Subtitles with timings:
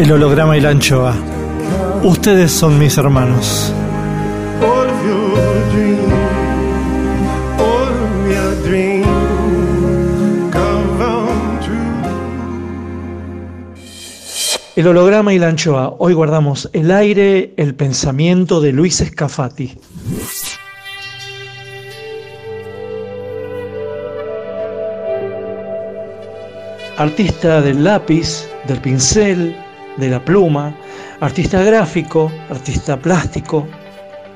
[0.00, 1.14] El holograma y la anchoa.
[2.02, 3.70] Ustedes son mis hermanos.
[14.74, 15.94] El holograma y la anchoa.
[15.98, 19.76] Hoy guardamos el aire, el pensamiento de Luis Escafati.
[26.96, 29.54] Artista del lápiz, del pincel,
[29.96, 30.74] de la pluma,
[31.20, 33.66] artista gráfico, artista plástico,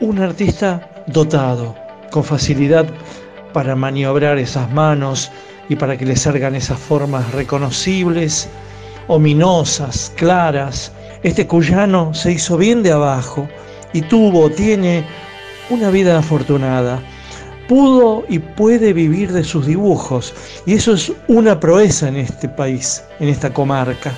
[0.01, 1.75] un artista dotado,
[2.11, 2.87] con facilidad
[3.53, 5.31] para maniobrar esas manos
[5.69, 8.49] y para que le salgan esas formas reconocibles
[9.07, 10.93] ominosas, claras.
[11.23, 13.49] Este cuyano se hizo bien de abajo
[13.93, 15.05] y tuvo, tiene
[15.71, 17.03] una vida afortunada.
[17.69, 20.35] Pudo y puede vivir de sus dibujos
[20.67, 24.13] y eso es una proeza en este país, en esta comarca.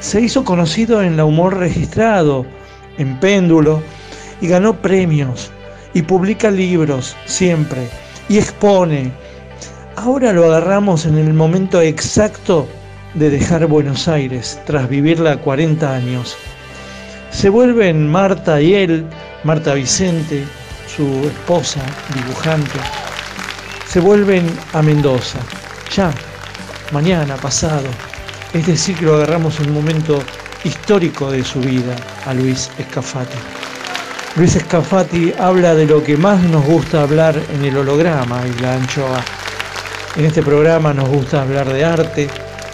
[0.00, 2.46] Se hizo conocido en la humor registrado,
[2.98, 3.82] en péndulo,
[4.40, 5.50] y ganó premios
[5.94, 7.88] y publica libros siempre
[8.28, 9.12] y expone.
[9.96, 12.68] Ahora lo agarramos en el momento exacto
[13.14, 16.36] de dejar Buenos Aires tras vivirla 40 años.
[17.30, 19.06] Se vuelven Marta y él,
[19.44, 20.44] Marta Vicente,
[20.86, 21.80] su esposa,
[22.14, 22.78] dibujante,
[23.86, 25.38] se vuelven a Mendoza,
[25.94, 26.12] ya,
[26.92, 27.88] mañana, pasado.
[28.56, 30.18] Es decir, que lo agarramos en un momento
[30.64, 31.94] histórico de su vida
[32.24, 33.36] a Luis Escafati.
[34.34, 38.76] Luis Escafati habla de lo que más nos gusta hablar en el holograma y la
[38.76, 39.22] anchoa.
[40.16, 42.28] En este programa nos gusta hablar de arte,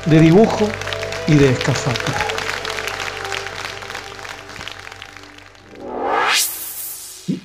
[0.06, 0.68] de dibujo
[1.26, 2.12] y de Escafati.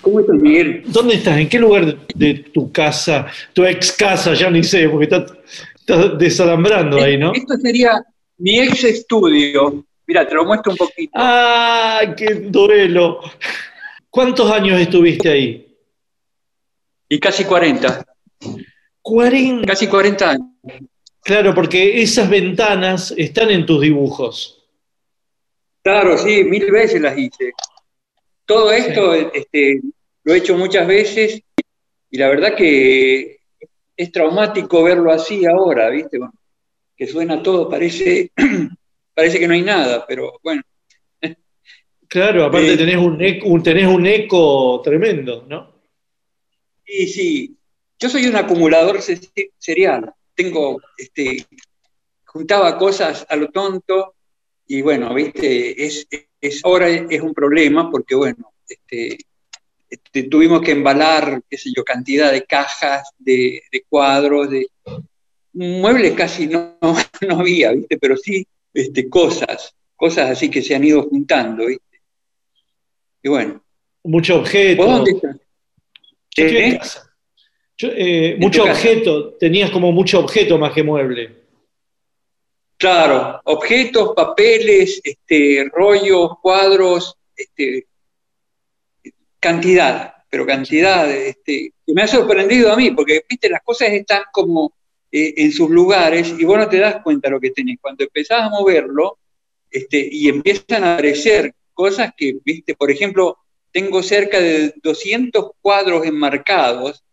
[0.02, 0.84] ¿Cómo estás, Miguel?
[0.86, 1.40] ¿Dónde estás?
[1.40, 3.26] ¿En qué lugar de, de tu casa?
[3.54, 5.34] Tu ex casa, ya ni sé, porque estás,
[5.76, 7.34] estás desalambrando ahí, ¿no?
[7.34, 8.04] Esto sería
[8.38, 9.86] mi ex estudio.
[10.06, 11.12] Mira, te lo muestro un poquito.
[11.14, 13.20] ¡Ah, qué duelo!
[14.10, 15.78] ¿Cuántos años estuviste ahí?
[17.10, 18.06] Y casi 40.
[19.02, 19.68] 40.
[19.68, 20.48] Casi 40 años.
[21.22, 24.66] Claro, porque esas ventanas están en tus dibujos.
[25.84, 27.54] Claro, sí, mil veces las hice.
[28.46, 29.82] Todo esto este,
[30.24, 31.42] lo he hecho muchas veces
[32.10, 33.40] y la verdad que
[33.96, 36.18] es traumático verlo así ahora, ¿viste?
[36.18, 36.34] Bueno,
[36.98, 38.32] que suena todo, parece,
[39.14, 40.62] parece que no hay nada, pero bueno.
[42.08, 45.76] Claro, aparte Eh, tenés, un eco, un- tenés un eco tremendo, ¿no?
[46.86, 47.58] Sí, sí.
[48.00, 49.20] Yo soy un acumulador se-
[49.58, 50.14] serial.
[50.34, 51.46] Tengo, este,
[52.26, 54.16] juntaba cosas a lo tonto
[54.68, 56.08] y bueno, viste, es,
[56.40, 59.18] es, ahora es un problema porque bueno, este,
[59.90, 64.68] este, tuvimos que embalar, qué sé yo, cantidad de cajas, de, de cuadros, de
[65.58, 70.84] muebles casi no, no había, viste, pero sí este, cosas, cosas así que se han
[70.84, 72.02] ido juntando, viste.
[73.24, 73.64] Y bueno,
[74.04, 74.84] Mucho objeto.
[74.84, 75.36] ¿vos dónde estás?
[76.36, 76.78] Yo estoy en ¿Eh?
[76.78, 77.12] casa.
[77.78, 81.44] Yo, eh, ¿En mucho objeto, tenías como mucho objeto más que mueble.
[82.78, 87.88] Claro, objetos, papeles, este, rollos, cuadros, este,
[89.40, 94.24] cantidad, pero cantidad, este, que me ha sorprendido a mí, porque viste, las cosas están
[94.32, 94.74] como
[95.18, 97.78] eh, en sus lugares y vos no te das cuenta de lo que tenés.
[97.82, 99.18] Cuando empezás a moverlo
[99.72, 103.38] este, y empiezan a aparecer cosas que, viste, por ejemplo,
[103.72, 107.04] tengo cerca de 200 cuadros enmarcados,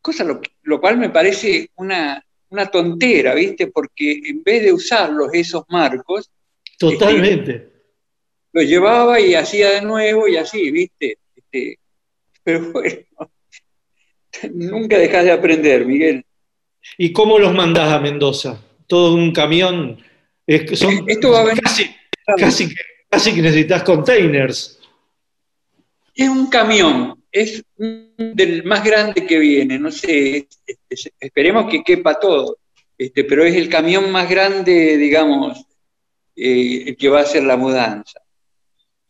[0.00, 3.66] cosa lo, cual me parece una, una, tontera, ¿viste?
[3.66, 6.30] Porque en vez de usarlos esos marcos...
[6.78, 7.52] Totalmente.
[7.52, 7.72] Este,
[8.52, 11.18] los llevaba y hacía de nuevo y así, ¿viste?
[11.34, 11.78] Este,
[12.42, 12.96] pero bueno,
[14.52, 16.24] nunca dejas de aprender, Miguel.
[16.98, 18.60] ¿Y cómo los mandás a Mendoza?
[18.86, 19.98] ¿Todo un camión?
[20.74, 22.74] son, Esto va a venir, casi,
[23.08, 24.78] casi, que necesitas containers.
[26.14, 30.46] Es un camión, es del más grande que viene, no sé,
[31.18, 32.58] esperemos que quepa todo,
[32.98, 35.64] este, pero es el camión más grande, digamos,
[36.36, 38.20] eh, que va a hacer la mudanza.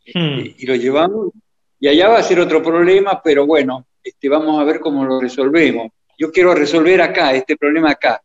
[0.05, 0.55] Este, hmm.
[0.57, 1.31] Y lo llevamos,
[1.79, 5.19] y allá va a ser otro problema, pero bueno, este, vamos a ver cómo lo
[5.19, 5.91] resolvemos.
[6.17, 8.21] Yo quiero resolver acá, este problema acá.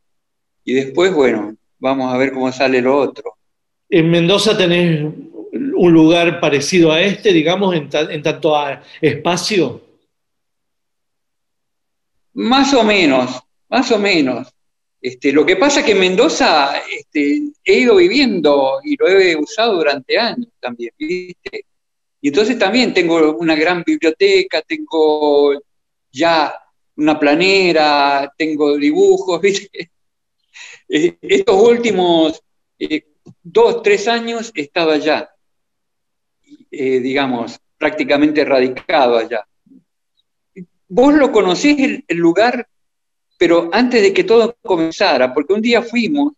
[0.64, 3.36] Y después, bueno, vamos a ver cómo sale lo otro.
[3.88, 5.02] En Mendoza tenés
[5.52, 7.88] un lugar parecido a este, digamos, en,
[8.22, 9.80] tanto a espacio.
[12.34, 14.48] Más o menos, más o menos.
[15.00, 19.36] Este, lo que pasa es que en Mendoza este, he ido viviendo y lo he
[19.36, 21.64] usado durante años también, ¿viste?
[22.20, 25.52] Y entonces también tengo una gran biblioteca, tengo
[26.10, 26.52] ya
[26.98, 29.90] una planera, tengo dibujos, ¿viste?
[30.88, 32.42] Eh, estos últimos
[32.78, 33.06] eh,
[33.42, 35.30] dos, tres años estaba ya,
[36.70, 39.46] eh, digamos, prácticamente radicado allá.
[40.88, 42.66] Vos lo conocés el, lugar,
[43.38, 46.32] pero antes de que todo comenzara, porque un día fuimos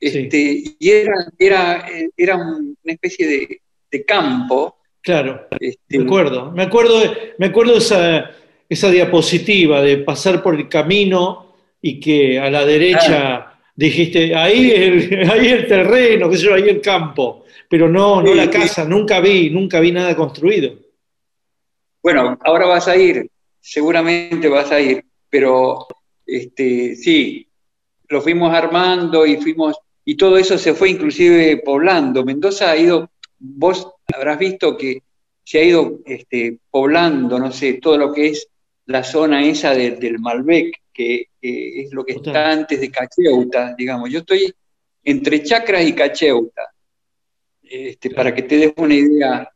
[0.00, 3.60] este, y era, era, era una especie de,
[3.90, 4.78] de campo.
[5.02, 7.00] Claro, este, me acuerdo, me acuerdo,
[7.38, 8.30] me acuerdo esa,
[8.68, 15.30] esa diapositiva de pasar por el camino y que a la derecha dijiste, ahí el,
[15.30, 19.20] ahí el terreno, qué sé yo, ahí el campo, pero no, no la casa, nunca
[19.20, 20.74] vi, nunca vi nada construido.
[22.02, 23.30] Bueno, ahora vas a ir,
[23.60, 25.86] seguramente vas a ir, pero
[26.26, 27.46] este, sí,
[28.08, 32.24] lo fuimos armando y fuimos, y todo eso se fue inclusive poblando.
[32.24, 35.02] Mendoza ha ido, vos habrás visto que
[35.44, 38.48] se ha ido este, poblando, no sé, todo lo que es
[38.88, 44.10] la zona esa del Malbec, que es lo que está antes de Cacheuta, digamos.
[44.10, 44.52] Yo estoy
[45.04, 46.62] entre Chacras y Cacheuta,
[47.62, 49.52] este, para que te des una idea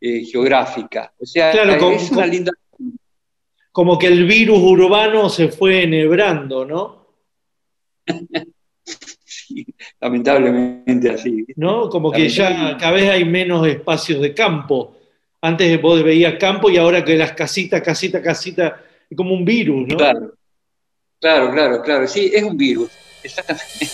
[0.00, 1.14] eh, geográfica.
[1.18, 2.52] O sea, es una linda...
[3.72, 7.06] Como que el virus urbano se fue enhebrando, ¿no?
[9.24, 9.66] sí,
[9.98, 11.46] lamentablemente así.
[11.56, 11.88] ¿No?
[11.88, 14.94] Como que ya cada vez hay menos espacios de campo.
[15.44, 19.86] Antes vos veías campo y ahora que las casitas, casita, casita, es como un virus,
[19.88, 19.98] ¿no?
[19.98, 20.32] Claro,
[21.20, 22.08] claro, claro, claro.
[22.08, 22.90] Sí, es un virus,
[23.22, 23.86] exactamente.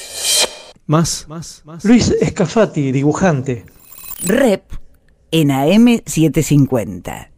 [0.86, 1.84] Más, más, más.
[1.84, 3.64] Luis Escafati, dibujante.
[4.26, 4.62] Rep
[5.32, 7.30] en AM750.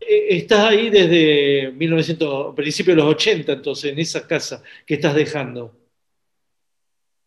[0.00, 5.16] Eh, estás ahí desde 1900, principios de los 80, entonces, en esa casa que estás
[5.16, 5.76] dejando.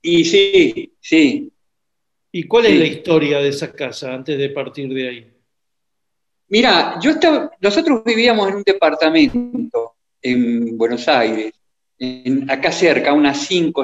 [0.01, 1.51] Y sí, sí.
[2.31, 5.36] ¿Y cuál es la historia de esa casa antes de partir de ahí?
[6.49, 11.53] Mira, yo estaba, nosotros vivíamos en un departamento en Buenos Aires,
[12.47, 13.83] acá cerca, unas cinco,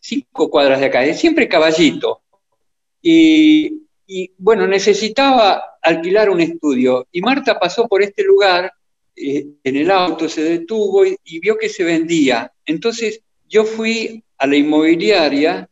[0.00, 2.22] cinco cuadras de acá, siempre caballito.
[3.00, 3.82] Y,
[4.38, 7.06] bueno, necesitaba alquilar un estudio.
[7.12, 8.72] Y Marta pasó por este lugar
[9.14, 12.52] eh, en el auto, se detuvo y, vio que se vendía.
[12.66, 15.68] Entonces yo fui a la inmobiliaria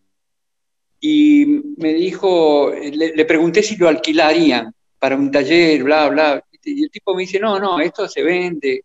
[1.00, 1.46] y
[1.78, 6.44] me dijo, le pregunté si lo alquilarían para un taller, bla, bla.
[6.62, 8.84] Y el tipo me dice, no, no, esto se vende,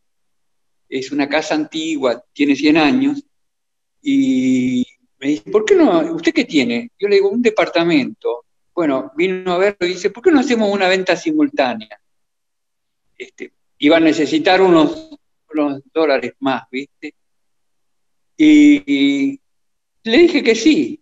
[0.90, 3.24] es una casa antigua, tiene 100 años.
[4.02, 4.84] Y
[5.20, 6.16] me dice, ¿por qué no?
[6.16, 6.90] ¿Usted qué tiene?
[6.98, 8.46] Yo le digo, un departamento.
[8.74, 12.02] Bueno, vino a verlo y dice, ¿por qué no hacemos una venta simultánea?
[13.16, 15.12] Este, iba a necesitar unos,
[15.54, 17.14] unos dólares más, ¿viste?
[18.38, 19.40] Y,
[20.02, 21.00] le dije que sí.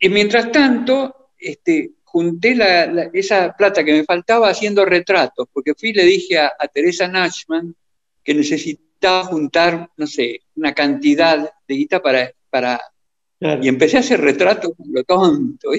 [0.00, 2.56] Y, mientras tanto, este, junté
[3.12, 7.76] esa plata que me faltaba haciendo retratos, porque fui y le dije a, Teresa Nachman
[8.24, 12.32] que necesitaba juntar, no sé, una cantidad de guita para...
[12.48, 12.80] para
[13.60, 15.68] Y empecé a hacer retratos lo tonto.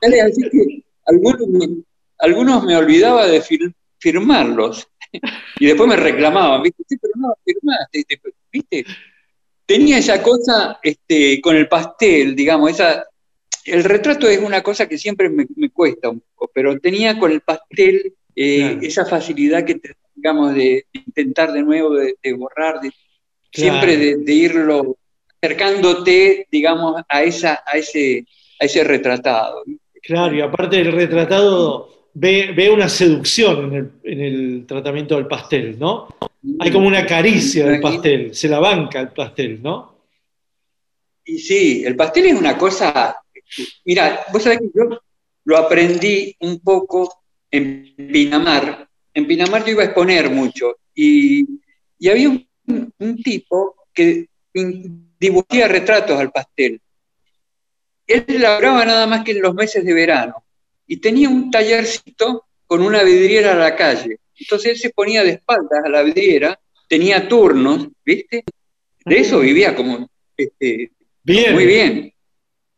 [0.00, 0.82] Así que
[2.18, 3.42] algunos, me olvidaba de
[3.98, 4.88] firmarlos.
[5.60, 6.82] Y después me reclamaban, ¿viste?
[7.00, 8.04] pero no, firmaste,
[8.50, 8.84] ¿viste?
[9.64, 13.04] Tenía esa cosa este, con el pastel, digamos, esa
[13.64, 17.40] el retrato es una cosa que siempre me, cuesta un poco, pero tenía con el
[17.40, 19.80] pastel eh, esa facilidad que
[20.14, 22.80] digamos de intentar de nuevo, de, borrar,
[23.52, 24.96] siempre de, de irlo
[25.44, 28.24] acercándote, digamos, a, esa, a, ese,
[28.60, 29.62] a ese retratado.
[30.02, 35.26] Claro, y aparte el retratado ve, ve una seducción en el, en el tratamiento del
[35.26, 36.08] pastel, ¿no?
[36.60, 39.94] Hay como una caricia del pastel, se la banca el pastel, ¿no?
[41.24, 43.16] Y sí, el pastel es una cosa.
[43.84, 45.00] Mira, vos sabés que yo
[45.44, 48.88] lo aprendí un poco en Pinamar.
[49.12, 51.44] En Pinamar yo iba a exponer mucho y,
[51.98, 52.48] y había un,
[52.98, 54.28] un tipo que
[55.18, 56.80] dibujaba retratos al pastel.
[58.06, 60.44] Él labraba nada más que en los meses de verano
[60.86, 64.18] y tenía un tallercito con una vidriera a la calle.
[64.38, 66.58] Entonces él se ponía de espaldas a la vidriera,
[66.88, 68.44] tenía turnos, ¿viste?
[69.04, 70.90] De eso vivía como este,
[71.22, 71.54] Bien.
[71.54, 72.13] muy bien.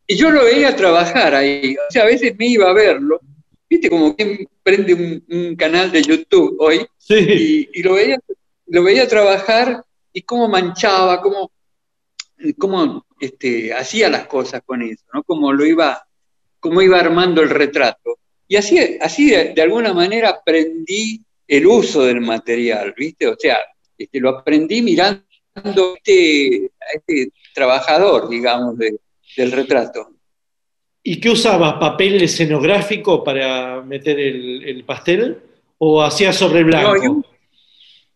[0.07, 1.77] Y yo lo veía trabajar ahí.
[1.89, 3.21] O sea, a veces me iba a verlo.
[3.69, 3.91] ¿Viste?
[3.91, 8.19] Como quien prende un, un canal de YouTube hoy Sí, y, y lo, veía,
[8.67, 9.83] lo veía trabajar
[10.13, 11.51] y cómo manchaba, cómo,
[12.59, 15.23] cómo este, hacía las cosas con eso, ¿no?
[15.25, 16.07] Cómo lo iba,
[16.61, 18.19] cómo iba armando el retrato.
[18.49, 23.27] Y así, así de, de alguna manera aprendí el uso del material, ¿viste?
[23.27, 23.59] O sea,
[23.99, 25.23] este, lo aprendí mirando
[25.55, 28.99] a este, a este trabajador, digamos, de-
[29.37, 30.11] del retrato.
[31.03, 31.75] ¿Y qué usabas?
[31.75, 35.39] ¿Papel escenográfico para meter el, el pastel?
[35.79, 37.23] ¿O hacías sobre blanco?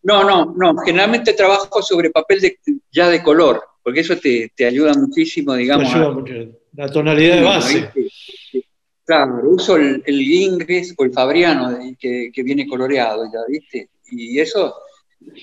[0.03, 0.81] No, No, no, no.
[0.81, 2.57] Generalmente trabajo sobre papel de,
[2.91, 5.93] ya de color, porque eso te, te ayuda muchísimo, Te digamos.
[5.93, 6.33] ayuda a- mucho.
[6.75, 7.91] La tonalidad de base.
[7.95, 8.63] ¿viste?
[9.05, 13.89] Claro, uso el, el Ingres o el Fabriano que, que viene coloreado ya, ¿viste?
[14.11, 14.73] Y eso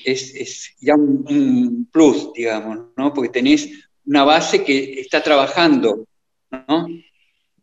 [0.05, 3.13] es, es ya un, un plus, digamos, ¿no?
[3.13, 3.69] Porque tenés
[4.09, 6.05] una base que está trabajando,
[6.51, 6.87] ¿no?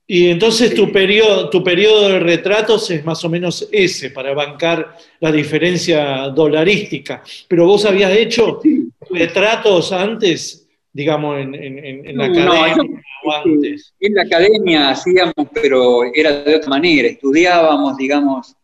[0.07, 0.91] Y entonces tu Sí.
[0.91, 7.23] periodo, tu periodo de retratos es más o menos ese, para bancar la diferencia dolarística.
[7.47, 8.61] Pero vos habías hecho
[9.09, 13.93] retratos antes, digamos, en, en- en- en la No, no, academia o antes.
[13.99, 18.55] En la academia hacíamos, pero era de otra manera, estudiábamos, digamos, eh,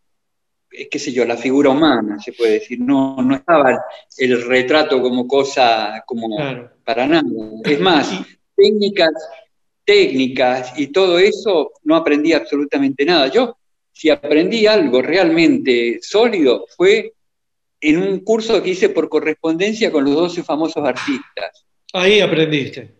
[0.89, 2.79] qué sé yo, la figura humana, se puede decir.
[2.79, 3.77] No, no estaba
[4.17, 6.71] el retrato como cosa, como Claro.
[6.85, 7.23] para nada.
[7.63, 8.09] Es más,
[8.55, 9.11] técnicas,
[9.83, 13.27] técnicas y todo eso no aprendí absolutamente nada.
[13.27, 13.57] Yo,
[13.91, 17.13] si aprendí algo realmente sólido, fue
[17.81, 21.65] en un curso que hice por correspondencia con los 12 famosos artistas.
[21.93, 22.93] Ahí aprendiste.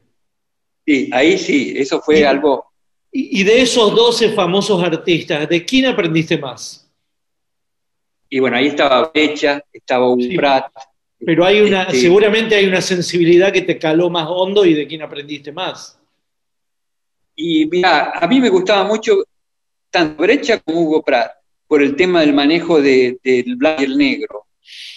[0.86, 2.66] Sí, ahí sí, eso fue Y- algo
[3.14, 6.90] Y, y de esos 12 famosos artistas, ¿de quién aprendiste más?
[8.34, 10.36] Y bueno, ahí estaba Brecha, estaba un Sí.
[10.38, 10.72] Prat.
[11.20, 14.88] Pero hay una, Este, seguramente hay una sensibilidad que te caló más hondo y de
[14.88, 16.00] quién aprendiste más.
[17.36, 19.24] Y mira, a mí me gustaba mucho
[19.90, 21.32] tanto Brecha como Hugo Prat,
[21.68, 24.46] por el tema del manejo de- del blanco y el negro.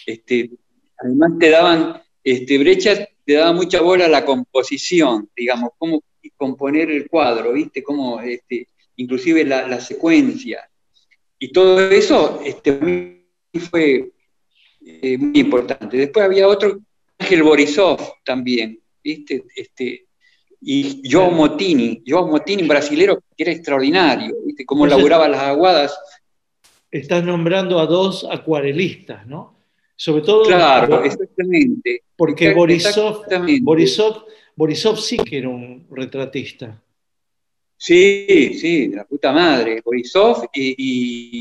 [0.07, 0.51] Este,
[0.97, 6.03] además te daban, este, Brecha te daba mucha bola a la composición, digamos, cómo
[6.37, 7.83] componer el cuadro, ¿viste?
[7.83, 10.69] Cómo, este, inclusive la, la secuencia.
[11.39, 13.24] Y todo eso este,
[13.61, 14.13] fue
[14.85, 15.97] eh, muy importante.
[15.97, 16.79] Después había otro,
[17.19, 19.45] Ángel Borisov también, ¿viste?
[19.55, 20.07] Este,
[20.61, 24.65] y Joe Motini, Joe Motini, brasilero que era extraordinario, ¿viste?
[24.65, 25.99] Cómo Entonces- laburaba las aguadas.
[26.91, 29.59] Estás nombrando a dos acuarelistas, ¿no?
[29.97, 32.03] Sobre todo Claro, exactamente.
[32.17, 33.63] porque Exact- Borisov, exactamente.
[33.65, 34.25] Borisov,
[34.57, 36.81] Borisov sí que era un retratista.
[37.77, 40.75] Sí, sí, de la puta madre, Borisov y,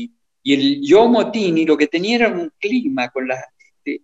[0.04, 0.10] y-
[0.44, 3.40] y el Joe Motini lo que tenía era un clima con las...
[3.58, 4.02] este,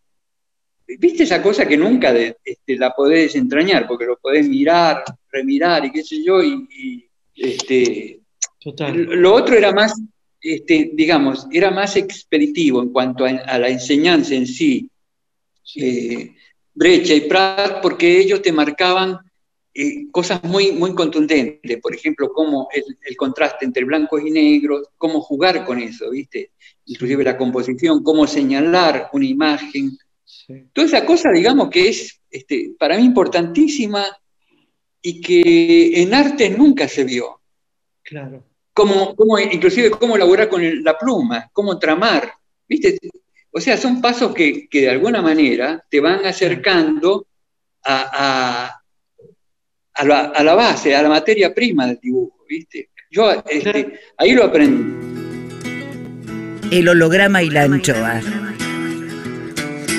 [0.99, 3.87] ¿Viste esa cosa que nunca de- este, la podés desentrañar?
[3.87, 8.21] Porque lo podés mirar, remirar y qué sé yo, y, y, este,
[8.59, 8.95] Total.
[8.97, 9.95] Lo otro era más,
[10.41, 14.91] este, digamos, era más expeditivo en cuanto a, a la enseñanza en sí.
[15.77, 16.35] Eh,
[16.75, 19.19] Brecha y Prat, porque ellos te marcaban
[19.75, 24.89] eh, cosas muy, muy contundentes, por ejemplo, cómo el, el contraste entre blancos y negros,
[24.99, 26.53] cómo jugar con eso, ¿viste?
[26.87, 30.55] Inclusive la composición, cómo señalar una imagen, Sí.
[30.73, 34.05] toda esa cosa, digamos, que es este, para mí importantísima
[35.03, 37.41] y que en arte nunca se vio
[38.03, 38.45] Claro.
[38.73, 42.33] cómo, cómo, inclusive cómo elaborar con el- la pluma, cómo tramar,
[42.69, 42.97] ¿viste?
[43.53, 47.27] O sea, son pasos que, que de alguna manera te van acercando
[47.83, 48.80] a, a-
[50.01, 52.89] a la, a la base, a la materia prima del dibujo, ¿viste?
[53.11, 54.95] Yo este, ahí lo aprendí.
[56.71, 58.21] El holograma y la anchoa.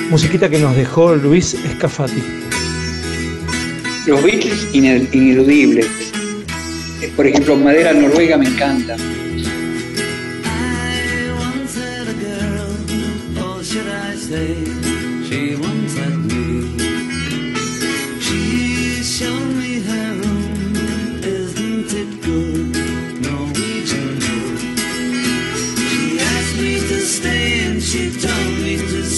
[0.09, 2.23] Musiquita que nos dejó Luis Escafati.
[4.07, 5.87] Los Beatles ine- ineludibles.
[7.15, 8.95] Por ejemplo, Madera Noruega me encanta.
[14.33, 14.90] I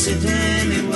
[0.03, 0.92] sitting in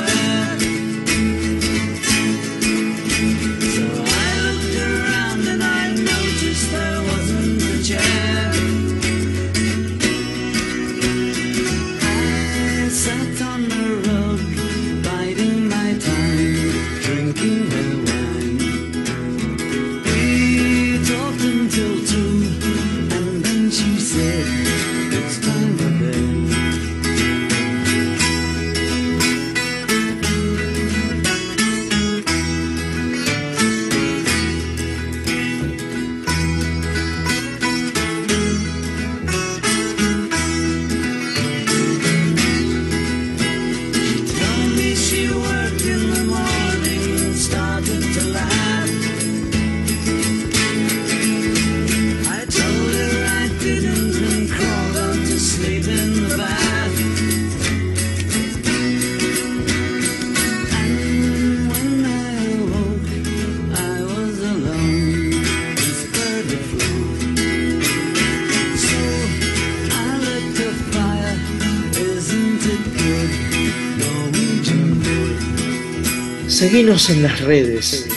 [76.58, 78.08] Seguinos en las redes.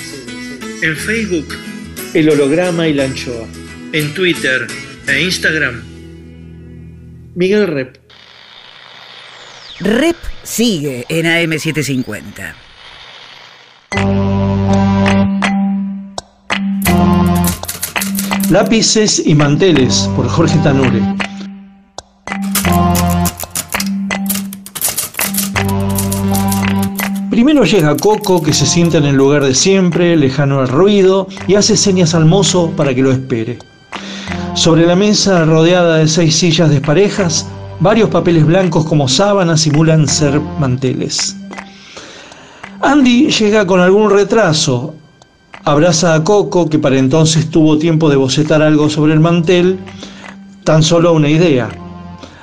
[0.82, 1.54] En Facebook,
[2.14, 3.46] el holograma y la anchoa.
[3.92, 4.66] En Twitter
[5.06, 5.82] e Instagram,
[7.34, 7.98] Miguel Rep.
[9.80, 12.54] Rep sigue en AM750.
[18.48, 21.02] Lápices y manteles por Jorge Tanure.
[27.50, 31.56] Primero llega Coco, que se sienta en el lugar de siempre, lejano al ruido, y
[31.56, 33.58] hace señas al mozo para que lo espere.
[34.54, 37.48] Sobre la mesa, rodeada de seis sillas desparejas,
[37.80, 41.36] varios papeles blancos como sábanas simulan ser manteles.
[42.82, 44.94] Andy llega con algún retraso,
[45.64, 49.76] abraza a Coco, que para entonces tuvo tiempo de bocetar algo sobre el mantel,
[50.62, 51.68] tan solo una idea.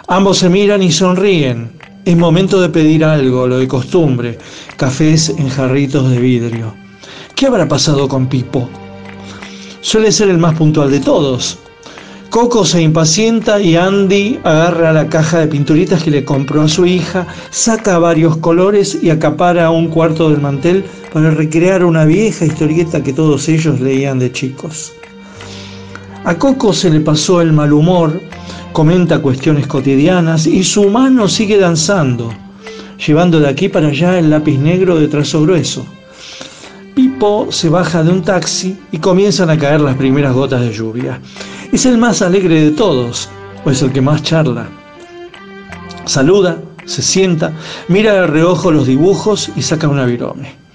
[0.10, 1.77] Ambos se miran y sonríen.
[2.08, 4.38] Es momento de pedir algo, lo de costumbre,
[4.78, 6.74] cafés en jarritos de vidrio.
[7.36, 8.70] ¿Qué habrá pasado con Pipo?
[9.82, 11.60] Suele ser el más puntual de todos.
[12.30, 16.86] Coco se impacienta y Andy agarra la caja de pinturitas que le compró a su
[16.86, 23.04] hija, saca varios colores y acapara un cuarto del mantel para recrear una vieja historieta
[23.04, 24.94] que todos ellos leían de chicos.
[26.28, 28.20] A Coco se le pasó el mal humor
[28.74, 32.34] comenta cuestiones cotidianas y su mano sigue danzando,
[32.98, 35.86] llevando de aquí para allá el lápiz negro de trazo grueso.
[36.94, 41.22] Pipo se baja de un taxi y comienzan a caer las primeras gotas de lluvia.
[41.72, 43.30] Es el más alegre de todos,
[43.64, 44.68] o es el que más charla.
[46.04, 47.54] Saluda, se sienta,
[47.88, 50.67] mira de reojo los dibujos y saca una virome.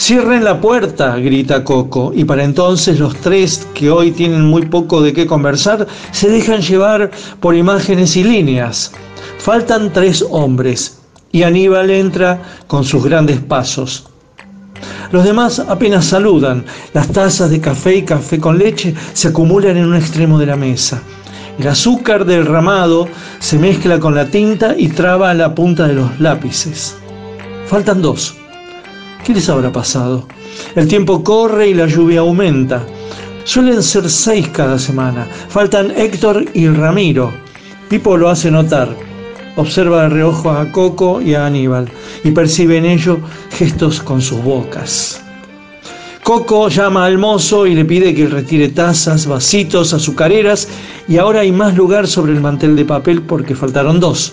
[0.00, 5.02] Cierren la puerta, grita Coco, y para entonces los tres, que hoy tienen muy poco
[5.02, 8.92] de qué conversar, se dejan llevar por imágenes y líneas.
[9.36, 14.08] Faltan tres hombres, y Aníbal entra con sus grandes pasos.
[15.12, 19.84] Los demás apenas saludan, las tazas de café y café con leche se acumulan en
[19.84, 21.02] un extremo de la mesa.
[21.58, 23.06] El azúcar derramado
[23.38, 26.96] se mezcla con la tinta y traba la punta de los lápices.
[27.66, 28.39] Faltan dos.
[29.24, 30.26] ¿Qué les habrá pasado?
[30.74, 32.82] El tiempo corre y la lluvia aumenta.
[33.44, 35.26] Suelen ser seis cada semana.
[35.48, 37.32] Faltan Héctor y Ramiro.
[37.88, 38.88] Pipo lo hace notar.
[39.56, 41.88] Observa de reojo a Coco y a Aníbal
[42.24, 43.18] y percibe en ello
[43.50, 45.22] gestos con sus bocas.
[46.22, 50.68] Coco llama al mozo y le pide que retire tazas, vasitos, azucareras
[51.08, 54.32] y ahora hay más lugar sobre el mantel de papel porque faltaron dos.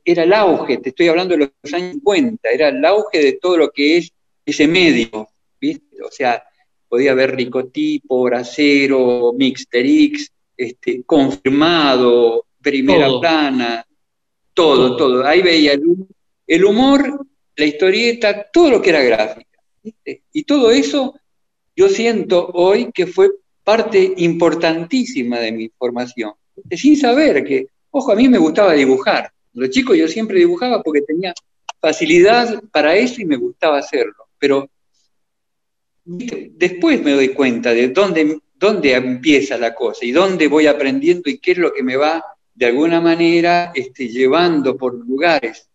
[0.05, 3.57] era el auge, te estoy hablando de los años 50, era el auge de todo
[3.57, 4.13] lo que es
[4.45, 5.29] ese medio,
[5.61, 6.03] ¿viste?
[6.03, 6.43] O sea,
[6.89, 13.21] podía haber ricotipo, bracero, mixterix, este, confirmado, primera Todo.
[13.21, 13.87] plana,
[14.55, 14.97] todo, Todo.
[14.97, 15.27] todo.
[15.27, 15.83] Ahí veía el,
[16.47, 19.59] el humor, la historieta, todo lo que era gráfica.
[19.83, 20.23] ¿viste?
[20.33, 21.15] Y todo eso
[21.79, 23.31] yo siento hoy que fue
[23.63, 26.33] parte importantísima de mi formación,
[26.73, 29.31] sin saber que, ojo, a mí me gustaba dibujar.
[29.53, 31.33] Los chicos yo siempre dibujaba porque tenía
[31.81, 34.27] facilidad para eso y me gustaba hacerlo.
[34.41, 34.69] Pero
[36.05, 41.39] después me doy cuenta de dónde, dónde empieza la cosa y dónde voy aprendiendo y
[41.39, 42.25] qué es lo que me va
[42.57, 45.69] de alguna manera este, llevando por lugares.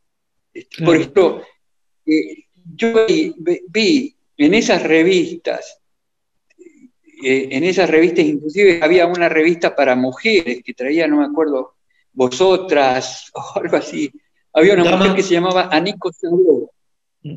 [0.54, 0.92] Este, Claro.
[0.92, 1.42] Por ejemplo,
[2.06, 2.44] eh,
[2.76, 3.34] yo vi,
[3.70, 5.80] vi en esas revistas,
[7.24, 11.76] eh, en esas revistas inclusive había una revista para mujeres que traía, no me acuerdo,
[12.14, 14.12] vosotras o algo así.
[14.54, 16.72] Había una Dama- mujer que se llamaba Anico Sandó.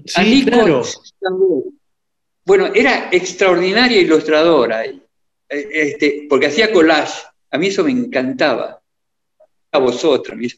[0.04, 0.82] Sí, claro.
[0.84, 1.64] Sandó.
[2.44, 5.00] Bueno, era extraordinaria ilustradora, eh,
[5.48, 7.22] este, porque hacía collage.
[7.50, 8.80] A mí eso me encantaba.
[9.72, 10.54] A vosotros, mira.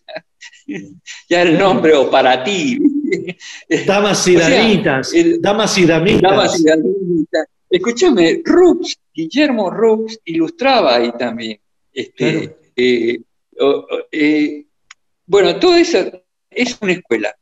[1.28, 2.78] ya el nombre o para ti.
[3.86, 6.22] Damas y O sea, damitas, damas y damitas.
[6.22, 7.46] Damas y damitas.
[7.70, 11.58] Escúchame, Rux, Guillermo Rux ilustraba ahí también.
[11.92, 12.56] Este, Claro.
[12.76, 13.18] eh,
[14.12, 14.64] eh,
[15.26, 15.98] bueno, todo eso
[16.50, 17.34] es una escuela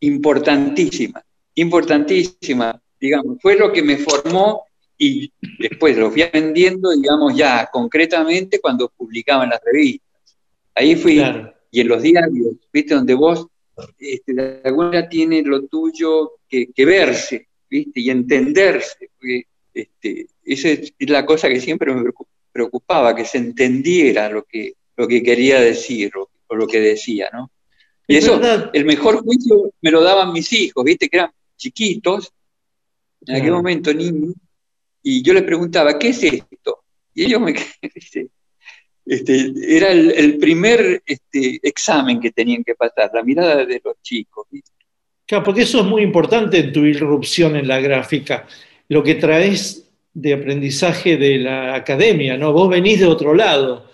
[0.00, 1.24] importantísima,
[1.54, 4.64] importantísima, digamos, fue lo que me formó
[4.98, 10.36] y después lo fui aprendiendo, digamos, ya concretamente cuando publicaban las revistas.
[10.74, 11.52] Ahí fui, Claro.
[11.70, 12.94] y en los diarios, ¿viste?
[12.94, 13.46] Donde vos
[13.98, 18.00] este, de alguna tiene lo tuyo que, que verse, ¿viste?
[18.00, 19.10] Y entenderse.
[19.18, 19.44] porque,
[19.82, 24.74] este, esa es la cosa que siempre me preocu- preocupaba, que se entendiera lo que,
[24.96, 27.50] lo que quería decir o, o lo que decía, ¿no?
[28.08, 28.70] Y Es eso, verdad.
[28.72, 31.08] el mejor juicio me lo daban mis hijos, ¿viste?
[31.08, 32.32] Que eran chiquitos,
[33.26, 34.34] en aquel momento niños,
[35.02, 36.84] y yo les preguntaba, ¿qué es esto?
[37.14, 37.54] Y ellos me.
[39.08, 44.02] Este, era el, el primer este, examen que tenían que pasar, la mirada de los
[44.02, 44.48] chicos.
[44.50, 44.72] ¿viste?
[45.24, 48.48] Claro, porque eso es muy importante en tu irrupción en la gráfica.
[48.88, 52.52] Lo que traes de aprendizaje de la academia, ¿no?
[52.52, 53.84] Vos venís de otro lado.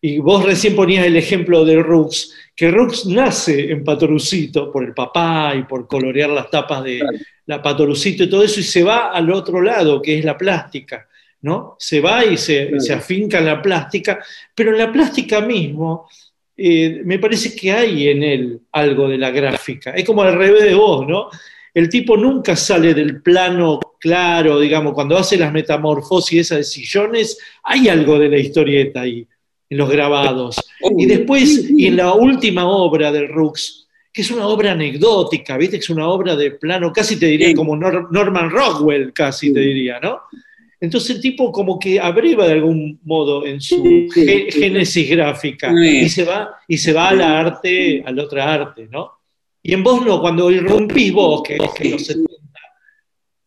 [0.00, 4.94] Y vos recién ponías el ejemplo de Rux, que Rux nace en Patorucito por el
[4.94, 7.18] papá y por colorear las tapas de Claro.
[7.46, 11.08] la Patorucito y todo eso, y se va al otro lado, que es la plástica,
[11.42, 11.76] ¿no?
[11.78, 12.80] Se va y se, Claro.
[12.80, 14.22] se afinca en la plástica,
[14.54, 16.08] pero en la plástica mismo
[16.56, 19.90] eh, me parece que hay en él algo de la gráfica.
[19.90, 21.28] Es como al revés de vos, ¿no?
[21.76, 27.38] El tipo nunca sale del plano claro, digamos, cuando hace las metamorfosis esas de sillones,
[27.62, 29.26] hay algo de la historieta ahí,
[29.68, 30.56] en los grabados.
[30.96, 35.76] Y después, y en la última obra del Rux, que es una obra anecdótica, ¿viste?
[35.76, 39.60] Que es una obra de plano, casi te diría como Nor- Norman Rockwell, casi te
[39.60, 40.20] diría, ¿no?
[40.80, 45.72] Entonces el tipo como que abreva de algún modo en su génesis gráfica
[46.04, 49.12] y se va y se va a la arte, a la otra arte, ¿no?
[49.68, 52.30] Y en vos no, cuando irrumpís vos, que es que los 70,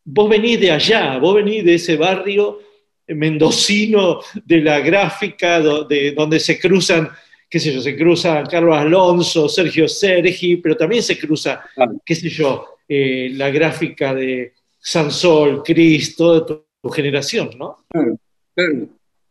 [0.03, 2.59] vos venís de allá, vos venís de ese barrio
[3.07, 7.09] mendocino de la gráfica, do- de- donde se cruzan,
[7.49, 11.93] qué sé yo, se cruza Carlos Alonso, Sergio Sergi, pero también se cruza, Claro.
[12.05, 17.77] qué sé yo, eh, la gráfica de Sansol, Cris, toda tu, tu generación, ¿no?
[17.89, 18.17] Claro.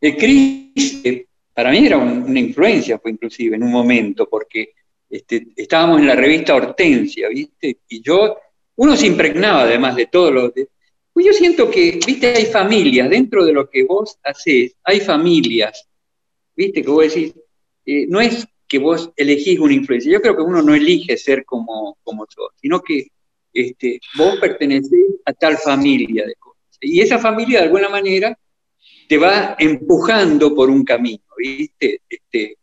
[0.01, 4.71] El Cris, eh, para mí era un- una influencia, fue inclusive en un momento, porque
[5.11, 7.79] este, estábamos en la revista Hortensia, ¿viste?
[7.89, 8.37] Y yo,
[8.77, 10.69] uno se impregnaba además de todo lo de...
[11.13, 12.29] Pues yo siento que, ¿viste?
[12.35, 15.89] Hay familias, dentro de lo que vos hacés, hay familias,
[16.55, 16.83] ¿viste?
[16.83, 17.35] Que vos decís,
[17.87, 21.45] eh, no es que vos elegís una influencia, yo creo que uno no elige ser
[21.45, 23.09] como, como sos, sino que
[23.53, 26.79] este, vos pertenecés a tal familia de cosas.
[26.81, 28.39] Y esa familia, de alguna manera,
[29.09, 32.03] te va empujando por un camino, ¿viste?
[32.09, 32.59] Este,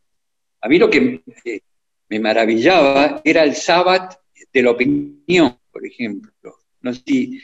[0.62, 1.62] a mí lo que eh,
[2.10, 4.10] me maravillaba era el sábado
[4.54, 6.58] de la opinión, por ejemplo.
[6.82, 7.42] No si,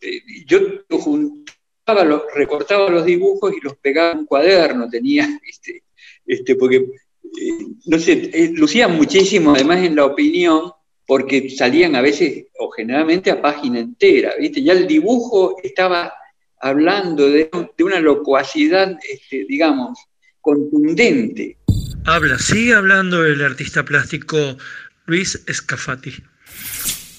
[0.00, 0.58] eh, yo
[0.90, 5.84] juntaba, los, recortaba los dibujos y los pegaba en cuaderno, tenía, este,
[6.26, 10.72] este, porque, eh, no sé, eh, muchísimo además en la opinión,
[11.06, 14.62] porque salían a veces o generalmente a página entera, ¿viste?
[14.62, 16.12] Ya el dibujo estaba
[16.60, 19.98] hablando de, una locuacidad, este, digamos,
[20.40, 21.58] contundente.
[22.04, 24.58] Habla, sigue hablando el artista plástico
[25.06, 26.12] Luis Escafati.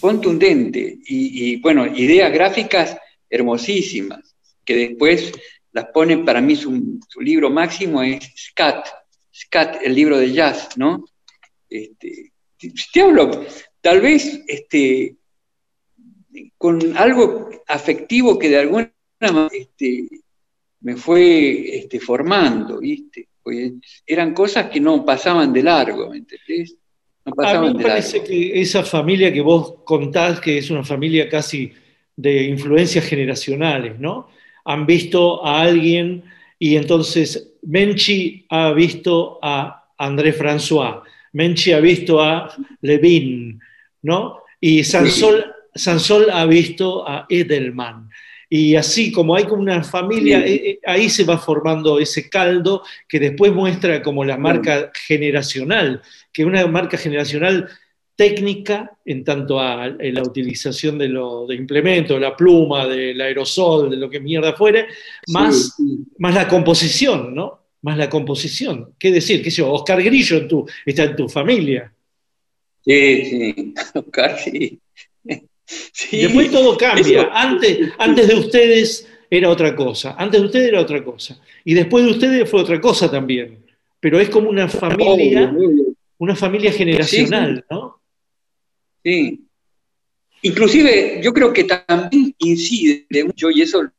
[0.02, 2.98] Contundente y, bueno, ideas gráficas
[3.30, 5.32] hermosísimas, que después
[5.72, 8.88] las pone, para mí su, libro máximo es Scat,
[9.34, 11.06] Scat, el libro de jazz, ¿no?
[11.70, 12.34] Este,
[12.94, 13.46] te hablo,
[13.80, 15.16] tal vez este,
[16.58, 18.92] con algo afectivo que de alguna
[19.54, 20.10] este,
[20.82, 23.30] me fue este, formando, ¿viste?
[24.06, 26.76] Eran cosas que no pasaban de largo, ¿me entendés?
[27.26, 30.84] No pasaban A mí me parece que esa familia que vos contás, que es una
[30.84, 31.72] familia casi
[32.16, 34.30] de influencias generacionales, ¿no?
[34.66, 36.24] Han visto a alguien
[36.60, 41.02] y entonces Menchi ha visto a André François,
[41.34, 43.60] Menchi ha visto a Levin,
[44.04, 44.40] ¿no?
[44.60, 48.10] Y Sansol, Sansol ha visto a Edelman.
[48.56, 52.84] Y así como hay como una familia, eh, eh, ahí se va formando ese caldo
[53.10, 57.68] que después muestra como la marca generacional, que una marca generacional
[58.16, 63.98] técnica en tanto a la utilización de los de implementos, la pluma, del aerosol, de
[63.98, 64.86] lo que mierda fuere,
[65.30, 65.76] más,
[66.20, 67.60] más la composición, ¿no?
[67.82, 68.94] Más la composición.
[69.00, 69.42] ¿Qué decir?
[69.42, 69.74] ¿Qué sé yo?
[69.74, 71.92] Oscar Grillo en tu, está en tu familia.
[72.86, 74.80] Sí, sí, Oscar, sí.
[76.12, 77.30] Después todo cambia.
[77.34, 80.16] Antes, antes de ustedes era otra cosa.
[80.18, 81.40] Antes de ustedes era otra cosa.
[81.64, 83.66] Y después de ustedes fue otra cosa también.
[84.00, 85.54] Pero es como una familia,
[86.18, 88.02] una familia generacional, ¿no?
[89.04, 89.48] Sí.
[90.42, 93.90] Inclusive yo creo que también incide mucho, y eso,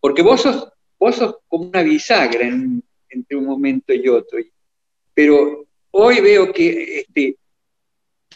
[0.00, 4.38] porque vos sos, vos sos como una bisagra entre un momento y otro.
[5.12, 7.36] Pero hoy veo que este,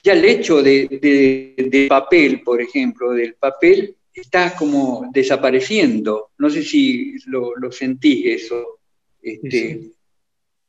[0.03, 6.31] ya el hecho de, papel, por ejemplo, del papel, está como desapareciendo.
[6.39, 8.81] No sé si lo, lo sentís eso.
[9.23, 9.93] Este,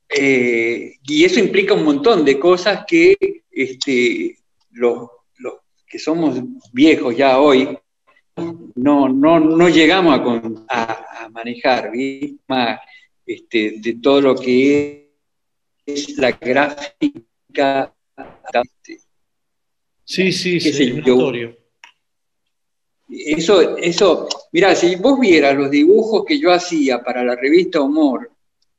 [0.09, 3.17] eh, y eso implica un montón de cosas que
[3.49, 4.37] este,
[4.71, 5.09] los,
[5.87, 6.41] que somos
[6.71, 7.77] viejos ya hoy
[8.75, 10.17] no, no, no llegamos
[10.69, 11.91] a, a, manejar,
[13.25, 15.11] este, de todo lo que
[15.85, 17.93] es la gráfica.
[20.11, 21.01] Sí, sí, sí,
[23.07, 28.29] Eso, eso, mira, si vos vieras los dibujos que yo hacía para la revista Humor,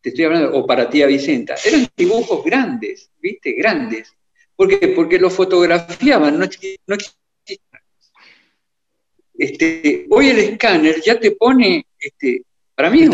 [0.03, 3.53] te estoy hablando, o para tía Vicenta, eran dibujos grandes, ¿viste?
[3.53, 4.13] Grandes.
[4.55, 4.89] ¿Por qué?
[4.89, 6.45] Porque los fotografiaban, no,
[6.87, 6.97] no
[9.33, 12.43] este, hoy el escáner ya te pone, este,
[12.75, 13.09] para mí es,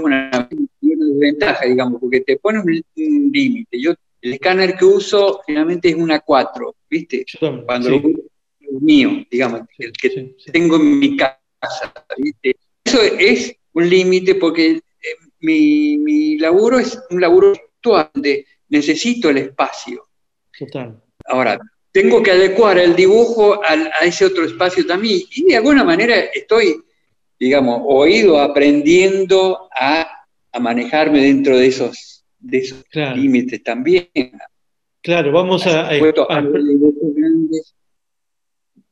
[0.00, 0.48] una,
[0.80, 3.78] desventaja, digamos, porque te pone un, un límite.
[3.78, 7.24] Yo el escáner que uso finalmente es una 4, ¿viste?
[7.66, 8.22] Cuando lo uso
[8.60, 12.56] es mío, digamos, el que tengo en mi casa, ¿viste?
[12.84, 14.82] Eso es un límite porque eh,
[15.40, 20.08] mi, laburo es un laburo actual donde necesito el espacio.
[20.58, 21.02] Total.
[21.26, 21.58] Ahora,
[21.92, 26.82] tengo que adecuar el dibujo a, ese otro espacio también y de alguna manera estoy,
[27.38, 32.84] digamos, oído aprendiendo a, a manejarme dentro de esos de esos
[33.16, 34.08] límites también.
[35.02, 35.90] Claro, vamos a,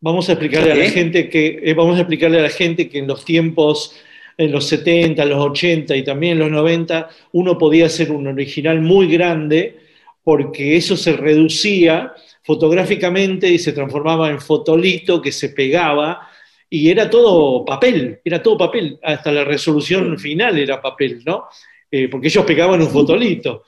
[0.00, 2.98] vamos a explicarle a la gente que eh, vamos a explicarle a la gente que
[2.98, 3.94] en los tiempos
[4.36, 8.80] en los 70, los 80 y también en los 90 uno podía hacer un original
[8.80, 9.76] muy grande
[10.22, 12.12] porque eso se reducía
[12.44, 16.28] fotográficamente y se transformaba en fotolito que se pegaba
[16.70, 21.46] y era todo papel, era todo papel, hasta la resolución final era papel, ¿no?
[21.90, 23.64] Eh, porque ellos pegaban un fotolito.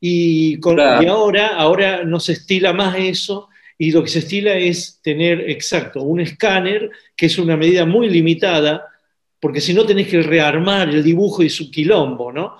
[0.00, 5.00] Y, con, ahora, ahora no se estila más eso, y lo que se estila es
[5.02, 8.86] tener, exacto, un escáner, que es una medida muy limitada,
[9.40, 12.56] porque si no tenés que rearmar el dibujo y su quilombo, ¿no?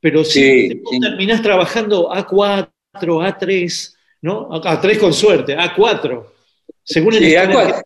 [0.00, 4.48] Pero si terminás trabajando A4, A3, ¿no?
[4.48, 6.24] A3 con suerte, A4,
[6.82, 7.82] según el A4.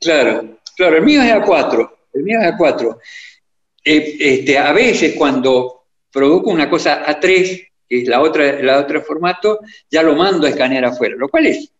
[0.00, 2.98] Claro, claro, el mío es A4, el mío es A4.
[3.84, 9.02] Eh, este, a veces cuando produzco una cosa A3, que es la otra, la otro
[9.02, 11.70] formato, ya lo mando a escanear afuera, lo cual es,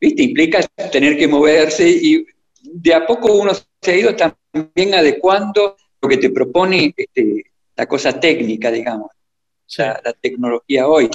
[0.00, 0.22] ¿viste?
[0.22, 2.24] implica tener que moverse y
[2.62, 7.44] de a poco uno se ha ido también adecuando lo que te propone este,
[7.76, 9.10] la cosa técnica, digamos,
[9.76, 11.08] la, tecnología hoy.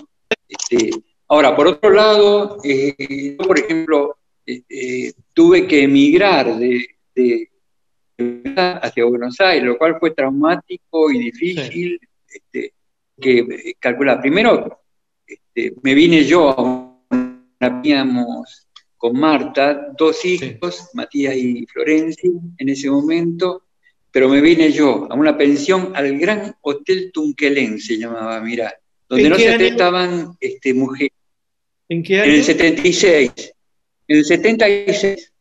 [0.48, 0.92] Este,
[1.28, 7.50] ahora, por otro lado, eh, por ejemplo, eh, eh, tuve que emigrar de, de-
[8.18, 12.00] hacia Buenos Aires, lo cual fue traumático y difícil.
[12.28, 12.74] este,
[13.20, 14.82] que eh, calcular, primero
[15.26, 17.00] este, me vine yo,
[17.60, 23.64] teníamos con Marta dos hijos, Matías y Florencia, en ese momento,
[24.12, 28.74] pero me vine yo a una pensión al Gran Hotel Tunquelén, se llamaba, mira,
[29.08, 29.56] donde ¿En no se año?
[29.56, 31.14] aceptaban este, mujeres.
[31.90, 32.34] ¿En qué En año?
[32.34, 33.32] el 76.
[34.08, 35.34] En el 76,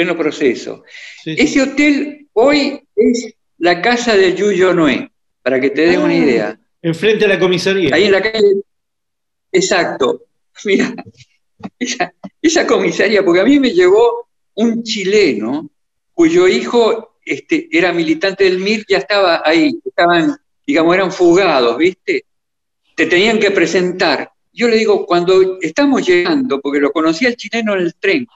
[0.00, 0.82] pleno proceso.
[1.22, 1.42] Sí, sí.
[1.42, 5.10] Ese hotel hoy es la casa de Yuyo Noé,
[5.42, 6.16] para que te des una Ah.
[6.16, 6.60] idea.
[6.82, 7.94] Enfrente a la comisaría.
[7.94, 8.62] Ahí en la calle.
[9.52, 10.24] Exacto.
[10.64, 10.94] Mira,
[11.78, 15.70] esa, esa comisaría, porque a mí me llevó un chileno
[16.14, 20.36] cuyo hijo este, era militante del MIR, ya estaba ahí, estaban,
[20.66, 22.24] digamos, eran fugados, ¿viste?
[22.96, 24.30] Te tenían que presentar.
[24.52, 28.26] Yo le digo, cuando estamos llegando, porque lo conocía el chileno en el tren,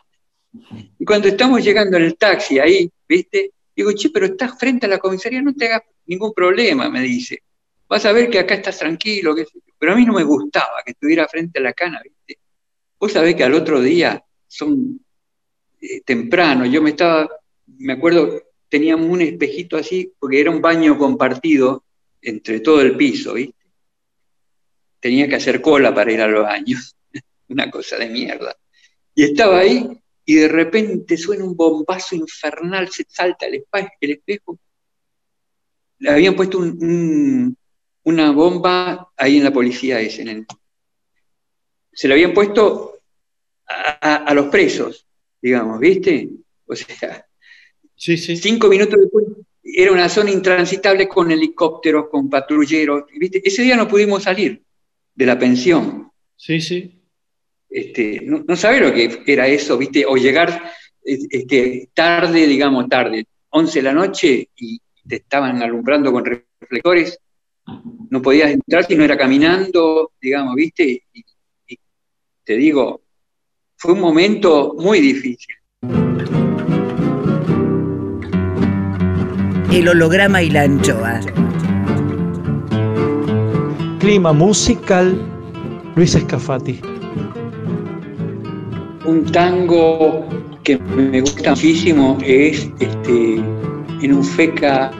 [0.99, 3.53] y cuando estamos llegando en el taxi ahí, ¿viste?
[3.75, 7.43] Digo, che, pero estás frente a la comisaría, no te hagas ningún problema, me dice.
[7.89, 9.45] Vas a ver que acá estás tranquilo, yo.
[9.79, 12.39] pero a mí no me gustaba que estuviera frente a la cana, ¿viste?
[12.99, 15.01] Vos sabés que al otro día son
[15.81, 17.29] eh, temprano, yo me estaba,
[17.67, 21.85] me acuerdo, teníamos un espejito así, porque era un baño compartido
[22.23, 23.55] entre todo el piso, ¿viste?
[25.01, 26.79] Tenía que hacer cola para ir al baño,
[27.49, 28.57] una cosa de mierda.
[29.15, 33.65] Y estaba ahí y de repente suena un bombazo infernal, se salta el,
[34.01, 34.59] el espejo.
[35.99, 37.57] Le habían puesto un- un-
[38.05, 40.47] una bomba ahí en la policía ese, en el-
[41.93, 42.99] se le habían puesto
[43.67, 45.07] a, a- a los presos,
[45.41, 46.29] digamos, ¿viste?
[46.67, 47.27] O sea,
[47.97, 48.37] Sí, sí.
[48.37, 49.25] cinco minutos después
[49.63, 53.41] era una zona intransitable con helicópteros, con patrulleros, ¿viste?
[53.45, 54.63] Ese día no pudimos salir
[55.15, 56.11] de la pensión.
[56.37, 57.01] Sí, sí.
[57.77, 60.07] Este, no, no sabés lo que era eso, ¿viste?
[60.07, 60.63] O llegar
[61.03, 67.19] es- este, tarde, digamos tarde, 11 de la noche y te estaban alumbrando con reflectores,
[68.11, 71.03] no podías entrar si no era caminando, digamos, ¿viste?
[71.13, 71.25] Y,
[71.67, 71.79] y
[72.45, 73.03] te digo,
[73.77, 75.57] fue un momento muy difícil.
[79.73, 81.21] El holograma y la anchoa.
[83.99, 85.19] Clima musical,
[85.97, 86.81] Luis Escafati.
[89.05, 90.27] Un tango
[90.63, 93.35] que me gusta muchísimo es este,
[94.01, 94.91] en un feca,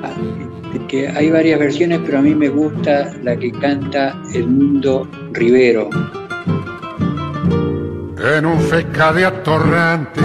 [0.89, 5.89] que hay varias versiones, pero a mí me gusta la que canta El Mundo Rivero.
[8.37, 10.25] en un feca de atorrantes,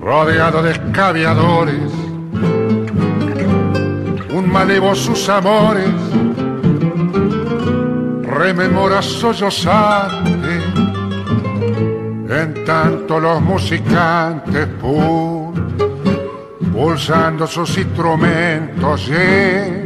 [0.00, 1.92] rodeado de escaviadores,
[4.34, 5.90] un malevo sus amores,
[8.22, 10.65] rememora sollozante,
[12.28, 15.52] en tanto los musicantes pul-
[16.72, 19.82] pulsando sus instrumentos, yeah,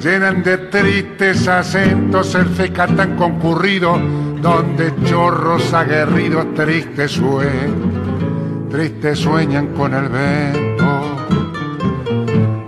[0.00, 3.98] llenan de tristes acentos el feca tan concurrido,
[4.42, 10.74] donde chorros aguerridos tristes sueñan, tristes sueñan con el vento.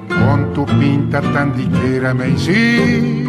[0.08, 3.25] Con tu pinta tan diquera me hiciste,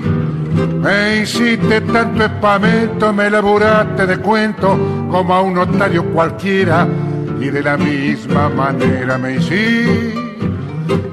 [0.66, 4.78] me hiciste tanto espamento, me laburaste de cuento
[5.10, 6.88] como a un notario cualquiera,
[7.40, 10.28] y de la misma manera me hiciste.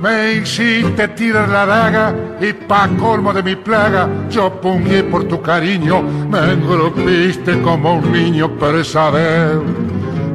[0.01, 5.41] Me hiciste tirar la daga y pa' colmo de mi plaga yo pungué por tu
[5.41, 9.63] cariño, me engrupiste como un niño, pero esa deuda,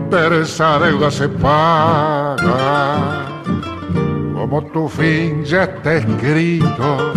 [0.09, 2.35] pero esa deuda se paga.
[4.33, 7.13] Como tu fin ya está escrito,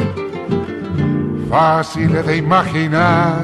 [1.53, 3.43] fácil de imaginar,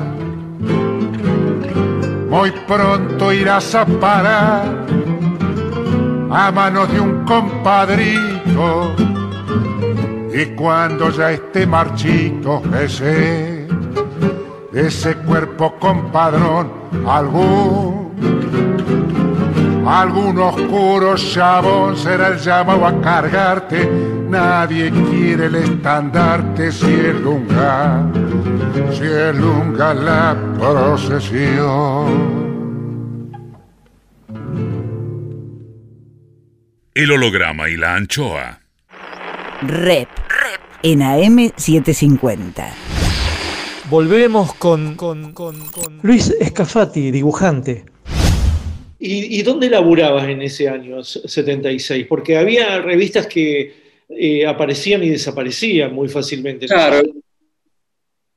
[2.30, 4.86] muy pronto irás a parar
[6.30, 8.94] a manos de un compadrito.
[10.32, 13.68] Y cuando ya esté marchito ese,
[14.72, 16.72] ese cuerpo compadrón,
[17.06, 18.14] algún,
[19.86, 24.17] algún oscuro chabón será el llamado a cargarte.
[24.28, 28.10] Nadie quiere el estandarte si es lunga,
[28.92, 32.38] si es lunga la procesión.
[36.94, 38.60] El holograma y la anchoa.
[39.62, 40.08] Rep.
[40.82, 42.68] En AM750.
[43.90, 47.84] Volvemos con, con- con- con Luis Escafati, dibujante.
[49.00, 52.06] ¿Y, y dónde laburabas en ese año s- 76?
[52.08, 53.77] Porque había revistas que
[54.08, 56.66] eh, aparecían y desaparecían muy fácilmente.
[56.66, 57.02] Claro.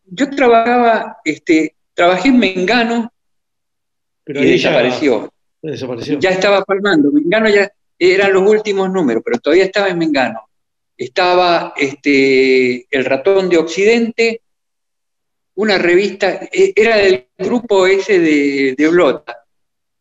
[0.06, 3.12] Yo trabajaba, este, trabajé en Mengano
[4.24, 5.34] Pero y ahí ya desapareció.
[5.62, 6.20] desapareció.
[6.20, 7.12] Ya estaba palmando.
[7.12, 10.42] Mengano ya eran los últimos números, pero todavía estaba en Mengano.
[10.98, 14.42] Estaba este, El Ratón de Occidente,
[15.56, 19.38] una revista, e- era del grupo ese de, de Blota.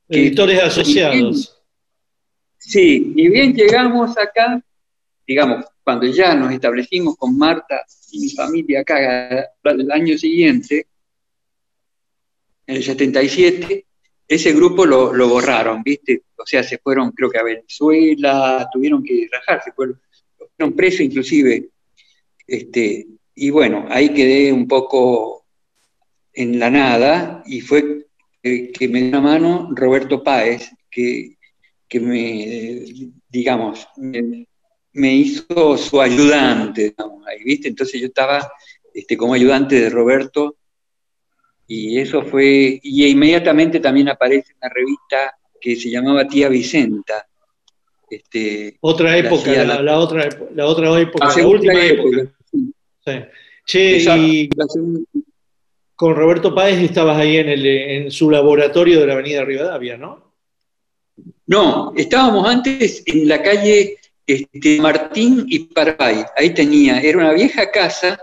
[0.09, 1.57] que- Editores asociados.
[2.59, 4.62] Sí, ni bien llegamos acá,
[5.31, 10.89] digamos, cuando ya nos establecimos con Marta y mi familia acá el año siguiente,
[12.66, 13.87] en el 77,
[14.26, 16.24] ese grupo lo, borraron, ¿viste?
[16.37, 20.01] O sea, se fueron, creo que a Venezuela, tuvieron que rajarse, fueron,
[20.57, 21.68] fueron presos inclusive.
[22.45, 23.07] Este,
[23.37, 25.47] y bueno, ahí quedé un poco
[26.33, 28.09] en la nada y fue
[28.43, 31.37] que me dio una mano Roberto Páez, que,
[31.87, 34.49] que me, digamos, me,
[34.93, 37.68] me hizo su ayudante, digamos, ahí, ¿viste?
[37.68, 38.51] Entonces yo estaba
[38.93, 40.57] este, como ayudante de Roberto
[41.66, 47.26] y eso fue, y inmediatamente también aparece una revista que se llamaba Tía Vicenta.
[48.11, 52.20] Este, Otra época, la, la- la otra, la otra época, la la última época.
[52.22, 52.74] época, sí.
[53.07, 53.12] Sí.
[53.64, 55.01] Che, Esa- y segunda-
[55.95, 60.32] con Roberto Páez estabas ahí en, el, en su laboratorio de la Avenida Rivadavia, ¿no?
[61.47, 66.25] No, estábamos antes en la calle este, Martín y Paraguay.
[66.37, 68.18] Ahí tenía, era una vieja casa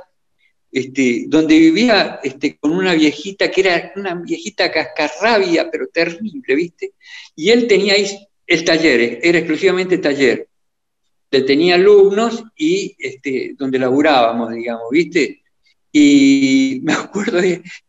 [0.71, 6.93] este, donde vivía este, con una viejita que era una viejita cascarrabia, pero terrible, ¿viste?
[7.35, 8.05] Y él tenía ahí
[8.45, 10.47] el taller, era exclusivamente taller.
[11.29, 15.41] Te tenía alumnos y este, donde laburábamos, digamos, ¿viste?
[15.91, 17.39] Y me acuerdo,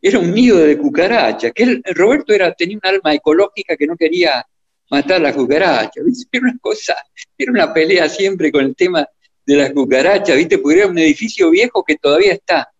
[0.00, 3.96] era un nido de cucaracha, que él- Roberto era, tenía un alma ecológica que no
[3.96, 4.44] quería
[4.90, 6.28] matar las cucarachas, ¿viste?
[6.38, 6.96] Era una cosa,
[7.36, 9.06] era una pelea siempre con el tema
[9.46, 10.58] de las cucarachas, ¿viste?
[10.58, 12.70] Porque era un edificio viejo que todavía está.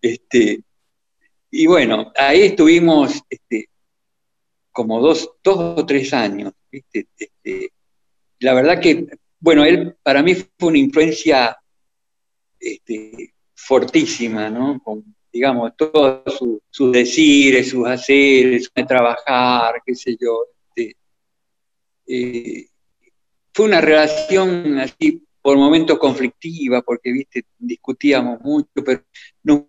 [0.00, 0.60] Este,
[1.50, 3.68] y bueno, ahí estuvimos este,
[4.70, 7.06] como dos, dos o tres años, ¿viste?
[7.18, 7.72] Este,
[8.40, 9.06] la verdad que,
[9.40, 11.56] bueno, él para mí fue una influencia
[12.60, 14.80] este, fortísima, ¿no?
[14.82, 20.44] Con, digamos, todos su- sus decires, sus haceres, su trabajar, qué sé yo.
[22.08, 22.66] Eh,
[23.52, 29.02] fue una relación así por momentos conflictiva, porque, viste, discutíamos mucho, pero
[29.42, 29.62] nos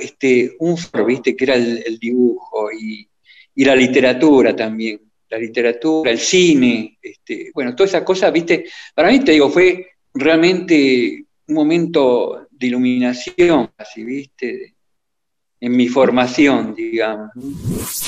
[0.00, 0.76] este, un
[1.06, 3.08] viste, que era el, el dibujo y,
[3.54, 9.10] y la literatura también, la literatura, el cine, este, bueno, todas esas cosas, viste, para
[9.10, 14.74] mí te digo, fue realmente un momento de iluminación, así, viste,
[15.60, 17.30] en mi formación, digamos.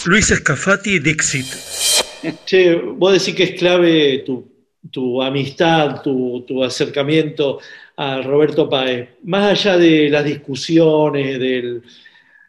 [0.07, 2.00] Luis Escafati, Dixit.
[2.45, 4.47] Che, vos decís que es clave tu,
[4.91, 7.61] tu amistad, tu, tu acercamiento
[7.97, 9.09] a Roberto Páez.
[9.25, 11.83] Más allá de las discusiones, del,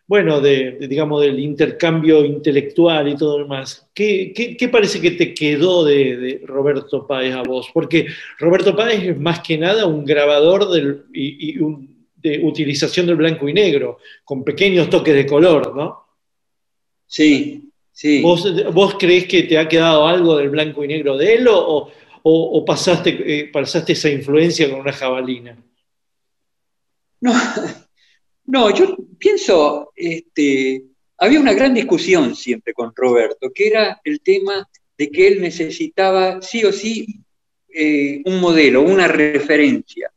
[0.07, 5.33] bueno, de, digamos, del intercambio intelectual y todo lo demás, ¿qué, qué, parece que te
[5.33, 7.69] quedó de, Roberto Páez a vos?
[7.73, 8.07] Porque
[8.39, 11.57] Roberto Páez es más que nada un grabador del, y,
[12.17, 16.05] de utilización del blanco y negro, con pequeños toques de color, ¿no?
[17.07, 18.21] Sí, sí.
[18.21, 21.57] ¿Vos, ¿Vos, creés que te ha quedado algo del blanco y negro de él o,
[21.57, 21.89] o,
[22.23, 25.57] o pasaste, eh, pasaste esa influencia con una jabalina?
[27.21, 27.33] No,
[28.45, 30.83] no yo pienso, este,
[31.17, 34.67] había una gran discusión siempre con Roberto, que era el tema
[34.97, 37.05] de que él necesitaba sí o sí
[37.73, 40.11] eh, un modelo, una referencia.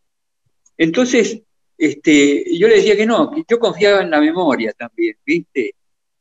[0.77, 1.41] Entonces,
[1.77, 5.75] este, yo le decía que no, que yo confiaba en la memoria también, ¿viste?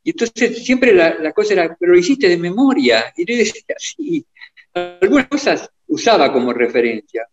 [0.03, 3.13] Y entonces siempre la, la, cosa era, pero lo hiciste de memoria.
[3.15, 4.25] Y yo decía, sí,
[4.73, 7.27] algunas cosas usaba como referencia.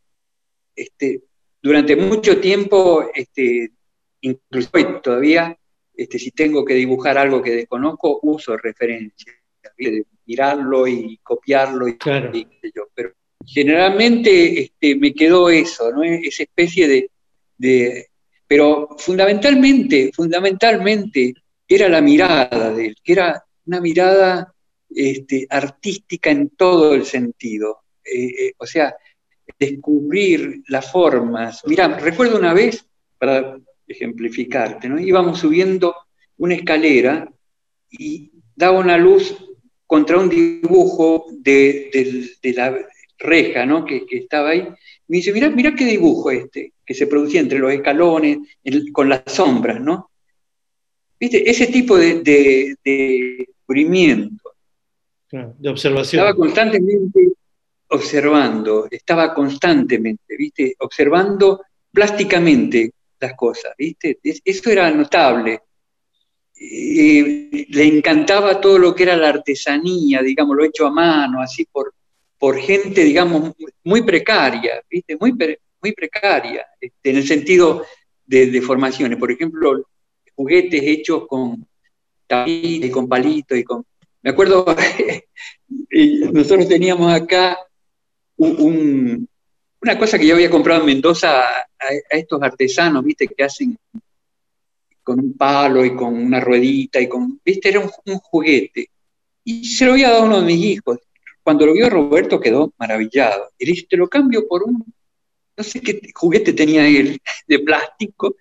[0.74, 1.22] Este,
[1.60, 3.72] durante mucho tiempo, este,
[4.20, 5.56] incluso hoy todavía,
[5.94, 9.32] este, si tengo que dibujar algo que desconozco, uso referencia.
[9.76, 12.30] De mirarlo y copiarlo y, claro.
[12.34, 12.88] y yo.
[12.94, 13.12] Pero
[13.44, 16.02] generalmente este, me quedó eso, ¿no?
[16.02, 17.10] Esa especie de,
[17.58, 18.10] de
[18.46, 21.34] pero fundamentalmente, fundamentalmente
[21.70, 24.52] era la mirada de él, que era una mirada
[24.88, 27.82] este, artística en todo el sentido.
[28.04, 28.94] Eh, eh, o sea,
[29.58, 31.62] descubrir las formas.
[31.66, 32.84] Mira, recuerdo una vez,
[33.18, 33.56] para
[33.86, 34.98] ejemplificarte, ¿no?
[34.98, 35.94] íbamos subiendo
[36.38, 37.30] una escalera
[37.90, 39.36] y daba una luz
[39.86, 41.90] contra un dibujo de,
[42.42, 42.78] la
[43.18, 43.84] reja ¿no?
[43.84, 44.66] que, estaba ahí.
[45.08, 48.38] Me dice, mira, mira qué dibujo este, que se producía entre los escalones,
[48.92, 50.09] con las sombras, ¿no?
[51.20, 51.48] ¿Viste?
[51.48, 54.54] Ese tipo de, de, de descubrimiento.
[55.30, 56.20] De observación.
[56.22, 57.32] Estaba constantemente
[57.88, 60.74] observando, estaba constantemente, ¿viste?
[60.78, 61.62] Observando
[61.92, 64.18] plásticamente las cosas, ¿viste?
[64.22, 65.60] Eso era notable.
[66.60, 71.66] eh, le encantaba todo lo que era la artesanía, digamos, lo hecho a mano, así
[71.70, 71.94] por,
[72.38, 73.52] por gente, digamos,
[73.84, 75.16] muy precaria, ¿viste?
[75.18, 75.32] Muy,
[75.80, 77.84] muy precaria, este, en el sentido
[78.26, 79.18] de, formaciones.
[79.18, 79.86] Por ejemplo,
[80.40, 81.66] juguetes hechos con
[82.26, 83.84] tapitas y con palitos y con...
[84.22, 84.64] Me acuerdo,
[86.32, 87.58] nosotros teníamos acá
[88.36, 91.66] una cosa que yo había comprado en Mendoza a,
[92.10, 93.28] estos artesanos, ¿viste?
[93.28, 93.76] Que hacen
[95.02, 97.68] con un palo y con una ruedita y con, ¿viste?
[97.68, 98.88] Era un, juguete.
[99.44, 100.98] Y se lo había dado a uno de mis hijos.
[101.42, 103.50] Cuando lo vio Roberto quedó maravillado.
[103.58, 104.84] Y le dije, te lo cambio por un,
[105.56, 108.36] no sé qué juguete tenía él, de plástico.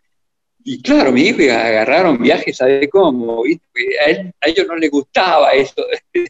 [0.63, 3.43] Y claro, mi hijo agarraron viajes, ¿sabe cómo?
[3.43, 5.85] A, ellos no les gustaba eso.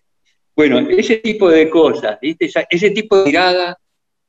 [0.56, 2.50] bueno, ese tipo de cosas, ¿viste?
[2.70, 3.78] ese tipo de mirada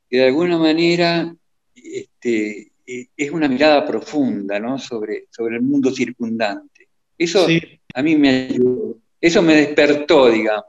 [0.09, 1.34] que de alguna manera
[1.74, 4.78] este, e, es una mirada profunda ¿no?
[4.78, 6.88] sobre, sobre el mundo circundante.
[7.16, 7.46] Eso
[7.94, 10.64] a mí me ayudó, eso me despertó, digamos.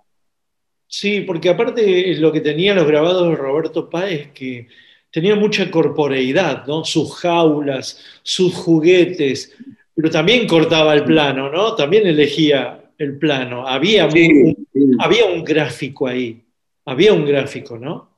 [0.86, 4.68] Sí, porque aparte lo que tenían los grabados de Roberto Páez, que
[5.12, 6.84] tenía mucha corporeidad, ¿no?
[6.86, 9.54] Sus jaulas, sus juguetes,
[9.94, 11.76] pero también cortaba el plano, ¿no?
[11.76, 13.68] También elegía el plano.
[13.68, 14.68] Había, un,
[15.00, 16.42] había un gráfico ahí,
[16.86, 18.10] había un gráfico, ¿no?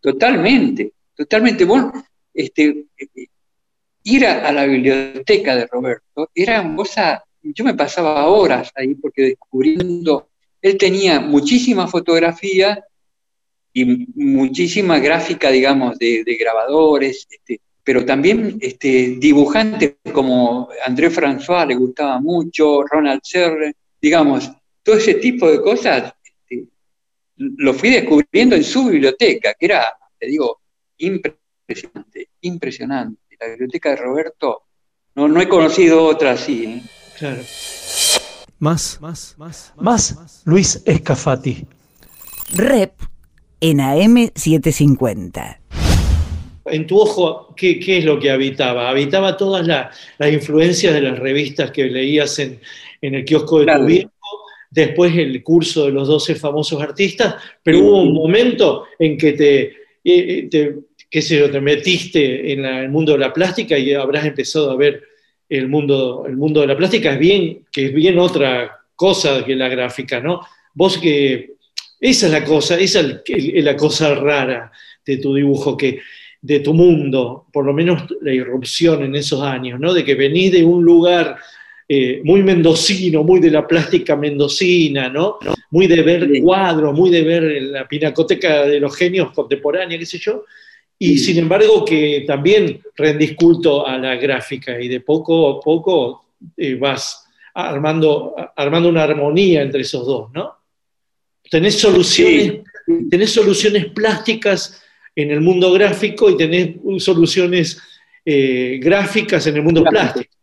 [0.00, 1.64] Totalmente, totalmente.
[1.64, 1.92] Bueno,
[2.32, 2.84] este,
[4.04, 10.28] ir a, la biblioteca de Roberto era cosa, yo me pasaba horas ahí porque descubriendo,
[10.62, 12.84] él tenía muchísima fotografía
[13.76, 21.74] y muchísima gráfica, digamos, de, grabadores, este, pero también este, dibujantes como André François le
[21.74, 24.50] gustaba mucho, Ronald Serre, digamos,
[24.82, 26.68] todo ese tipo de cosas este,
[27.36, 29.84] lo fui descubriendo en su biblioteca, que era,
[30.18, 30.62] te digo,
[30.96, 33.36] impresionante, impresionante.
[33.38, 34.62] La biblioteca de Roberto,
[35.16, 36.64] no, no he conocido otra así.
[36.64, 36.82] ¿eh?
[37.18, 37.42] Claro.
[38.58, 41.66] Más, más, más, más, Luis Escafati.
[42.54, 43.15] Rep
[43.60, 45.58] en AM750.
[46.66, 48.88] En tu ojo, ¿qué, es lo que habitaba?
[48.88, 52.60] Habitaba todas las influencias de las revistas que leías en,
[53.00, 54.10] el kiosco de tu viejo,
[54.70, 59.62] después el curso de los 12 famosos artistas, pero hubo un momento en que te,
[59.62, 60.74] eh, eh, te
[61.08, 64.76] qué sé yo, te metiste en el mundo de la plástica y habrás empezado a
[64.76, 65.02] ver
[65.48, 69.54] el mundo, el mundo de la plástica, es bien, que es bien otra cosa que
[69.54, 70.40] la gráfica, ¿no?
[70.74, 71.55] Vos que
[72.00, 74.72] esa es la cosa, esa es la cosa rara
[75.04, 76.00] de tu dibujo, que,
[76.40, 79.92] de tu mundo, por lo menos la irrupción en esos años, ¿no?
[79.92, 81.36] De que venís de un lugar
[81.88, 85.38] eh, muy mendocino, muy de la plástica mendocina, ¿no?
[85.70, 90.18] Muy de ver cuadros, muy de ver la pinacoteca de los genios contemporáneos, qué sé
[90.18, 90.44] yo.
[90.98, 96.26] Y sin embargo que también rendís culto a la gráfica y de poco a poco
[96.56, 100.54] eh, vas armando, armando una armonía entre esos dos, ¿no?
[101.50, 102.62] Tenés soluciones,
[103.10, 104.82] tenés soluciones plásticas
[105.14, 107.80] en el mundo gráfico y tenés soluciones
[108.24, 110.34] eh, gráficas en el mundo plástico.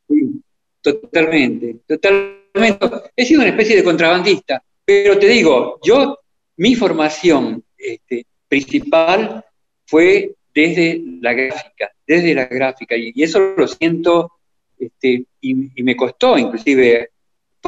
[0.81, 2.87] totalmente, totalmente.
[3.15, 6.19] He sido una especie de contrabandista, pero te digo, yo,
[6.57, 9.43] mi formación este, principal
[9.85, 14.31] fue desde la gráfica, desde la gráfica, y, eso lo siento,
[14.79, 17.09] este, y, y, me costó inclusive.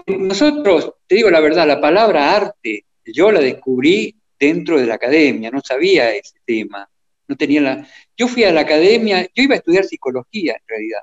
[0.07, 5.51] Nosotros, te digo la verdad, la palabra arte yo la descubrí dentro de la academia,
[5.51, 6.89] no sabía ese tema.
[7.27, 7.87] No tenía la...
[8.15, 11.01] Yo fui a la academia, yo iba a estudiar psicología en realidad,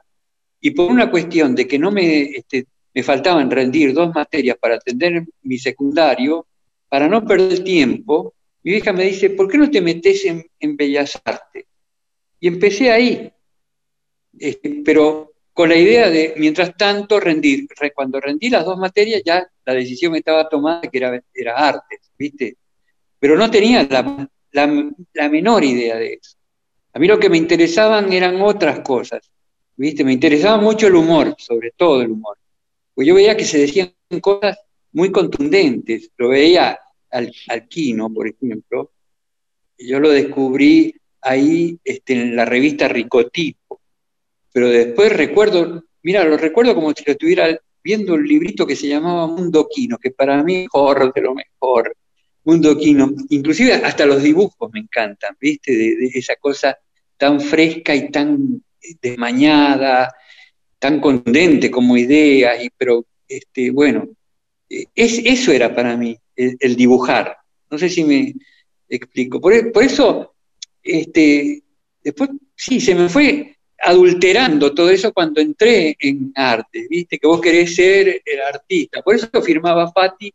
[0.60, 4.76] y por una cuestión de que no me, este, me faltaban rendir dos materias para
[4.76, 6.46] atender mi secundario,
[6.88, 11.20] para no perder tiempo, mi hija me dice, ¿por qué no te metes en, Bellas
[11.24, 11.64] Artes?
[12.38, 13.32] Y empecé ahí,
[14.38, 17.66] este, pero con la idea de, mientras tanto, rendir.
[17.94, 22.56] Cuando rendí las dos materias, ya la decisión estaba tomada que era, era artes, ¿viste?
[23.18, 23.86] Pero no tenía
[24.52, 26.36] la, menor idea de eso.
[26.92, 29.30] A mí lo que me interesaban eran otras cosas,
[29.76, 30.04] ¿viste?
[30.04, 32.36] Me interesaba mucho el humor, sobre todo el humor.
[32.94, 34.58] Pues yo veía que se decían cosas
[34.92, 36.10] muy contundentes.
[36.18, 36.78] Lo veía
[37.10, 38.92] al, al Quino, por ejemplo.
[39.78, 43.80] Y yo lo descubrí ahí este, en la revista Ricotipo
[44.52, 48.88] pero después recuerdo, mira, lo recuerdo como si lo estuviera viendo un librito que se
[48.88, 51.96] llamaba Mundo Quino, que para mí es mejor de lo mejor.
[52.44, 55.72] Mundo Quino, inclusive hasta los dibujos me encantan, ¿viste?
[55.72, 56.76] De, esa cosa
[57.16, 58.62] tan fresca y tan
[59.00, 60.12] desmañada,
[60.78, 64.08] tan contundente como idea, y, pero este, bueno,
[64.68, 67.36] es, eso era para mí, el, dibujar.
[67.70, 68.34] No sé si me
[68.88, 69.40] explico.
[69.40, 70.34] Por, por, eso,
[70.82, 71.62] este,
[72.02, 77.40] después, sí, se me fue adulterando todo eso cuando entré en arte, viste, que vos
[77.40, 79.02] querés ser el artista.
[79.02, 80.32] Por eso firmaba Fati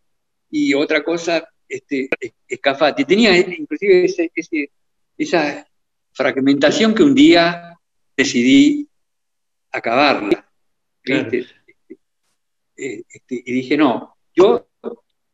[0.52, 2.10] y otra cosa, este,
[2.48, 3.06] Escafati.
[3.06, 4.72] Tenía inclusive ese,
[5.18, 5.66] esa
[6.12, 7.80] fragmentación que un día
[8.16, 8.88] decidí
[9.72, 10.45] acabarla.
[11.04, 11.45] ¿viste?
[12.76, 14.68] Eh, este, y dije, no, yo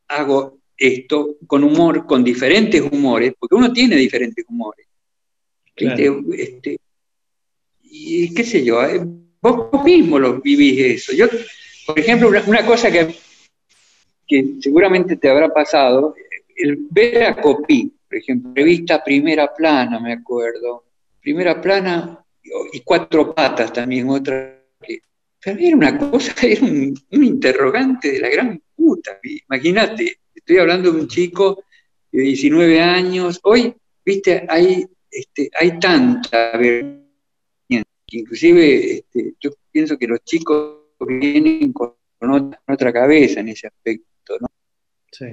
[0.07, 4.88] hago esto con humor, con diferentes humores, porque uno tiene diferentes humores.
[5.76, 6.78] Este,
[7.95, 8.99] y qué sé yo, eh,
[9.39, 11.13] vos, mismo lo vivís eso.
[11.13, 11.27] Yo,
[11.85, 13.15] por ejemplo, una, cosa que,
[14.27, 16.15] que, seguramente te habrá pasado,
[16.55, 20.85] el ver a Copí, por ejemplo, revista Primera Plana, me acuerdo,
[21.21, 22.25] Primera Plana
[22.71, 25.01] y Cuatro Patas también, otra que...
[25.45, 31.01] era una cosa, era un, un interrogante de la gran puta, imagínate, estoy hablando de
[31.01, 31.63] un chico
[32.11, 33.71] de 19 años, hoy,
[34.03, 37.03] viste, hay, este, hay tanta que
[38.18, 41.93] inclusive este, yo pienso que los chicos vienen con,
[42.68, 44.47] otra, cabeza en ese aspecto, ¿no?
[45.11, 45.26] Sí.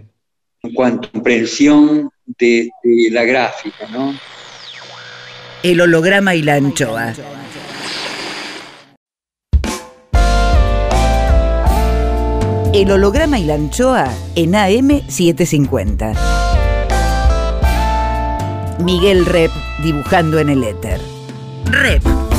[0.62, 4.12] En cuanto a comprensión de, de la gráfica, ¿no?
[5.62, 7.14] El holograma y la anchoa.
[12.72, 16.16] El holograma y la anchoa en AM750.
[18.84, 19.50] Miguel Rep
[19.82, 21.00] dibujando en el éter.
[21.66, 22.29] Rep.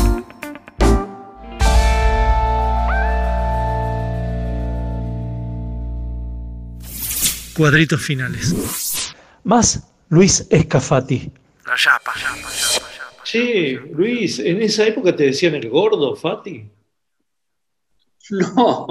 [7.56, 9.14] Cuadritos finales.
[9.44, 11.32] Más Luis Escafati.
[11.66, 16.70] La yapa, yapa, yapa, Che, Luis, ¿en esa época te decían el gordo, Fati?
[18.32, 18.88] No,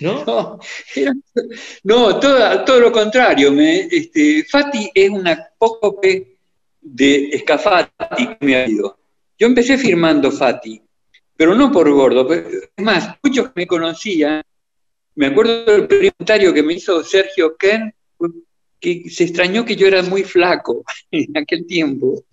[0.00, 0.58] ¿No?
[1.84, 3.52] No, todo, lo contrario.
[3.52, 6.38] Me, este, Fati es una apócope
[6.80, 8.98] de Escafati que me ha ido.
[9.38, 10.80] Yo empecé firmando Fati,
[11.36, 12.32] pero no por gordo.
[12.32, 14.42] Es más, muchos que me conocían,
[15.14, 17.94] me acuerdo del comentario que me hizo Sergio Ken,
[18.80, 22.24] que se extrañó que yo era muy flaco en aquel tiempo.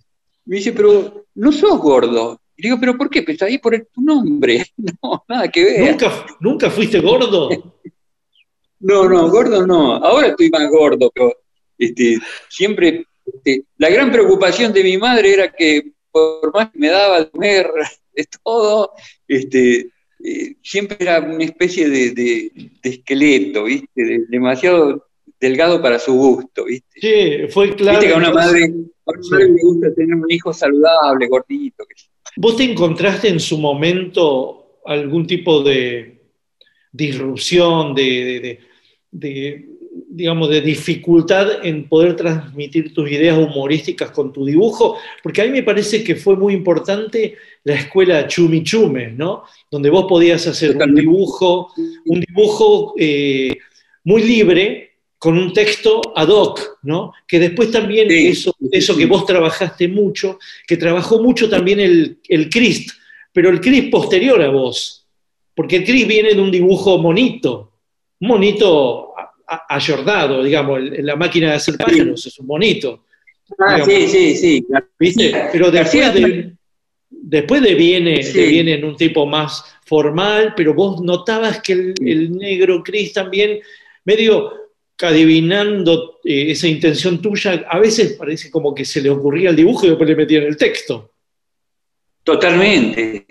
[0.44, 2.40] Me dice, pero no sos gordo.
[2.56, 3.22] Y digo, ¿pero por qué?
[3.22, 4.66] Pues ahí por tu nombre.
[5.02, 5.90] No, nada que ver.
[5.90, 7.48] ¿Nunca, ¿Nunca fuiste gordo?
[8.80, 9.94] no, no, gordo no.
[9.94, 11.34] Ahora estoy más gordo, pero
[11.78, 12.18] este,
[12.48, 13.06] siempre.
[13.24, 17.30] Este, la gran preocupación de mi madre era que por más que me daba de
[17.30, 17.70] comer
[18.14, 18.92] de todo,
[19.28, 19.90] este,
[20.24, 22.52] eh, siempre era una especie de,
[22.82, 24.24] esqueleto, ¿viste?
[24.28, 25.06] demasiado
[25.40, 27.00] delgado para su gusto, ¿viste?
[27.00, 27.98] Sí, fue claro.
[27.98, 31.84] Viste que a una madre, a una madre le gusta tener un hijo saludable, gordito.
[31.84, 31.94] Que
[32.36, 36.20] ¿Vos te encontraste en su momento algún tipo de
[36.92, 38.60] disrupción, de,
[40.08, 44.96] digamos, de dificultad en poder transmitir tus ideas humorísticas con tu dibujo?
[45.22, 49.44] Porque a mí me parece que fue muy importante la escuela Chumichume, ¿no?
[49.70, 51.72] Donde vos podías hacer un dibujo,
[52.06, 53.56] un dibujo eh,
[54.04, 57.12] muy libre, con un texto ad hoc, ¿no?
[57.28, 62.50] Que después también eso, eso que vos trabajaste mucho, que trabajó mucho también el, el
[62.50, 62.90] Christ,
[63.32, 65.06] pero el Christ posterior a vos,
[65.54, 67.70] porque el Christ viene de un dibujo monito,
[68.18, 69.11] monito
[69.68, 73.04] ayordado, digamos, la máquina de hacer pájaros es un monito.
[73.58, 74.66] Ah, sí, sí, sí.
[74.98, 75.48] ¿Viste?
[75.52, 76.52] Pero después de,
[77.10, 82.32] después de viene, viene en un tipo más formal, pero vos notabas que el, el
[82.36, 83.60] negro Chris también
[84.04, 84.62] medio
[85.02, 89.86] adivinando eh, esa intención tuya, a veces parece como que se le ocurría el dibujo
[89.86, 91.12] y después le metían el texto.
[92.22, 93.26] Totalmente.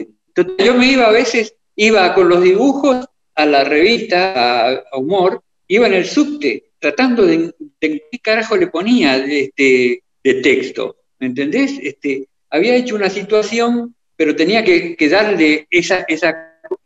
[0.57, 3.05] Yo me iba a veces, iba con los dibujos
[3.35, 5.41] a la revista, a, Humor,
[5.73, 10.03] iba en el subte, tratando de, qué carajo le ponía de, este,
[10.41, 10.97] texto.
[11.19, 11.79] ¿Me entendés?
[11.81, 16.05] Este, había hecho una situación, pero tenía que, darle esa,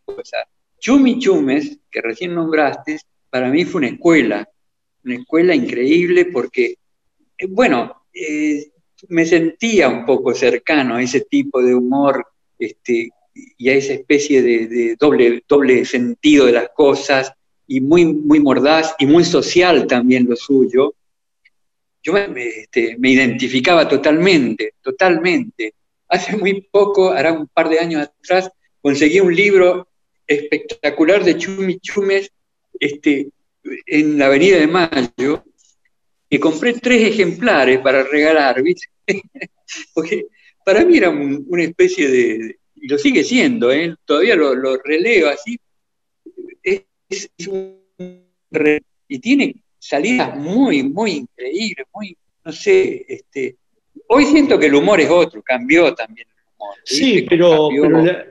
[0.05, 0.37] cosa.
[0.79, 2.99] Chumi Chumes, que recién nombraste,
[3.31, 4.47] para mí fue una escuela
[5.03, 6.77] una escuela increíble porque,
[7.37, 8.71] eh, bueno, eh,
[9.09, 12.25] me sentía un poco cercano a ese tipo de humor
[12.57, 17.33] este, y a esa especie de, doble sentido de las cosas
[17.67, 20.93] y muy, muy mordaz y muy social también lo suyo.
[22.03, 25.73] Yo me, este, me identificaba totalmente, totalmente.
[26.07, 28.51] Hace muy poco, hará un par de años atrás,
[28.81, 29.87] conseguí un libro
[30.27, 32.29] espectacular de Chumi Chumes,
[32.79, 33.29] este,
[33.85, 35.43] en la Avenida de Mayo
[36.29, 38.87] y compré tres ejemplares para regalar, ¿viste?
[39.93, 40.25] Porque
[40.63, 43.95] para mí era una especie de, y lo sigue siendo, ¿eh?
[44.05, 45.57] todavía lo, releo así,
[47.09, 47.77] es, un,
[49.07, 53.55] y tiene salidas muy, muy increíbles, muy, no sé, este,
[54.07, 56.75] hoy siento que el humor es otro, cambió también el humor.
[56.83, 58.25] Sí, pero, pero, la-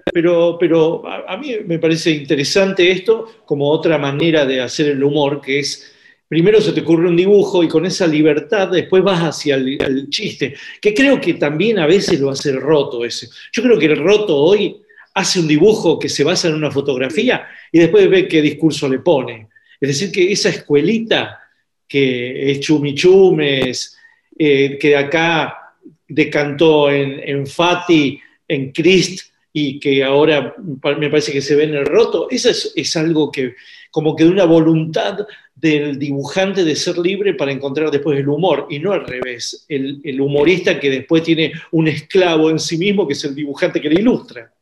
[0.59, 5.61] pero, a mí me parece interesante esto como otra manera de hacer el humor, que
[5.61, 5.93] es,
[6.29, 10.09] primero se te ocurre un dibujo y con esa libertad después vas hacia el, el
[10.11, 13.29] chiste, que creo que también a veces lo hace el roto ese.
[13.53, 14.81] Yo creo que el roto hoy
[15.15, 18.99] hace un dibujo que se basa en una fotografía y después ve qué discurso le
[18.99, 19.49] pone.
[19.81, 21.41] Es decir, que esa escuelita
[21.87, 23.97] que es chumichumes,
[24.39, 25.75] eh, que acá
[26.09, 30.57] decantó en, en Fati, en Christ, y que ahora
[30.99, 33.55] me parece que se ve en el roto, eso es, es algo que
[33.93, 35.19] como que de una voluntad
[35.55, 40.01] del dibujante de ser libre para encontrar después el humor, y no al revés, el,
[40.03, 43.89] el humorista que después tiene un esclavo en sí mismo, que es el dibujante que
[43.89, 44.53] le ilustra.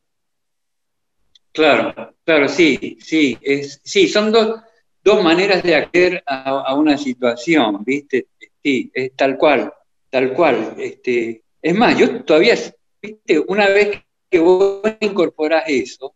[1.53, 4.59] Claro, claro, sí, sí, es, sí, son dos,
[5.03, 8.27] dos maneras de acceder a, a una situación, ¿viste?
[8.63, 9.71] Sí, es tal cual,
[10.09, 10.73] tal cual.
[10.79, 12.55] Este, es más, yo todavía,
[13.01, 13.39] ¿viste?
[13.47, 16.15] Una vez que vos incorporás eso,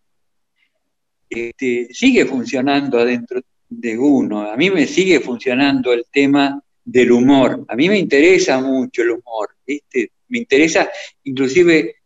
[1.30, 4.50] este, sigue funcionando adentro de uno.
[4.50, 7.64] A mí me sigue funcionando el tema del humor.
[7.68, 10.14] A mí me interesa mucho el humor, ¿viste?
[10.30, 10.90] Me interesa,
[11.26, 11.97] inclusive,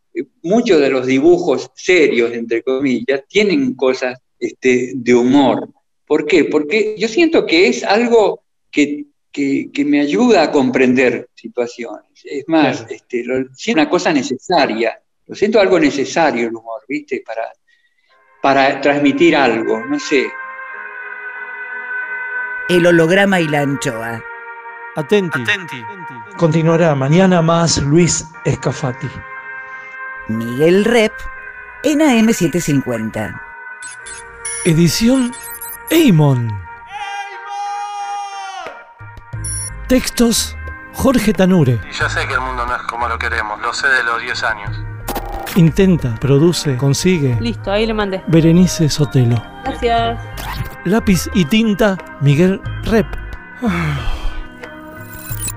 [0.44, 5.70] muchos de los dibujos serios, entre comillas, tienen cosas este, de humor.
[6.06, 6.46] ¿Por qué?
[6.46, 12.10] Porque yo siento que es algo que, que- que me ayuda a comprender situaciones.
[12.26, 12.94] Es más, Claro.
[12.96, 15.02] este, lo, siento una cosa necesaria.
[15.28, 17.24] Lo siento algo necesario el humor, ¿viste?
[17.26, 17.44] Para,
[18.42, 20.26] para transmitir algo, no sé.
[22.68, 24.24] El holograma y la anchoa.
[24.96, 25.40] Atenti.
[26.38, 29.08] Continuará mañana más Luis Escafati.
[30.28, 31.14] Miguel Rep
[31.84, 33.42] en AM750.
[34.66, 35.34] Edición
[35.90, 36.52] Eimon.
[39.88, 40.56] Textos
[40.94, 41.80] Jorge Tanure.
[41.90, 44.22] Y yo sé que el mundo no es como lo queremos, lo sé de los
[44.22, 44.80] 10 años.
[45.56, 47.38] Intenta, produce, consigue.
[47.42, 48.24] Listo, ahí le mandé.
[48.28, 49.44] Berenice Sotelo.
[49.66, 50.20] Gracias.
[50.86, 53.08] Lápiz y tinta Miguel Rep.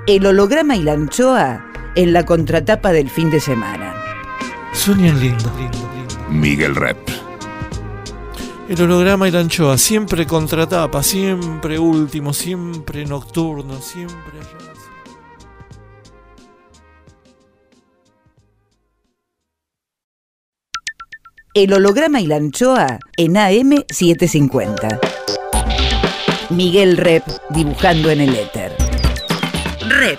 [0.07, 3.84] El holograma y la anchoa en la contratapa del fin de semana.
[4.75, 5.51] Sueñan lindo.
[6.29, 6.99] Miguel Rep.
[8.69, 14.73] El holograma y la anchoa, siempre contratapa, siempre último, siempre nocturno, siempre allá.
[21.55, 24.99] El holograma y la anchoa en AM750.
[26.51, 28.77] Miguel Rep dibujando en el éter.
[29.89, 30.19] Rep.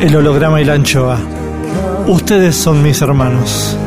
[0.00, 1.18] El holograma y la anchoa.
[2.06, 3.78] Ustedes son mis hermanos.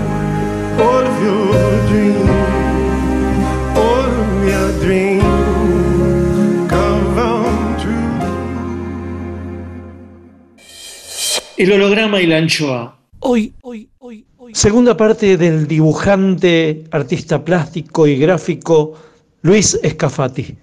[11.55, 12.97] El holograma y la anchoa.
[13.19, 14.55] Hoy, hoy, hoy, hoy.
[14.55, 18.99] Segunda parte del dibujante, artista plástico y gráfico
[19.43, 20.55] Luis Escafati.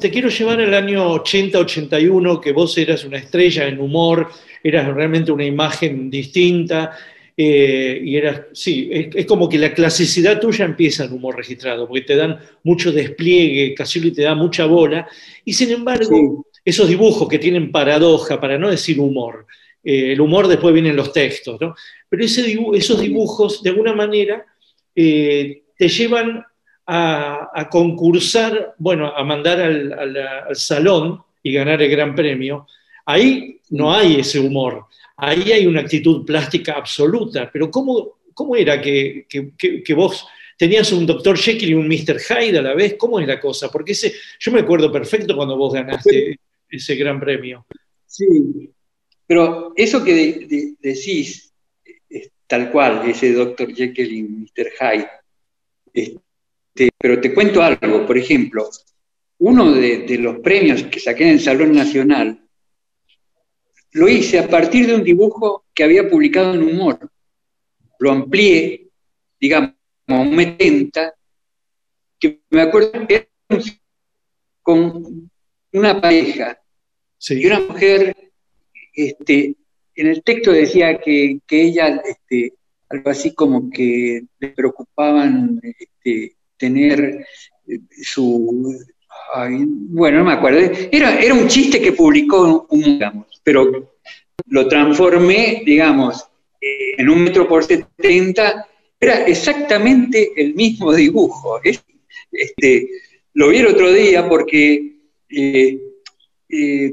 [0.00, 4.28] Te quiero llevar al año 80-81, que vos eras una estrella en humor,
[4.62, 6.92] eras realmente una imagen distinta.
[7.40, 11.86] eh, y eras, sí, es, es como que la clasicidad tuya empieza en humor registrado,
[11.86, 15.06] porque te dan mucho despliegue, Casioli te da mucha bola,
[15.44, 19.46] y sin embargo, esos dibujos que tienen paradoja, para no decir humor,
[19.82, 21.74] eh, el humor después vienen los textos, ¿no?
[22.08, 24.44] Pero esos dibujos, de alguna manera,
[24.94, 26.44] eh, te llevan
[26.86, 30.16] a, concursar, bueno, a mandar al, al-
[30.48, 32.66] al salón y ganar el gran premio.
[33.06, 38.14] Ahí no hay ese humor, ahí hay una actitud plástica absoluta, pero ¿cómo,
[38.56, 39.26] era que,
[39.94, 40.26] vos
[40.58, 41.38] tenías un Dr.
[41.38, 42.18] Jekyll y un Mr.
[42.18, 42.96] Hyde a la vez?
[42.98, 43.70] ¿Cómo es la cosa?
[43.70, 46.38] Porque ese, yo me acuerdo perfecto cuando vos ganaste
[46.70, 47.66] ese gran premio.
[48.06, 48.70] Sí,
[49.26, 51.52] pero eso que de- de- decís,
[52.46, 53.74] tal cual, ese Dr.
[53.74, 54.70] Jekyll y Mr.
[54.80, 55.08] Hyde.
[55.92, 58.68] Este, pero te cuento algo, por ejemplo,
[59.38, 62.42] uno de, los premios que saqué en el Salón Nacional,
[63.92, 67.10] lo hice a partir de un dibujo que había publicado en Humor.
[67.98, 68.88] Lo amplié,
[69.40, 69.74] digamos,
[70.06, 71.14] a un 70,
[72.18, 73.62] que me acuerdo era un-
[74.62, 75.30] con
[75.78, 76.58] una pareja
[77.42, 78.14] y una mujer,
[78.94, 79.54] este,
[79.94, 82.54] en el texto decía que, que ella, este,
[82.88, 87.26] algo así como que le preocupaban este, tener
[87.66, 88.74] eh, su...
[89.34, 90.60] ay, bueno, no me acuerdo.
[90.92, 93.92] Era, era un chiste que publicó, un, digamos, pero
[94.46, 96.26] lo transformé, digamos,
[96.60, 98.66] en un metro por 70.
[99.00, 101.60] Era exactamente el mismo dibujo.
[101.62, 101.84] Es-
[102.30, 102.88] este,
[103.34, 104.97] lo vi el otro día porque
[105.30, 105.78] eh,
[106.48, 106.92] eh,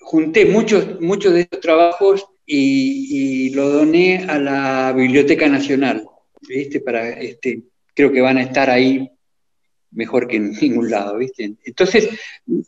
[0.00, 6.06] junté muchos, muchos de estos trabajos y, y lo doné a la Biblioteca Nacional,
[6.48, 6.80] ¿viste?
[6.80, 7.62] Para, este,
[7.94, 9.10] creo que van a estar ahí
[9.94, 11.54] mejor que en ningún lado, ¿viste?
[11.64, 12.08] Entonces,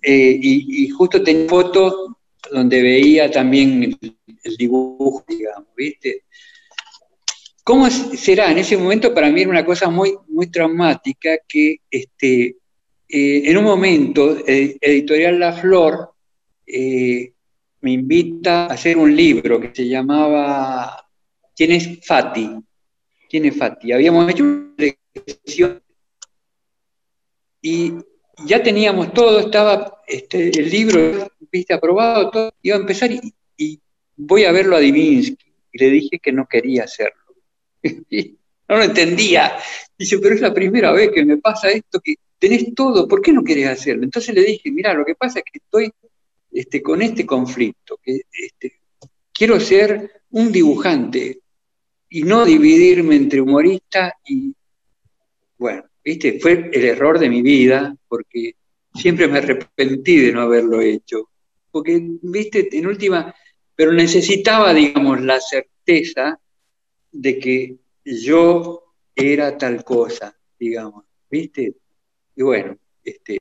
[0.03, 2.13] eh, y, justo tenía fotos
[2.51, 3.99] donde veía también
[4.43, 6.23] el, dibujo, digamos, ¿viste?
[7.65, 8.53] ¿Cómo será?
[8.53, 12.57] En ese momento para mí era una cosa muy, muy traumática que este,
[13.09, 16.13] eh, en un momento eh, Editorial La Flor
[16.67, 17.33] eh,
[17.81, 21.09] me invita a hacer un libro que se llamaba
[21.55, 22.51] ¿Quién es Fati?
[23.29, 23.93] ¿Quién es Fati?
[23.93, 25.83] Habíamos hecho una lección
[27.63, 27.93] y
[28.45, 33.81] ya teníamos todo, estaba este, el libro, viste, aprobado, todo, iba a empezar y,
[34.19, 37.23] voy a verlo a Divinsky y le dije que no quería hacerlo.
[38.69, 39.57] No lo entendía.
[39.97, 42.01] Dice, pero es la primera vez que me pasa esto,
[42.39, 44.05] tenés todo, ¿por qué no querés hacerlo?
[44.05, 45.91] Entonces le dije, mira, lo que pasa es que estoy
[46.53, 48.81] este, con este conflicto, que este,
[49.33, 51.41] quiero ser un dibujante
[52.09, 54.55] y no dividirme entre humorista y,
[55.59, 58.55] bueno, viste, fue el error de mi vida, porque
[58.95, 61.31] siempre me arrepentí de no haberlo hecho,
[61.71, 63.35] porque, viste, en última,
[63.75, 66.39] pero necesitaba, digamos, la certeza
[67.13, 71.75] de que yo era tal cosa, digamos, ¿viste?
[72.37, 73.39] Y bueno, este,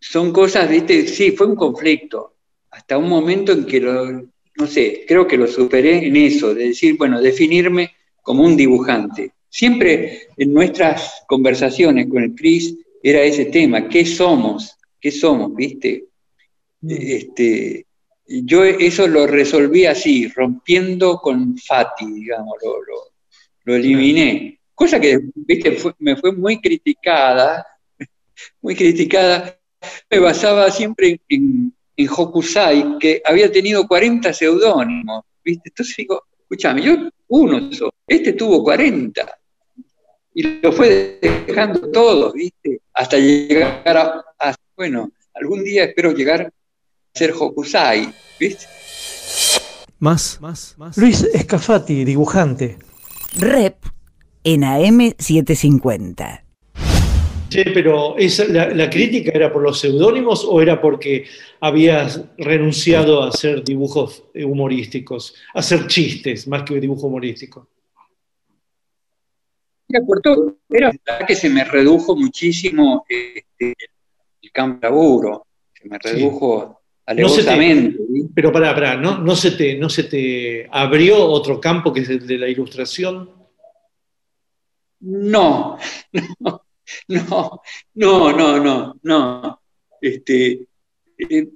[0.00, 1.06] son cosas, ¿viste?
[1.06, 2.34] Sí, fue un conflicto,
[2.70, 4.04] hasta un momento en que lo,
[4.56, 7.92] no sé, creo que lo superé en eso, de decir, bueno, definirme
[8.22, 9.32] como un dibujante.
[9.48, 14.76] Siempre en nuestras conversaciones con el Cris era ese tema, ¿qué somos?
[15.00, 15.54] ¿Qué somos?
[15.54, 16.04] ¿Viste?
[16.86, 17.86] Este,
[18.26, 23.12] yo eso lo resolví así, rompiendo con Fati, digamos, lo, lo-
[23.64, 24.57] lo eliminé.
[24.78, 27.66] Cosa que, viste, fue- me fue muy criticada,
[28.62, 29.58] muy criticada.
[30.08, 35.68] Me basaba siempre en, en Hokusai, que había tenido 40 seudónimos, viste.
[35.70, 36.94] Entonces digo, escúchame, yo
[37.26, 39.26] uno solo, este tuvo 40.
[40.34, 46.42] Y lo fue dejando todos, viste, hasta llegar a, a- bueno, algún día espero llegar
[46.42, 46.50] a
[47.18, 48.66] ser Hokusai, viste.
[49.98, 50.96] Más, más, más.
[50.96, 52.78] Luis Escafati, dibujante.
[53.36, 53.74] Rep
[54.44, 56.44] en AM750.
[57.50, 61.24] Sí, pero esa, la, la crítica era por los seudónimos o era porque
[61.60, 67.68] habías renunciado a hacer dibujos humorísticos, a hacer chistes más que dibujo humorístico?
[69.88, 70.56] Era por todo.
[70.68, 73.74] Era verdad que se me redujo muchísimo este,
[74.42, 75.46] el campo de laburo.
[75.72, 77.98] Se me redujo No te- alevosamente.
[78.34, 82.10] pero pará, pará, ¿no, no, se te, ¿no se te abrió otro campo que es
[82.10, 83.30] el de la ilustración?
[85.00, 85.78] No,
[86.38, 86.62] no,
[87.94, 89.60] no, no, no, no.
[90.00, 90.66] Este,
[91.18, 91.48] eh,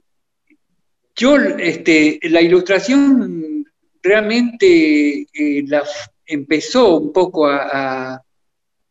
[1.15, 3.65] yo, este, la ilustración
[4.03, 5.85] realmente eh, la
[6.27, 8.23] empezó un poco a,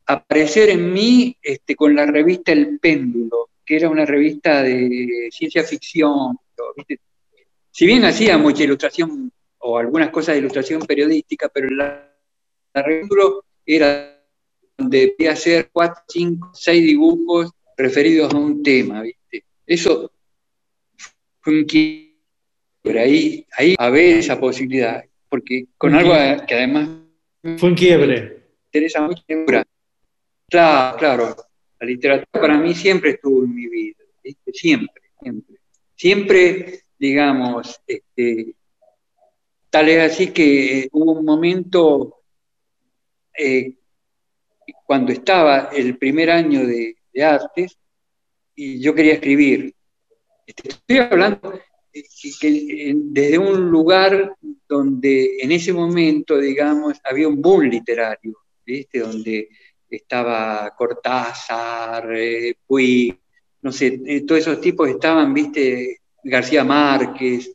[0.04, 5.64] aparecer en mí este, con la revista El Péndulo, que era una revista de ciencia
[5.64, 6.38] ficción.
[7.72, 12.14] Si bien hacía mucha ilustración o algunas cosas de ilustración periodística, pero la,
[12.74, 13.16] la revista
[13.66, 14.20] era
[14.82, 19.46] donde debía hacer cuatro, cinco, seis dibujos referidos a un tema, ¿viste?
[19.66, 20.12] Eso
[21.40, 26.14] fue un quiebre, ahí, ahí a ver esa posibilidad, porque con algo
[26.48, 26.90] que además
[27.58, 28.22] Fue un quiebre.
[28.22, 29.24] me interesa mucho.
[30.50, 31.36] Claro, claro,
[31.80, 34.52] la literatura para mí siempre estuvo en mi vida, ¿viste?
[34.54, 35.56] Siempre, siempre.
[35.96, 38.56] Siempre, digamos, este,
[39.70, 42.22] tal es así que hubo un momento
[43.38, 43.76] eh,
[44.86, 47.78] cuando estaba el primer año de, de artes
[48.55, 49.74] y yo quería escribir.
[50.45, 51.59] Este, Estoy hablando
[51.93, 54.36] desde un lugar
[54.67, 58.99] donde en ese momento, digamos, había un boom literario, ¿viste?
[58.99, 59.49] Donde
[59.89, 62.55] estaba Cortázar, eh,
[63.61, 66.01] no sé, eh, todos esos tipos estaban, ¿viste?
[66.24, 67.51] García Márquez.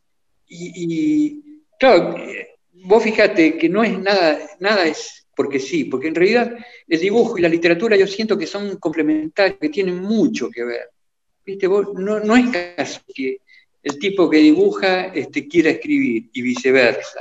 [0.48, 6.08] Y, y, claro, eh, vos fíjate que no es nada, nada es porque sí, porque
[6.08, 6.56] en realidad
[6.88, 10.90] el dibujo y la literatura yo siento que son complementarios, que tienen mucho que ver.
[11.44, 11.66] ¿Viste?
[11.66, 13.42] Vos, no, no es caso que
[13.82, 17.20] el tipo que dibuja este, quiera escribir y viceversa.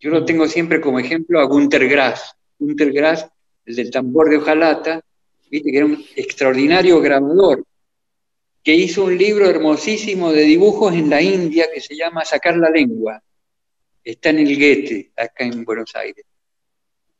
[0.00, 2.34] Yo lo tengo siempre como ejemplo a Gunter Grass.
[2.58, 3.26] Gunter Grass,
[3.64, 5.00] el del tambor de hojalata,
[5.48, 5.70] ¿viste?
[5.70, 7.64] que era un extraordinario grabador,
[8.62, 12.70] que hizo un libro hermosísimo de dibujos en la India que se llama Sacar la
[12.70, 13.22] lengua.
[14.02, 16.24] Está en el Goethe, acá en Buenos Aires.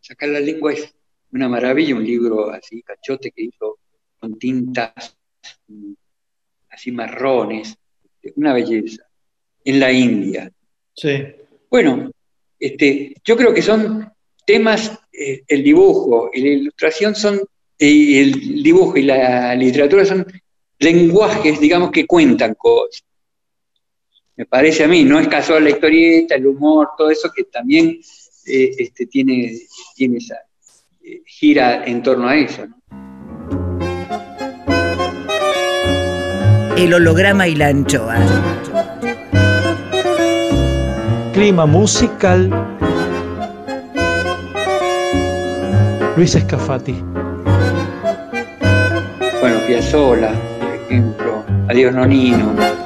[0.04, 0.94] Sacar la lengua es
[1.32, 3.78] una maravilla, un libro así, cachote, que hizo
[4.18, 5.16] con tintas
[5.66, 5.94] mm,
[6.68, 7.74] así marrones,
[8.36, 9.02] una belleza,
[9.64, 10.52] en la India.
[10.94, 11.24] Sí.
[11.70, 12.10] Bueno,
[12.60, 14.12] este, yo creo que son
[14.44, 17.40] temas, eh, el dibujo y la ilustración son,
[17.78, 20.26] el dibujo y la literatura son
[20.80, 23.02] lenguajes, digamos, que cuentan cosas.
[24.36, 28.02] Me parece a mí, no es casual la historieta, el humor, todo eso que también
[28.46, 29.52] eh, este, tiene,
[29.94, 30.36] tiene esa
[31.02, 32.66] eh, gira en torno a eso.
[32.66, 32.76] ¿no?
[36.76, 38.16] El holograma y la anchoa.
[41.32, 42.50] Clima musical.
[46.16, 46.94] Luis Escafati.
[49.40, 52.83] Bueno, Piazzolla, por ejemplo, Adiós Nonino.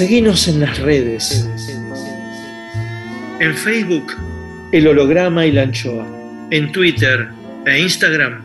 [0.00, 1.46] Seguinos en las redes.
[3.38, 4.16] En Facebook,
[4.72, 6.06] El Holograma y la Anchoa.
[6.50, 7.28] En Twitter
[7.66, 8.42] e Instagram,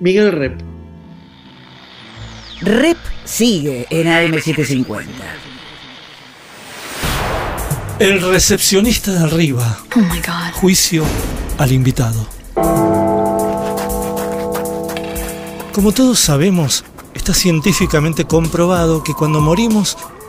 [0.00, 0.60] Miguel Rep.
[2.62, 5.06] Rep sigue en AM750.
[8.00, 9.78] El recepcionista de arriba.
[9.94, 10.54] Oh my God.
[10.54, 11.04] Juicio
[11.56, 12.28] al invitado.
[15.72, 19.96] Como todos sabemos, está científicamente comprobado que cuando morimos,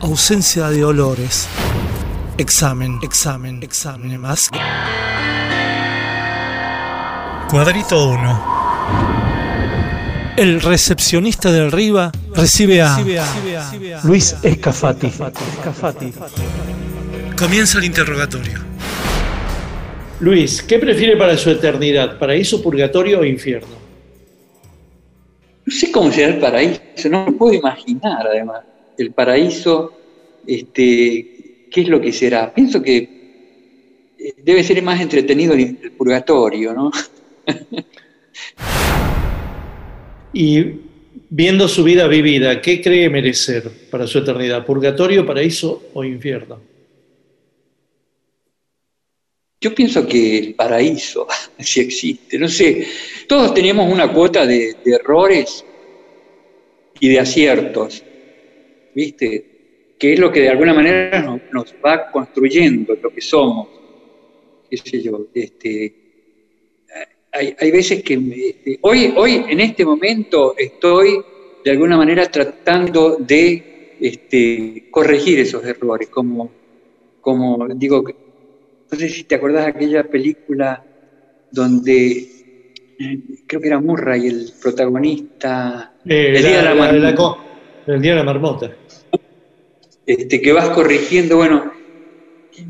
[0.00, 1.48] ausencia de olores.
[2.36, 4.48] Examen, examen, examen más.
[7.50, 8.58] Cuadrito 1.
[10.36, 12.96] El recepcionista de arriba recibe a
[14.04, 15.10] Luis Escafati.
[17.36, 18.60] Comienza el interrogatorio.
[20.20, 22.18] Luis, ¿qué prefiere para su eternidad?
[22.18, 23.78] ¿Paraíso, purgatorio o infierno?
[25.64, 28.62] No sé cómo será el paraíso, no me puedo imaginar además.
[28.96, 29.97] El paraíso,
[30.46, 32.52] este, ¿qué es lo que será?
[32.52, 32.96] Pienso que
[34.18, 36.90] eh, debe ser más entretenido el el purgatorio, ¿no?
[40.32, 40.64] Y
[41.30, 44.64] viendo su vida vivida, ¿qué cree merecer para su eternidad?
[44.64, 46.60] ¿Purgatorio, paraíso o infierno?
[49.60, 51.26] Yo pienso que el paraíso,
[51.58, 52.86] si existe, no sé,
[53.26, 55.64] todos teníamos una cuota de, de errores
[57.00, 58.04] y de aciertos,
[58.94, 59.57] ¿viste?
[59.98, 63.68] Que es lo que de alguna manera nos, nos va construyendo lo que somos,
[64.70, 65.94] qué sé yo, este,
[67.32, 71.18] hay, hay veces que me- este, hoy, hoy, en este momento, estoy
[71.64, 76.52] de alguna manera tratando de este, corregir esos errores, como,
[77.20, 78.04] como digo,
[78.90, 80.82] no sé si te acordás de aquella película
[81.50, 82.26] donde
[83.46, 87.10] creo que era Murray el protagonista, Eh, El la- día de la la- marmota.
[87.10, 87.38] la co-
[87.86, 88.76] el día de la marmota.
[90.08, 91.36] Este, que vas corrigiendo.
[91.36, 91.70] Bueno,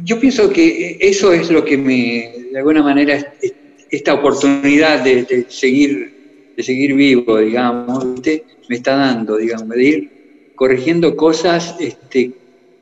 [0.05, 3.55] yo pienso que eso es lo que me, de alguna manera, es- es-
[3.90, 8.44] esta oportunidad de, de seguir, de seguir vivo, digamos, ¿viste?
[8.69, 10.10] me está dando, digamos, de ir
[10.56, 12.32] corrigiendo cosas, este,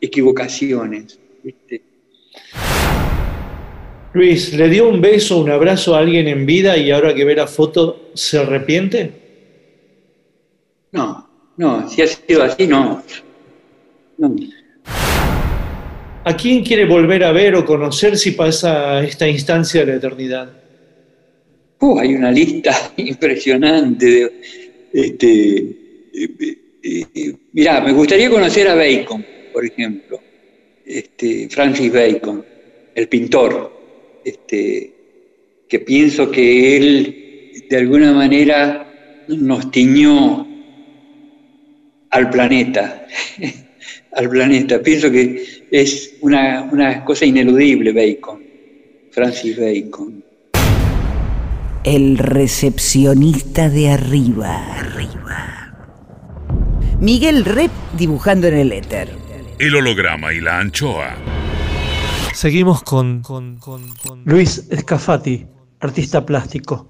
[0.00, 1.20] equivocaciones.
[1.44, 1.82] ¿viste?
[4.14, 7.36] Luis, ¿le dio un beso, un abrazo a alguien en vida y ahora que ve
[7.36, 9.12] la foto se arrepiente?
[10.92, 11.28] No,
[11.58, 13.02] no, si ha sido así, no.
[16.24, 20.52] ¿A quién quiere volver a ver o conocer si pasa esta instancia de la eternidad?
[21.80, 24.06] Uh, hay una lista impresionante.
[24.06, 24.32] De,
[24.92, 25.58] este,
[26.14, 30.20] eh, eh, eh, mirá, me gustaría conocer a Bacon, por ejemplo.
[30.84, 32.44] Este, Francis Bacon,
[32.94, 34.94] el pintor, este,
[35.68, 40.46] que pienso que él de alguna manera nos tiñó
[42.10, 43.06] al planeta,
[44.12, 44.80] al planeta.
[44.82, 48.42] Pienso que es una, una cosa ineludible Bacon,
[49.10, 50.24] Francis Bacon.
[51.84, 54.78] El recepcionista de arriba.
[54.78, 55.52] Arriba.
[57.00, 59.10] Miguel Rep dibujando en el éter.
[59.58, 61.14] El holograma y la anchoa.
[62.34, 65.46] Seguimos con, con- con- con- Luis Escafati,
[65.80, 66.88] artista plástico.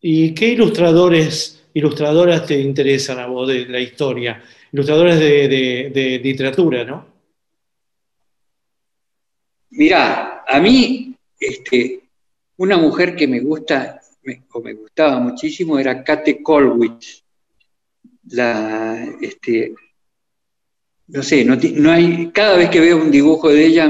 [0.00, 4.42] ¿Y qué ilustradores, ilustradoras te interesan a vos de la historia?
[4.72, 7.06] Ilustradores de, literatura, ¿no?
[9.70, 12.00] Mirá, a mí, este,
[12.56, 14.00] una mujer que me gusta,
[14.52, 17.22] o me gustaba muchísimo, era Kate Kolwitz.
[18.28, 19.74] La, este,
[21.08, 23.88] no sé, no, hay, cada vez que veo un dibujo de ella,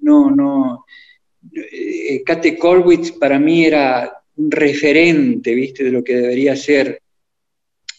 [0.00, 0.86] no, no,
[1.52, 7.02] eh, Kate Kolwitz para mí era un referente, viste, de lo que debería ser,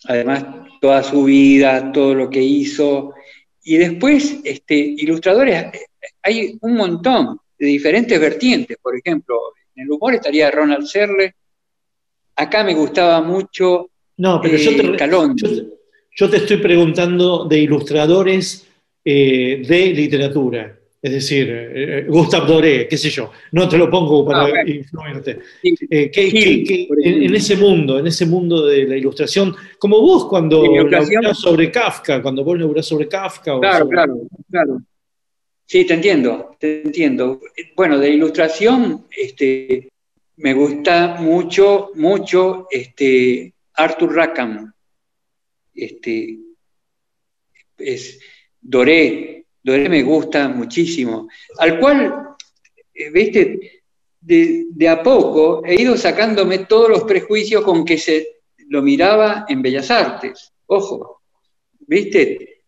[0.06, 3.14] además, toda su vida, todo lo que hizo,
[3.64, 5.65] y después, este, ilustradores,
[6.23, 8.77] hay un montón de diferentes vertientes.
[8.81, 9.38] Por ejemplo,
[9.76, 11.35] en el humor estaría Ronald Serle.
[12.35, 14.97] Acá me gustaba mucho No, pero yo, eh, te,
[15.35, 15.68] yo te-
[16.15, 18.65] yo te estoy preguntando de ilustradores
[19.03, 20.78] eh, de literatura.
[21.01, 24.69] Es decir, eh, Gustave Doré, qué sé yo, no te lo pongo para Ah, bueno.
[24.69, 25.39] influirte.
[25.61, 25.73] Sí.
[25.89, 29.55] Eh, que- Gil, que- que por en, ese mundo, en ese mundo de la ilustración,
[29.77, 33.55] como vos cuando laburás sobre Kafka, cuando vos laburás sobre Kafka.
[33.55, 34.17] o Claro, sobre- claro,
[34.51, 34.81] claro.
[35.65, 37.39] Sí, te entiendo, te entiendo.
[37.77, 39.88] Bueno, de ilustración, este,
[40.38, 44.73] me gusta mucho, mucho, este, Arthur Rackham.
[45.73, 46.39] Este,
[47.77, 48.19] es
[48.59, 49.45] Doré,
[49.89, 51.27] Me gusta muchísimo.
[51.57, 52.35] Al cual,
[52.93, 53.83] eh, viste,
[54.21, 59.45] de, de a poco he ido sacándome todos los prejuicios con que se lo miraba
[59.47, 60.51] en Bellas Artes.
[60.67, 61.21] Ojo,
[61.79, 62.63] viste,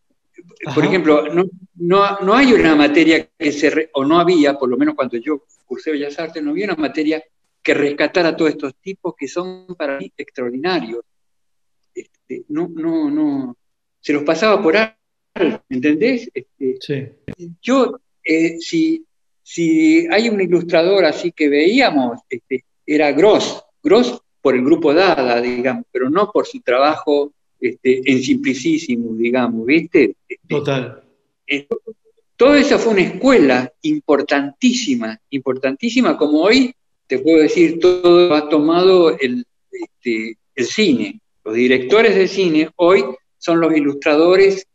[0.73, 1.45] por ejemplo, no,
[1.75, 5.17] no, no hay una materia que se, re- o no había, por lo menos cuando
[5.17, 7.23] yo cursé Bellas Artes, no había una materia
[7.61, 11.01] que rescatara a todos estos tipos que son para mí extraordinarios.
[11.93, 13.55] Este, no, no, no,
[13.99, 14.97] se los pasaba por alto,
[15.69, 16.29] ¿entendés?
[16.33, 17.45] Este, Sí.
[17.61, 19.05] yo, eh, si,
[19.43, 25.39] si hay un ilustrador así que veíamos, este, era Gross, Gross por el grupo Dada,
[25.41, 30.15] digamos, pero no por su trabajo este, en Simplicísimo, digamos, ¿viste?
[30.27, 31.03] Este, Total.
[32.35, 36.73] todo eso fue una escuela importantísima, importantísima, como hoy
[37.07, 41.19] te puedo decir, todo ha tomado el, este, el cine.
[41.43, 43.03] Los directores de cine hoy
[43.37, 44.65] son los ilustradores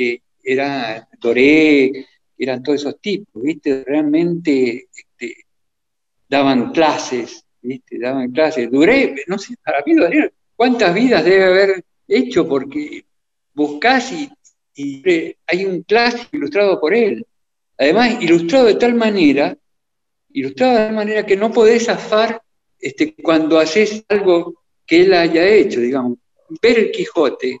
[0.00, 2.06] que era Doré,
[2.38, 3.84] eran todos esos tipos, ¿viste?
[3.86, 5.44] Realmente este,
[6.26, 7.98] daban clases, ¿viste?
[7.98, 8.70] Daban clases.
[8.70, 12.48] Duré, no sé, para mí Doré, ¿cuántas vidas debe haber hecho?
[12.48, 13.04] Porque
[13.52, 14.30] buscás y,
[15.46, 17.26] hay un clásico ilustrado por él.
[17.76, 19.54] Además, ilustrado de tal manera,
[20.32, 22.40] ilustrado de tal manera que no podés zafar
[22.78, 26.16] este, cuando haces algo que él haya hecho, digamos.
[26.62, 27.58] Ver el Quijote,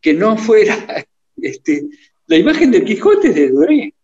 [0.00, 1.04] que no fuera
[1.42, 1.88] este,
[2.26, 3.94] la imagen del Quijote es de Doré.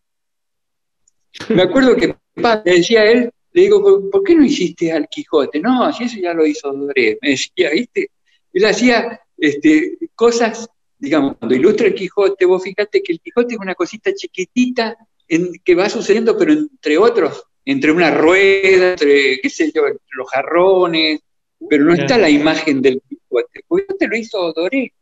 [1.49, 5.09] Me acuerdo que papá me decía él, le digo, ¿por, por qué no hiciste al
[5.09, 5.61] Quijote?
[5.61, 8.11] No, si eso ya lo hizo Doré, me decía, ¿viste?
[8.53, 13.61] Él hacía este, cosas, digamos, cuando ilustra el Quijote, vos fíjate que el Quijote es
[13.61, 14.97] una cosita chiquitita
[15.29, 20.07] en, que va sucediendo, pero entre otros, entre una rueda, entre, qué sé yo, entre
[20.17, 21.21] los jarrones,
[21.69, 23.51] pero no está la imagen del Quijote.
[23.55, 24.93] El Quijote lo hizo Doré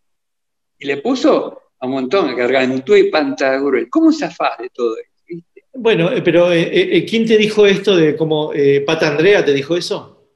[0.79, 3.91] y le puso a un montón, Gargantúa y Pantagruel.
[3.91, 5.11] ¿Cómo zafás de todo eso?
[5.29, 5.65] viste?
[5.75, 9.53] Bueno, eh, pero eh, eh, ¿quién te dijo esto de cómo eh, Pata Andrea te
[9.53, 10.29] dijo eso?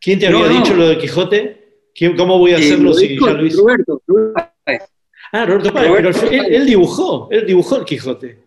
[0.00, 0.60] ¿Quién te No, había no.
[0.64, 1.62] dicho lo de Quijote?
[1.94, 3.58] ¿Quién- ¿Cómo voy a hacerlo lo si ya lo hice?
[3.58, 4.82] Roberto, Roberto Páez.
[5.30, 6.52] Ah, Roberto Páez, Roberto pero él, Páez.
[6.56, 8.38] él dibujó, él dibujó el Quijote.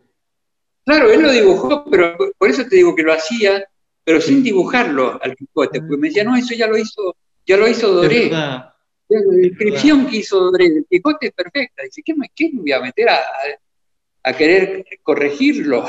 [0.86, 3.64] Claro, él lo dibujó, pero por eso te digo que lo hacía,
[4.03, 7.66] pero sin dibujarlo al Quijote, porque me decía, no, eso ya lo hizo, ya lo
[7.68, 8.24] hizo Es Doré.
[8.26, 8.74] verdad.
[9.07, 11.84] La descripción que hizo Doré del Quijote es perfecta.
[11.84, 15.86] Dice, ¿qué me, qué me voy a meter a, querer corregirlo?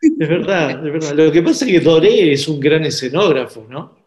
[0.00, 1.14] Es verdad, es verdad.
[1.14, 3.98] Lo que pasa es que Doré es un gran escenógrafo, ¿no?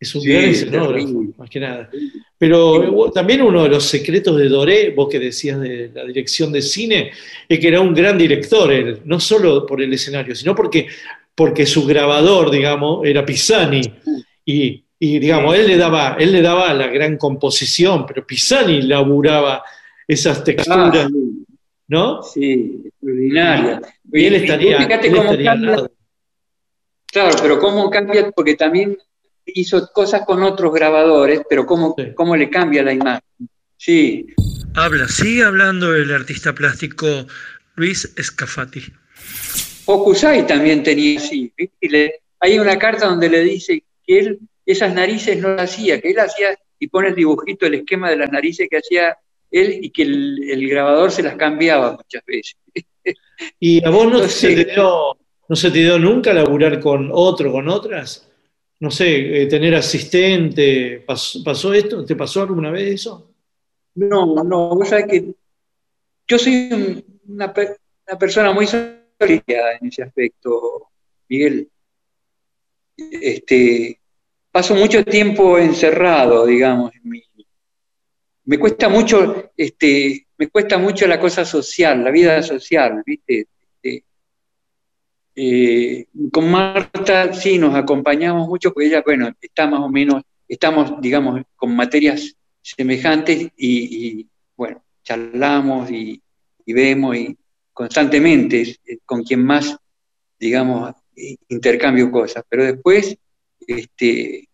[0.00, 1.88] Es un Sí, gran es escenógrafo, más que nada.
[2.36, 6.50] Pero eh, también uno de los secretos de Doré, vos que decías de la dirección
[6.50, 7.12] de cine,
[7.48, 10.88] es que era un gran director, él, no solo por el escenario, sino porque,
[11.34, 13.82] porque su grabador, digamos, era Pisani.
[14.44, 19.64] Y, y, digamos, él le, daba, él le daba la gran composición, pero Pisani laburaba
[20.06, 21.08] esas texturas, Ah,
[21.88, 22.22] ¿no?
[22.22, 23.80] sí, extraordinaria.
[24.12, 25.90] Y él Y- y estaría, vos fíjate él cómo estaría al lado.
[27.06, 28.96] Claro, pero cómo cambia, porque también
[29.46, 32.12] hizo cosas con otros grabadores, pero cómo, Sí.
[32.14, 33.22] cómo le cambia la imagen.
[33.76, 34.26] Sí,
[34.74, 37.06] Habla, sigue hablando el artista plástico
[37.74, 38.82] Luis Escafati.
[39.86, 41.52] Hokusai también tenía así.
[41.58, 41.90] Y
[42.38, 44.38] hay una carta donde le dice que él
[44.72, 48.16] esas narices no las hacía, que él hacía y pone el dibujito, el esquema de
[48.16, 49.16] las narices que hacía
[49.50, 52.56] él y que el, el grabador se las cambiaba muchas veces.
[53.60, 55.16] ¿Y a vos no, Entonces- se te dio,
[55.48, 58.26] no se te dio nunca laburar con otro, con otras?
[58.78, 62.04] No sé, eh, tener asistente, ¿pasó, pasó esto?
[62.04, 63.30] ¿Te pasó alguna vez eso?
[63.96, 65.34] No, no, vos sabés que
[66.28, 67.52] yo soy un- una,
[68.08, 70.88] una persona muy solitaria en ese aspecto,
[71.28, 71.68] Miguel.
[72.96, 73.99] Este,
[74.50, 77.22] paso mucho tiempo encerrado, digamos, mi-
[78.44, 83.46] me cuesta mucho, este, me cuesta mucho la cosa social, la vida social, ¿viste?
[83.82, 84.04] Este,
[85.36, 91.00] eh, con Marta sí nos acompañamos mucho, porque ella, bueno, está más o menos, estamos,
[91.00, 96.20] digamos, con materias semejantes y, y, bueno, charlamos y,
[96.66, 97.36] vemos y
[97.72, 99.76] constantemente con quien más,
[100.38, 100.94] digamos,
[101.48, 102.44] intercambio cosas.
[102.48, 103.16] Pero después,
[103.78, 104.48] este,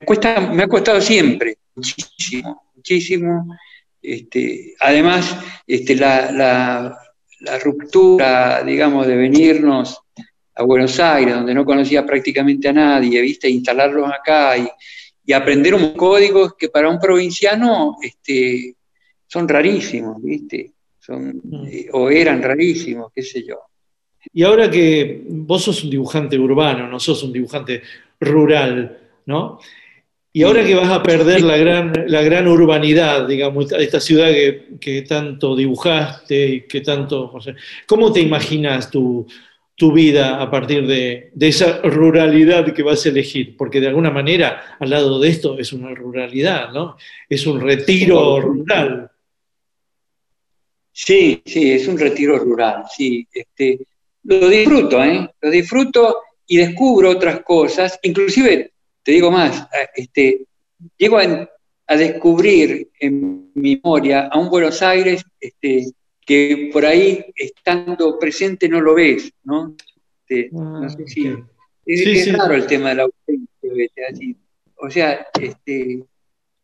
[0.00, 3.56] me, cuesta, me ha costado siempre, muchísimo, muchísimo.
[4.02, 5.36] Este, además,
[5.66, 6.96] este, la, la-
[7.40, 9.98] la ruptura, digamos, de venirnos
[10.54, 13.48] a Buenos Aires, donde no conocía prácticamente a nadie, ¿viste?
[13.48, 14.68] Instalarlos acá y,
[15.24, 18.74] y aprender unos códigos que para un provinciano este,
[19.26, 20.72] son rarísimos, ¿viste?
[20.98, 23.56] Son, eh, o eran rarísimos, qué sé yo.
[24.34, 27.80] Y ahora que vos sos un dibujante urbano, no sos un dibujante
[28.20, 29.58] rural, ¿no?
[30.32, 34.28] Y ahora que vas a perder la gran, la gran urbanidad, digamos, esta- esta ciudad
[34.28, 37.32] que, que tanto dibujaste y que tanto...
[37.32, 37.54] o sea,
[37.86, 39.26] ¿Cómo te imaginas tu,
[39.74, 43.56] tu vida a partir de, de esa ruralidad que vas a elegir?
[43.56, 46.96] Porque de alguna manera, al lado de esto, es una ruralidad, ¿no?
[47.28, 49.10] Es un retiro rural.
[50.92, 53.26] Sí, sí, es un retiro rural, sí.
[53.32, 53.80] Este,
[54.24, 55.28] lo disfruto, ¿eh?
[55.40, 56.16] Lo disfruto
[56.50, 57.98] y descubro otras cosas.
[58.02, 58.72] Inclusive,
[59.04, 60.46] te digo más, este,
[60.98, 61.48] llego a,
[61.86, 65.86] a descubrir en mi memoria a un Buenos Aires este,
[66.26, 69.76] que por ahí, estando presente, no lo ves, ¿no?
[70.26, 71.28] Este, no sé si...
[71.28, 71.46] Es, Ah,
[71.86, 72.30] Sí, es sí.
[72.32, 74.06] raro el tema de la ausencia.
[74.76, 76.02] O sea, este,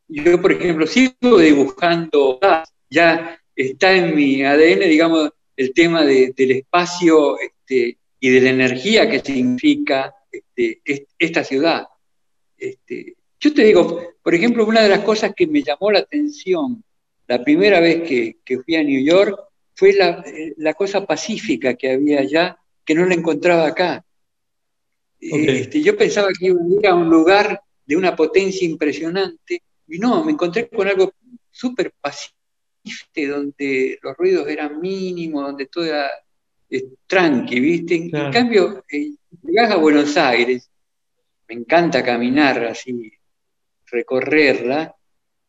[0.08, 2.38] yo, por ejemplo, sigo dibujando,
[2.90, 8.50] ya está en mi ADN, digamos, el tema de- del espacio este, y de la
[8.50, 11.86] energía que significa este, es- esta ciudad.
[12.58, 16.82] Este, yo te digo, por ejemplo, una de las cosas que me llamó la atención
[17.28, 19.38] la primera vez que, que fui a New York
[19.74, 20.24] fue la,
[20.56, 24.04] la cosa pacífica que había allá, que no la encontraba acá.
[25.20, 29.98] Este, yo pensaba que iba a ir a un lugar de una potencia impresionante, y
[29.98, 31.12] no, me encontré con algo
[31.50, 32.34] súper pacífico,
[33.28, 36.08] donde los ruidos eran mínimos, donde todo era
[36.68, 37.94] eh, tranqui, ¿viste?
[37.94, 39.12] En, cambio, eh,
[39.42, 40.70] llegás a Buenos Aires,
[41.48, 43.12] me encanta caminar así,
[43.86, 44.94] recorrerla,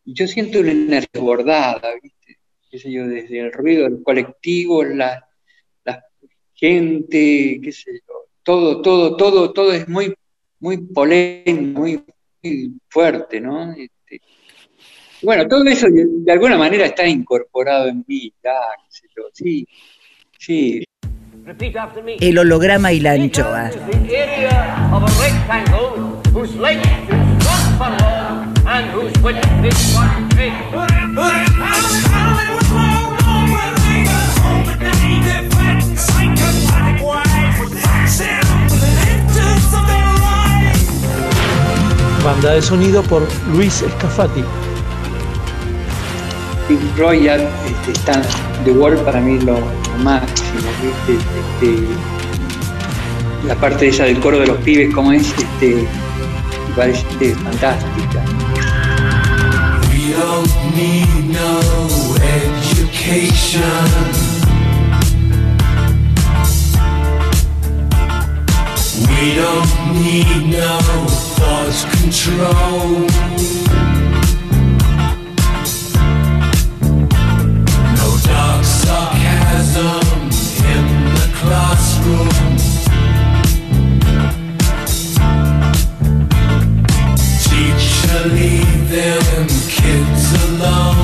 [0.05, 2.37] y yo siento una energía desbordada, ¿viste?
[2.69, 5.27] Qué sé yo, desde el ruido del colectivo, la,
[5.85, 6.03] la
[6.53, 10.13] gente, qué sé yo, todo, todo, todo, todo es muy,
[10.59, 12.03] muy polémico, muy,
[12.43, 13.73] muy fuerte, ¿no?
[13.73, 14.21] Este,
[15.23, 19.23] bueno, todo eso de, de alguna manera está incorporado en mí, ya, qué sé yo,
[19.33, 19.67] sí,
[20.37, 20.83] sí.
[21.47, 22.17] Repeat after me.
[22.19, 23.71] El holograma y la anchoa.
[42.25, 44.43] Banda de sonido por Luis Escafati.
[46.67, 48.21] Pink ya este, está
[48.65, 51.17] The Wall para mí lo máximo, ¿viste?
[51.39, 51.87] Este,
[53.47, 55.87] la parte esa del coro de los pibes, como es, este,
[56.75, 58.23] parece fantástica.
[59.89, 61.59] We don't need no
[62.35, 63.61] education.
[69.09, 69.71] We don't
[70.03, 70.77] need no
[71.35, 73.66] thought control.
[81.47, 82.29] Classroom.
[87.43, 90.96] Teacher, leave them kids alone.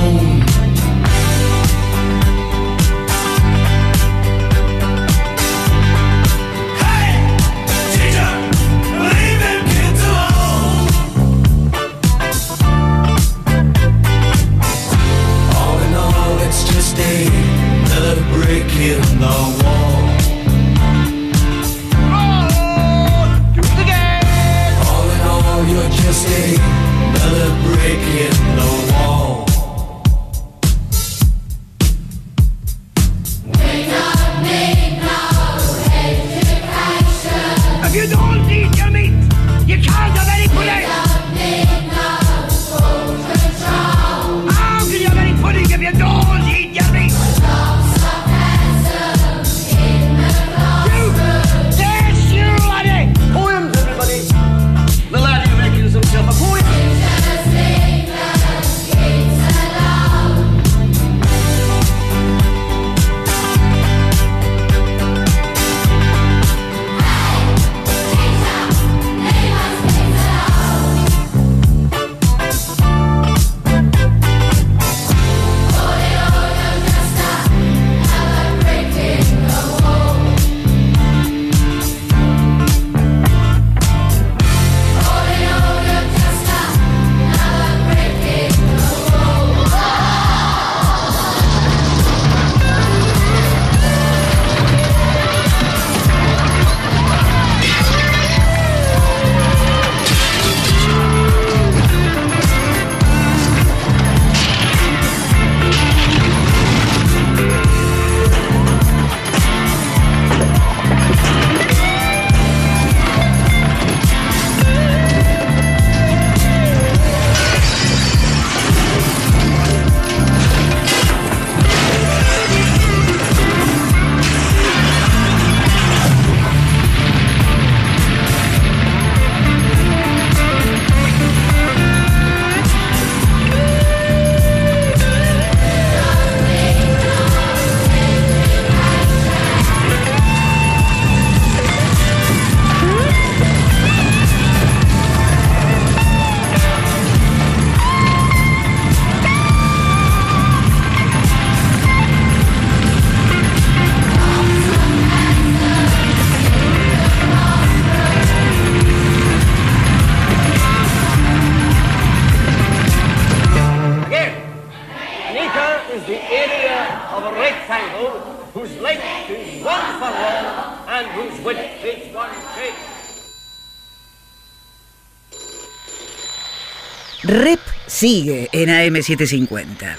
[178.04, 179.96] Sigue en AM750.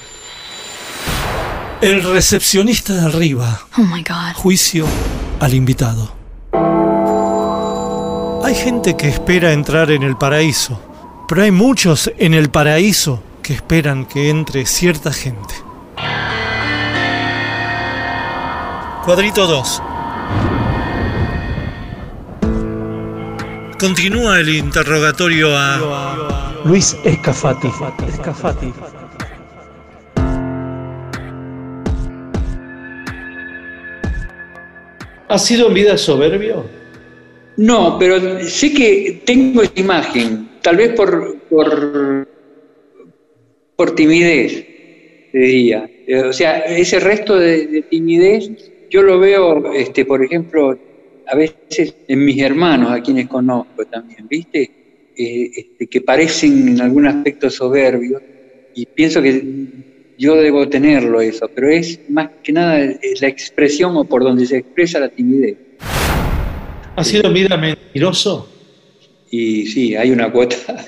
[1.82, 3.62] El recepcionista de arriba.
[3.80, 4.36] Oh my God.
[4.36, 4.86] Juicio
[5.40, 6.16] al invitado.
[8.44, 10.80] Hay gente que espera entrar en el paraíso,
[11.28, 15.56] pero hay muchos en el paraíso que esperan que entre cierta gente.
[19.04, 19.82] Cuadrito 2.
[23.80, 27.68] Continúa el interrogatorio a Luis Escafati.
[28.08, 28.74] Escafati.
[35.28, 36.66] ¿Ha sido en vida soberbio?
[37.58, 42.28] No, pero sé que tengo esa imagen, tal vez por, por,
[43.76, 44.66] por timidez,
[45.32, 45.88] te diría.
[46.08, 48.50] Eh, O sea, ese resto de, de timidez
[48.90, 50.78] yo lo veo, este, por ejemplo,
[51.28, 54.75] a veces en mis hermanos, a quienes conozco también, ¿viste?
[55.18, 58.22] Eh, este, que parecen en algún aspecto soberbios
[58.74, 59.42] y pienso que
[60.18, 64.46] yo debo tenerlo eso, pero es más que nada eh, la expresión o por donde
[64.46, 65.58] se expresa la timidez.
[66.98, 68.50] ¿Ha sido vida mentiroso?
[69.32, 70.58] Y sí, hay una cuota,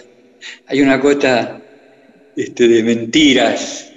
[0.67, 1.61] hay una cuota
[2.35, 3.91] este, de mentiras.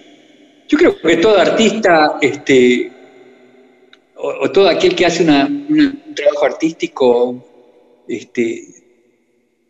[0.68, 2.90] Yo creo que todo artista, este,
[4.16, 7.44] o, o todo aquel que hace una- un trabajo artístico,
[8.06, 8.66] este,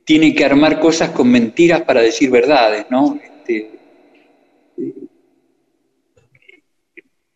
[0.04, 3.18] tiene que armar cosas con mentiras para decir verdades, ¿no?
[3.22, 3.70] Este,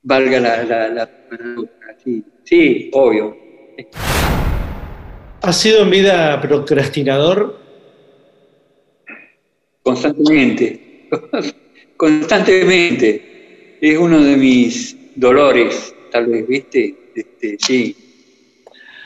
[0.03, 3.37] valga la, la, la paradoja, sí, sí, obvio.
[5.43, 7.59] ¿Ha sido en vida procrastinador?
[9.83, 11.09] Constantemente,
[11.97, 13.77] constantemente.
[13.81, 16.95] Es uno de mis dolores, tal vez, ¿viste?
[17.15, 17.97] Este, sí.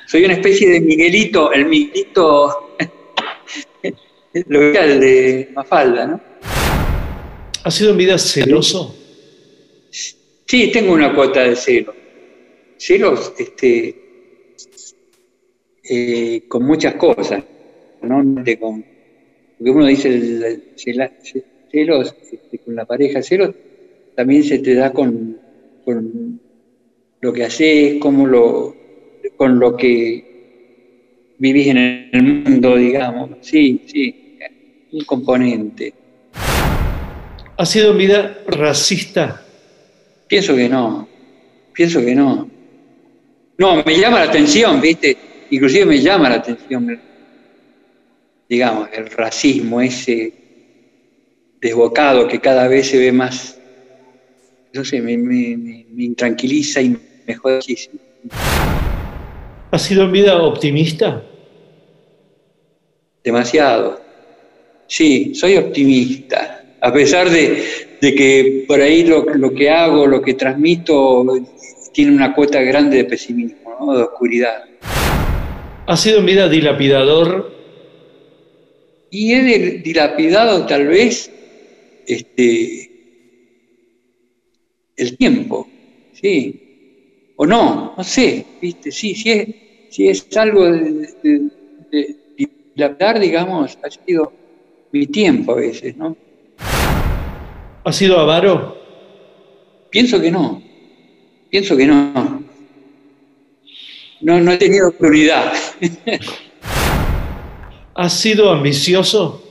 [0.07, 2.68] Soy una especie de Miguelito, el Miguelito
[4.47, 6.21] local de Mafalda, ¿no?
[7.65, 8.95] ¿Ha sido en vida celoso?
[9.91, 11.95] Sí, tengo una cuota de celos.
[12.79, 13.95] Celos, este,
[15.83, 17.43] eh, con muchas cosas,
[18.03, 18.23] ¿no?
[18.43, 18.85] De con-
[19.59, 23.55] porque uno dice el- celos este, con la pareja, celos
[24.15, 25.39] también se te da con,
[25.85, 26.41] con
[27.21, 28.75] lo que haces, como lo,
[29.37, 30.28] con lo que
[31.39, 31.77] vivís en
[32.13, 33.31] el mundo, digamos.
[33.41, 34.39] Sí, sí,
[34.93, 35.93] un componente.
[37.57, 39.45] ¿Ha sido en vida racista?
[40.29, 41.09] Pienso que no,
[41.73, 42.49] pienso que no.
[43.59, 45.17] No, me llama la atención, ¿viste?
[45.51, 47.01] Inclusive me llama la atención,
[48.49, 50.33] digamos, el racismo ese
[51.61, 53.59] desbocado que cada vez se ve más,
[54.73, 56.97] no sé, me, me- me- me intranquiliza y
[57.27, 57.99] me jode muchísimo.
[59.71, 61.23] ¿Ha sido en vida optimista?
[63.23, 64.01] Demasiado.
[64.87, 67.63] Sí, soy optimista, a pesar de,
[68.01, 71.27] de que por ahí lo, lo que hago, lo que transmito,
[71.93, 73.99] tiene una cuota grande de pesimismo, ¿no?
[73.99, 74.65] de oscuridad.
[75.87, 77.53] ¿Ha sido en vida dilapidador?
[79.11, 79.43] Y he
[79.83, 81.31] dilapidado tal vez
[82.07, 82.91] este,
[84.97, 85.69] el tiempo,
[86.15, 86.68] sí,
[87.41, 88.91] o no, no sé, ¿viste?
[88.91, 89.49] Sí, sí es,
[89.91, 92.17] sí es algo de, de-
[93.21, 94.33] digamos, ha sido
[94.93, 96.17] mi tiempo a veces, ¿no?
[97.85, 98.77] ¿Ha sido avaro?
[99.91, 100.61] Pienso que no,
[101.49, 102.43] pienso que no.
[104.21, 105.53] No, no he tenido prioridad.
[107.95, 109.45] ¿Ha sido ambicioso?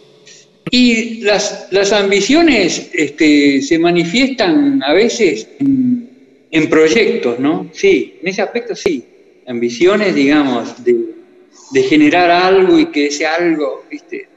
[0.72, 6.07] Y las, las ambiciones este, se manifiestan a veces en,
[6.52, 7.70] en proyectos, ¿no?
[7.74, 9.04] Sí, en ese aspecto sí.
[9.48, 10.96] Ambiciones, digamos, de,
[11.72, 14.28] de generar algo y que ese algo, ¿viste?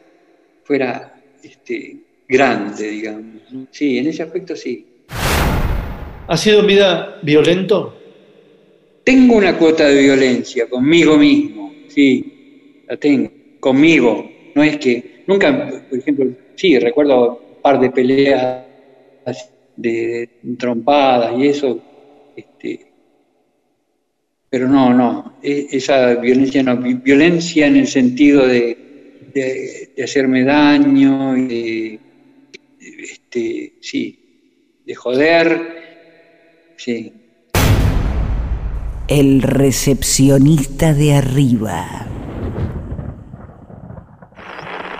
[0.62, 1.96] Fuera este,
[2.28, 3.42] grande, digamos.
[3.50, 3.66] ¿no?
[3.70, 4.86] Sí, en ese aspecto sí.
[6.28, 7.96] ¿Ha sido vida violento?
[9.02, 14.30] Tengo una cuota de violencia conmigo mismo, sí, la tengo, conmigo.
[14.54, 18.64] No es que, nunca, por ejemplo, sí, recuerdo un par de peleas
[19.76, 20.28] de
[20.58, 21.80] trompadas y eso,
[22.40, 22.92] este,
[24.50, 28.76] pero no, no, e- esa violencia no, vi- violencia en el sentido de,
[29.34, 32.00] de- de hacerme daño, y de,
[33.12, 37.12] este, sí, de joder, sí.
[39.08, 42.06] El recepcionista de arriba.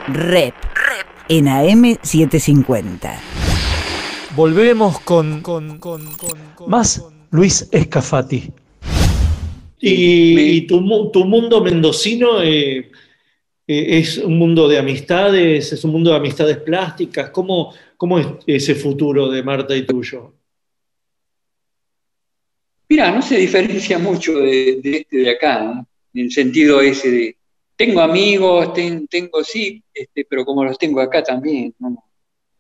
[0.09, 0.55] Rep.
[1.29, 3.13] En AM750.
[4.35, 8.51] Volvemos con, con, con, con- con- Más Luis Escafati.
[9.81, 12.91] Y, y tu, mu- tu mundo mendocino eh,
[13.73, 15.73] Eh, ¿Es un mundo de amistades?
[15.73, 17.31] ¿Es un mundo de amistades plásticas?
[17.31, 20.35] ¿Cómo, cómo es ese futuro de Marta y tuyo?
[22.89, 25.87] Mira, no se diferencia mucho de, de este de acá, ¿no?
[26.15, 27.37] en el sentido ese de,
[27.77, 32.03] tengo amigos, ten- tengo sí, este, pero como los tengo acá también, ¿no?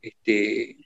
[0.00, 0.76] Este,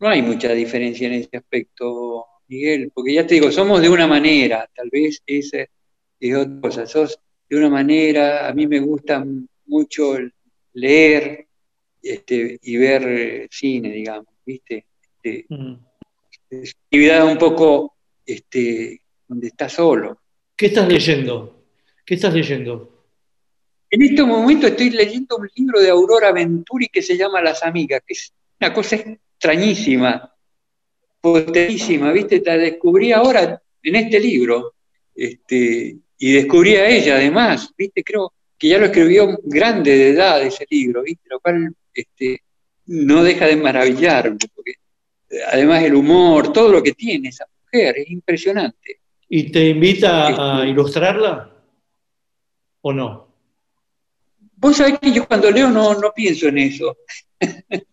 [0.00, 4.06] no hay mucha diferencia en ese aspecto, Miguel, porque ya te digo, somos de una
[4.06, 5.66] manera, tal vez esa
[6.20, 7.18] es otra cosa, sos
[7.48, 9.24] de una manera, a mí me gusta
[9.66, 10.16] mucho
[10.72, 11.46] leer
[12.02, 14.86] este, y ver eh, cine, digamos, ¿viste?
[15.02, 20.20] Este, es una actividad un poco este, donde estás solo.
[20.56, 21.64] ¿Qué estás leyendo?
[22.04, 23.04] ¿Qué estás leyendo?
[23.90, 28.02] En este momento estoy leyendo un libro de Aurora Venturi que se llama Las Amigas,
[28.06, 30.35] que es una cosa extrañísima,
[31.20, 32.42] potentísima, ¿viste?
[32.44, 34.74] La descubrí ahora en este libro,
[35.14, 38.02] este, y descubrí a ella además, ¿viste?
[38.02, 41.28] Creo que ya lo escribió grande de edad ese libro, ¿viste?
[41.28, 42.42] Lo cual este,
[42.86, 44.72] no deja de maravillarme, porque
[45.30, 49.00] eh, además el humor, todo lo que tiene esa mujer, es impresionante.
[49.28, 51.52] ¿Y te invita a ilustrarla?
[52.82, 53.26] ¿O no?
[54.56, 56.96] Vos sabés que yo cuando leo no, no pienso en eso.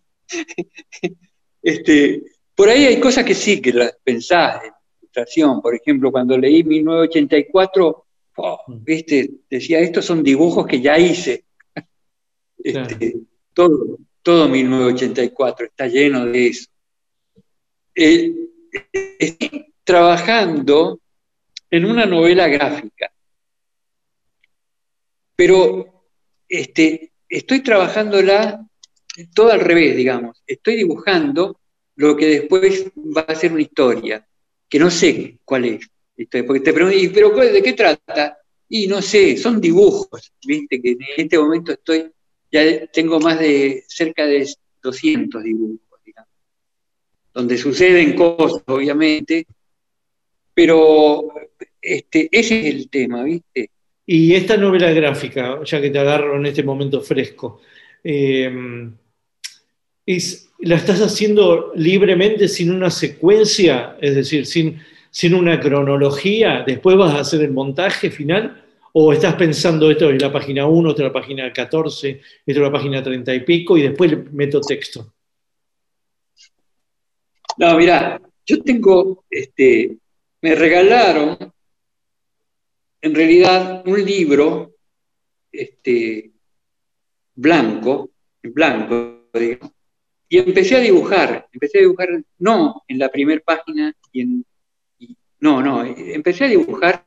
[1.62, 2.22] este,
[2.54, 5.60] por ahí hay cosas que sí que las pensás en ilustración.
[5.60, 8.06] Por ejemplo, cuando leí 1984,
[8.36, 9.30] oh, ¿viste?
[9.50, 11.44] decía, estos son dibujos que ya hice.
[12.58, 13.16] Este,
[13.52, 16.70] todo, todo 1984 está lleno de eso.
[17.94, 18.32] Eh,
[19.18, 21.00] estoy trabajando
[21.70, 23.12] en una novela gráfica,
[25.36, 26.06] pero
[26.48, 28.66] este, estoy trabajándola
[29.34, 30.42] todo al revés, digamos.
[30.46, 31.60] Estoy dibujando
[31.96, 34.26] lo que después va a ser una historia,
[34.68, 35.88] que no sé cuál es.
[36.46, 38.38] Porque te pregunto, "¿Y ¿pero de qué trata?
[38.68, 40.80] Y no sé, son dibujos, ¿viste?
[40.80, 42.10] Que en este momento estoy,
[42.50, 44.48] ya tengo más de cerca de
[44.82, 46.30] 200 dibujos, digamos,
[47.32, 49.46] donde suceden cosas, obviamente,
[50.54, 51.32] pero
[51.80, 53.70] este, ese es el tema, ¿viste?
[54.06, 57.60] Y esta novela gráfica, ya que te agarro en este momento fresco,
[58.02, 58.50] eh,
[60.06, 63.96] es- ¿la estás haciendo libremente sin una secuencia?
[64.00, 66.64] Es decir, sin, sin una cronología.
[66.66, 68.62] ¿Después vas a hacer el montaje final?
[68.92, 72.56] ¿O estás pensando esto es la página 1, esto es la página 14, esto es
[72.58, 75.12] la página 30 y pico y después meto texto?
[77.58, 79.96] No, mira, yo tengo, este,
[80.42, 81.36] me regalaron
[83.02, 84.74] en realidad un libro
[85.52, 86.32] este,
[87.34, 88.10] blanco,
[88.42, 89.73] blanco, digamos,
[90.28, 94.44] y empecé a dibujar, empecé a dibujar, no en la primera página, y en,
[94.98, 97.04] y- no, no, empecé a dibujar,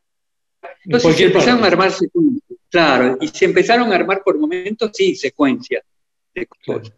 [0.84, 5.16] entonces se empezaron a armar secuencias, claro, y se empezaron a armar por momentos, sí,
[5.16, 5.84] secuencias
[6.34, 6.94] de cosas.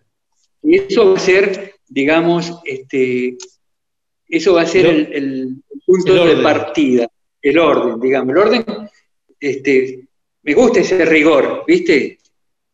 [0.61, 3.37] Y eso va a ser, digamos, este,
[4.27, 7.07] eso va a ser el, el punto El de partida,
[7.41, 8.35] el orden, digamos.
[8.35, 8.65] El orden,
[9.39, 10.07] este,
[10.43, 12.19] me gusta ese rigor, ¿viste?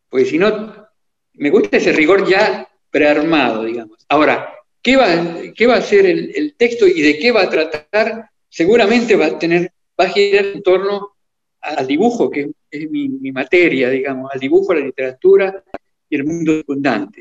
[0.10, 0.88] Porque si no,
[1.34, 4.06] me gusta ese rigor ya prearmado, digamos.
[4.08, 5.08] Ahora, ¿qué va,
[5.54, 8.30] qué va a ser el, texto y de qué va a tratar?
[8.48, 9.70] Seguramente va a tener,
[10.00, 11.18] va a girar en torno
[11.60, 15.62] al dibujo, que es mi, materia, digamos, al dibujo, a la literatura
[16.10, 17.12] y el mundo digamos.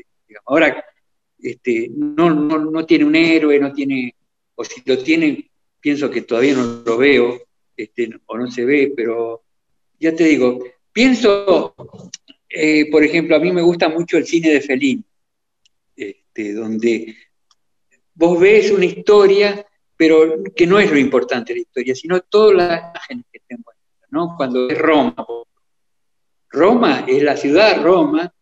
[0.45, 0.81] Ahora,
[1.41, 4.15] este, no, no, no tiene un héroe, no tiene,
[4.55, 7.41] o si lo tiene, pienso que todavía no lo veo,
[7.75, 9.43] este, o no se ve, pero
[9.99, 10.57] ya te digo,
[10.93, 11.75] pienso,
[12.49, 15.03] eh, por ejemplo, a mí me gusta mucho el cine de Fellini,
[16.35, 17.15] este, donde
[18.13, 22.79] vos ves una historia, pero que no es lo importante la historia, sino todas las
[22.91, 23.55] imágenes que te
[24.09, 24.35] ¿no?
[24.37, 25.15] Cuando es Roma.
[26.49, 28.33] Roma es la ciudad, Roma,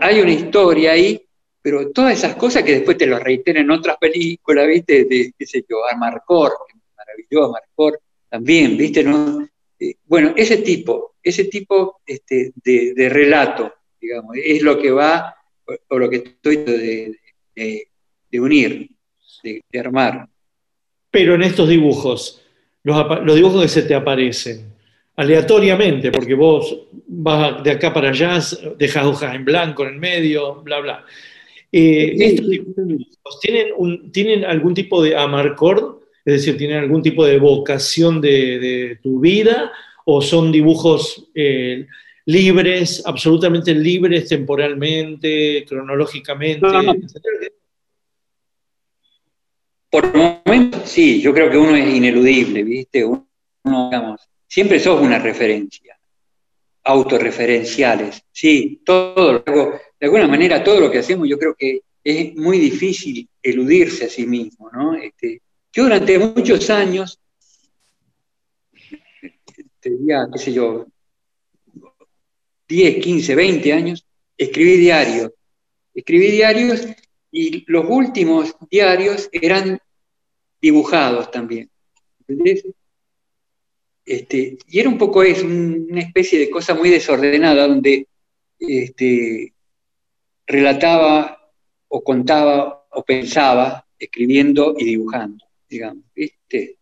[0.00, 1.26] hay una historia ahí,
[1.62, 5.04] pero todas esas cosas que después te lo reiteran en otras películas, ¿viste?
[5.04, 9.02] De, qué sé yo, Amarcor, que me maravilló Amarcor también, ¿viste?
[9.02, 9.46] ¿No?
[9.78, 15.39] Eh, bueno, ese tipo, ese tipo este, de, de relato, digamos, es lo que va,
[15.88, 17.16] o, o lo que estoy de,
[17.54, 17.86] de-
[18.30, 18.88] de unir,
[19.42, 20.28] de, de armar.
[21.10, 22.40] Pero en estos dibujos,
[22.84, 24.66] los dibujos que se te aparecen,
[25.16, 28.38] aleatoriamente, porque vos vas de acá para allá,
[28.78, 31.04] dejas hojas en blanco en el medio, bla, bla.
[31.72, 35.98] Eh, ¿Estos dibujos tienen, un- tienen algún tipo de amarcord?
[36.24, 39.72] Es decir, ¿tienen algún tipo de vocación de, de tu vida?
[40.04, 41.86] ¿O son dibujos eh,
[42.26, 46.60] libres, absolutamente libres temporalmente, cronológicamente?
[46.66, 46.94] No, no.
[49.90, 53.04] Por momentos, sí, yo creo que uno es ineludible, ¿viste?
[53.04, 53.26] Uno,
[53.64, 55.98] digamos, siempre sos una referencia.
[56.82, 58.22] autorreferenciales.
[58.32, 62.34] Sí, todo lo hago, de alguna manera todo lo que hacemos yo creo que es
[62.36, 64.94] muy difícil eludirse a sí mismo, ¿no?
[64.94, 65.42] Este,
[65.72, 67.20] yo durante muchos años,
[69.78, 70.86] tenía, qué sé yo,
[72.70, 74.06] 10, 15, 20 años,
[74.38, 75.32] escribí diarios.
[75.92, 76.86] Escribí diarios
[77.32, 79.80] y los últimos diarios eran
[80.62, 81.68] dibujados también.
[82.20, 82.64] ¿Entendés?
[84.04, 88.06] Este, y era un poco eso, una especie de cosa muy desordenada donde
[88.60, 89.52] este,
[90.46, 91.52] relataba
[91.88, 96.04] o contaba o pensaba escribiendo y dibujando, digamos.
[96.14, 96.76] ¿viste?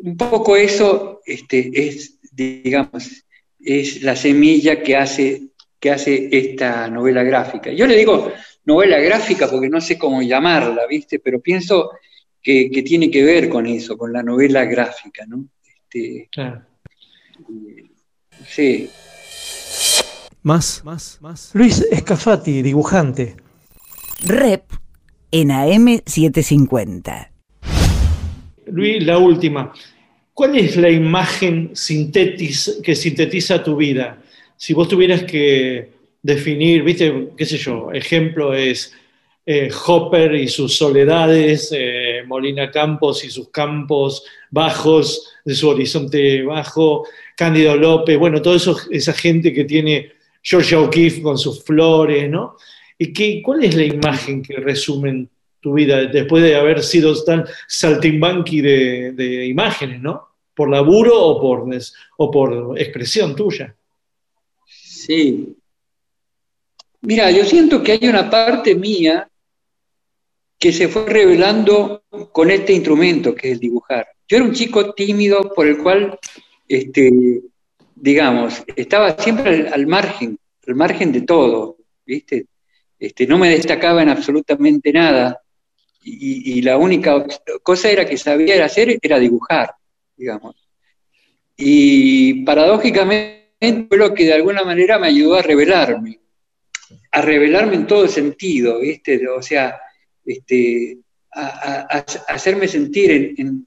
[0.00, 3.22] Un poco eso este, es, digamos,
[3.64, 5.42] es la semilla que hace,
[5.78, 7.72] que hace esta novela gráfica.
[7.72, 8.32] Yo le digo
[8.64, 11.18] novela gráfica porque no sé cómo llamarla, ¿viste?
[11.18, 11.90] Pero pienso
[12.42, 15.44] que, que tiene que ver con eso, con la novela gráfica, ¿no?
[15.64, 16.62] Este, Claro.
[18.46, 18.90] sí.
[20.42, 21.50] Más, más, más.
[21.54, 23.36] Luis Escafati, dibujante.
[24.24, 24.64] Rep
[25.30, 27.30] en AM750.
[28.66, 29.72] Luis, la última.
[30.34, 31.72] ¿Cuál es la imagen
[32.82, 34.22] que sintetiza tu vida?
[34.56, 35.90] Si vos tuvieras que
[36.22, 38.94] definir, viste, qué sé yo, ejemplo es
[39.44, 46.42] eh, Hopper y sus soledades, eh, Molina Campos y sus campos bajos, de su horizonte
[46.42, 47.06] bajo,
[47.36, 52.56] Cándido López, bueno, toda esa gente que tiene Georgia O'Keeffe con sus flores, ¿no?
[52.96, 55.28] ¿Y qué, cuál es la imagen que resumen
[55.62, 60.28] tu vida después de haber sido tan saltimbanqui de, imágenes, ¿no?
[60.54, 61.66] ¿Por laburo o por,
[62.18, 63.74] o por expresión tuya?
[64.66, 65.56] Sí.
[67.00, 69.28] Mira, yo siento que hay una parte mía
[70.58, 72.02] que se fue revelando
[72.32, 74.08] con este instrumento que es el dibujar.
[74.28, 76.18] Yo era un chico tímido por el cual,
[76.68, 77.40] este,
[77.94, 82.46] digamos, estaba siempre al, al margen, al margen de todo, ¿viste?
[82.98, 85.42] Este, no me destacaba en absolutamente nada
[86.04, 87.24] y, la única
[87.62, 89.74] cosa era que sabía hacer era dibujar,
[90.16, 90.56] digamos.
[91.56, 96.20] Y paradójicamente fue lo que de alguna manera me ayudó a revelarme,
[97.10, 99.28] a revelarme en todo sentido, ¿viste?
[99.28, 99.78] O sea,
[100.24, 100.98] este,
[101.32, 103.66] a, hacerme sentir en, en-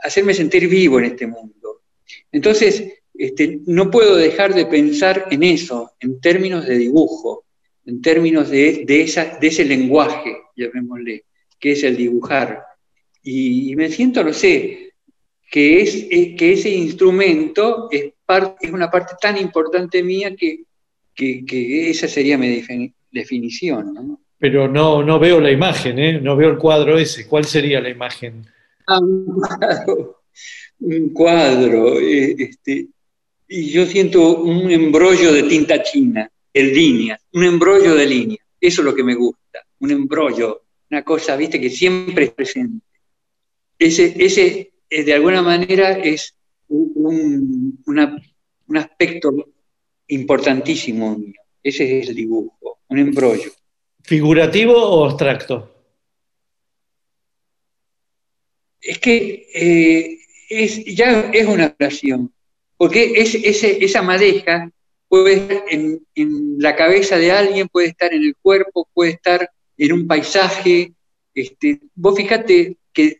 [0.00, 1.82] hacerme sentir vivo en este mundo.
[2.30, 2.84] Entonces,
[3.14, 7.44] este, no puedo dejar de pensar en eso, en términos de dibujo,
[7.84, 11.24] en términos de, de esa, de ese lenguaje, llamémosle,
[11.62, 12.64] que es el dibujar.
[13.22, 14.94] Y, y me siento, no sé,
[15.48, 18.12] que, es, es- que ese instrumento es,
[18.60, 20.64] es una parte tan importante mía que,
[21.14, 23.94] que- que esa sería mi defini- definición.
[23.94, 24.20] ¿no?
[24.38, 26.20] Pero no, no veo la imagen, ¿eh?
[26.20, 27.28] no veo el cuadro ese.
[27.28, 28.44] ¿Cuál sería la imagen?
[28.88, 30.22] Ah, un cuadro,
[30.80, 32.88] un cuadro, eh, este,
[33.46, 38.80] y yo siento un embrollo de tinta china, en líneas, un embrollo de líneas, eso
[38.80, 40.61] es lo que me gusta, un embrollo,
[40.92, 42.84] una cosa, viste, que siempre es presente.
[43.78, 46.34] Ese, ese eh, de alguna manera, es
[46.68, 48.16] un, un- una-
[48.68, 49.32] un aspecto
[50.08, 51.32] importantísimo mío,
[51.62, 53.50] ese es el dibujo, un embrollo.
[54.02, 55.70] ¿Figurativo o abstracto?
[58.84, 60.18] es que eh,
[60.50, 62.32] es, ya es una relación,
[62.76, 64.70] porque es, ese- esa madeja
[65.08, 69.48] puede estar en, en la cabeza de alguien, puede estar en el cuerpo, puede estar
[69.84, 70.92] en un paisaje.
[71.34, 73.18] Este, vos fíjate que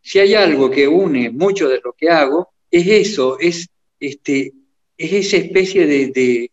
[0.00, 3.68] si hay algo que une mucho de lo que hago, es eso, es,
[4.00, 4.52] este,
[4.96, 6.50] es esa especie de, de,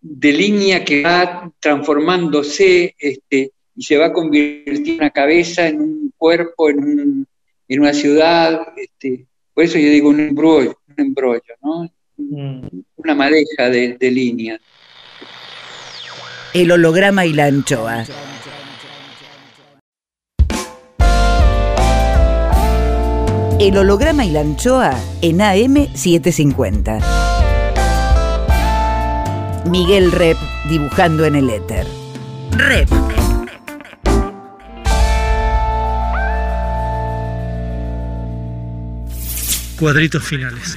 [0.00, 6.12] de línea que va transformándose este, y se va convirtiendo en una cabeza, en un
[6.16, 7.26] cuerpo, en, un-
[7.68, 8.60] en una ciudad.
[8.76, 11.88] Este, por eso yo digo un embrollo, un embrollo, ¿no?
[12.96, 14.60] Una madeja de, de líneas.
[16.58, 18.04] El holograma y la anchoa.
[23.60, 24.90] El holograma y la anchoa
[25.22, 27.00] en AM750.
[29.66, 30.36] Miguel Rep
[30.68, 31.86] dibujando en el éter.
[32.50, 32.88] Rep.
[39.78, 40.76] Cuadritos finales.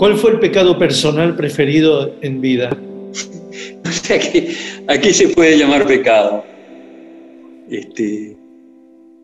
[0.00, 2.70] ¿Cuál fue el pecado personal preferido en vida?
[3.84, 4.54] O sea que
[4.86, 6.42] aquí se puede llamar pecado.
[7.68, 8.34] Este,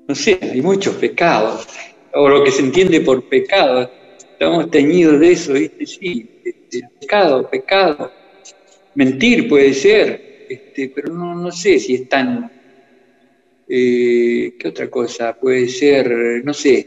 [0.06, 1.66] no sé, hay muchos pecados,
[2.12, 3.90] o lo que se entiende por pecado.
[4.18, 5.86] Estamos teñidos de eso, ¿viste?
[5.86, 8.12] Sí, este, pecado, pecado.
[8.96, 12.50] Mentir puede ser, este, pero no, no sé si es tan.
[13.66, 15.34] eh, ¿Qué otra cosa?
[15.40, 16.86] Puede ser, no sé.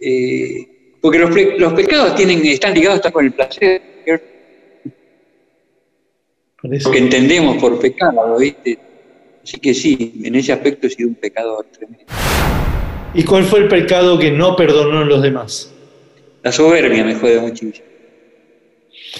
[0.00, 0.68] eh,
[1.06, 3.80] porque los, pe- los pecados tienen, están ligados hasta con el placer.
[6.62, 8.76] Lo que entendemos por pecado, ¿viste?
[9.40, 12.06] Así que sí, en ese aspecto he sido un pecador tremendo.
[13.14, 15.72] ¿Y cuál fue el pecado que no perdonó en los demás?
[16.42, 17.86] La soberbia me jode muchísimo.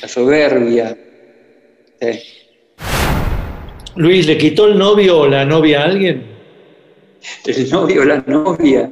[0.02, 0.98] La soberbia.
[2.00, 2.20] Sí.
[3.94, 6.26] Luis, ¿le quitó el novio o la novia a alguien?
[7.44, 8.90] El novio o la novia.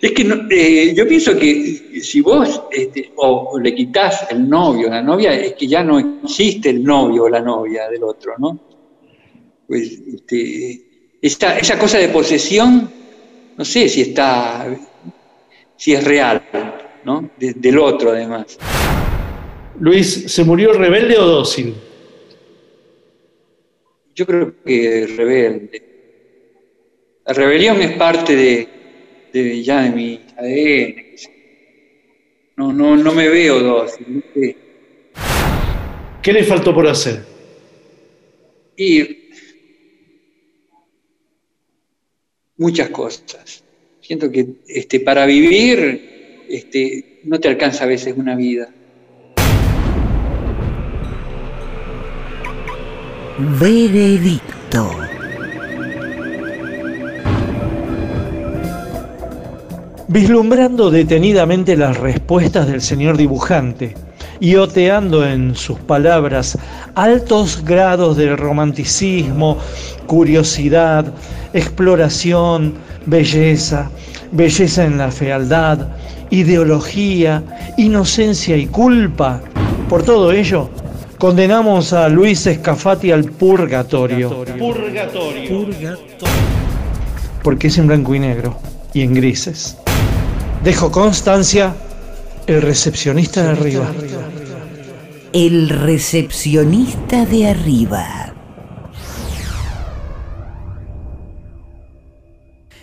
[0.00, 4.48] Es que no- eh, yo pienso que si vos este, o, o le quitas el
[4.48, 8.02] novio o la novia, es que ya no existe el novio o la novia del
[8.04, 8.60] otro, ¿no?
[9.66, 10.82] Pues este,
[11.20, 12.90] esa, esa cosa de posesión,
[13.56, 14.66] no sé si está,
[15.76, 16.42] si es real,
[17.04, 17.30] ¿no?
[17.38, 18.58] De- del otro además.
[19.80, 21.74] Luis, ¿se murió rebelde o dócil?
[24.14, 25.82] Yo creo que rebelde.
[27.26, 28.68] La rebelión es parte de,
[29.42, 31.04] de ya de mi ADN.
[32.56, 34.06] No, no, no me veo dócil.
[34.08, 34.56] ¿viste?
[36.22, 37.22] ¿Qué le faltó por hacer?
[38.76, 39.28] Y
[42.56, 43.62] muchas cosas.
[44.00, 48.72] Siento que este, para vivir este, no te alcanza a veces una vida.
[53.60, 55.05] Veredicto.
[60.08, 63.94] Vislumbrando detenidamente las respuestas del señor dibujante
[64.38, 66.56] y oteando en sus palabras
[66.94, 69.58] altos grados de romanticismo,
[70.06, 71.12] curiosidad,
[71.52, 72.74] exploración,
[73.06, 73.90] belleza,
[74.30, 75.88] belleza en la fealdad,
[76.30, 77.42] ideología,
[77.76, 79.40] inocencia y culpa.
[79.88, 80.70] Por todo ello,
[81.18, 84.44] condenamos a Luis Escafati al purgatorio.
[84.56, 85.98] Purgatorio.
[87.42, 88.56] Porque es en blanco y negro
[88.92, 89.76] y en grises.
[90.66, 91.76] Dejo constancia,
[92.48, 93.92] el recepcionista de arriba.
[95.32, 98.32] El recepcionista de arriba.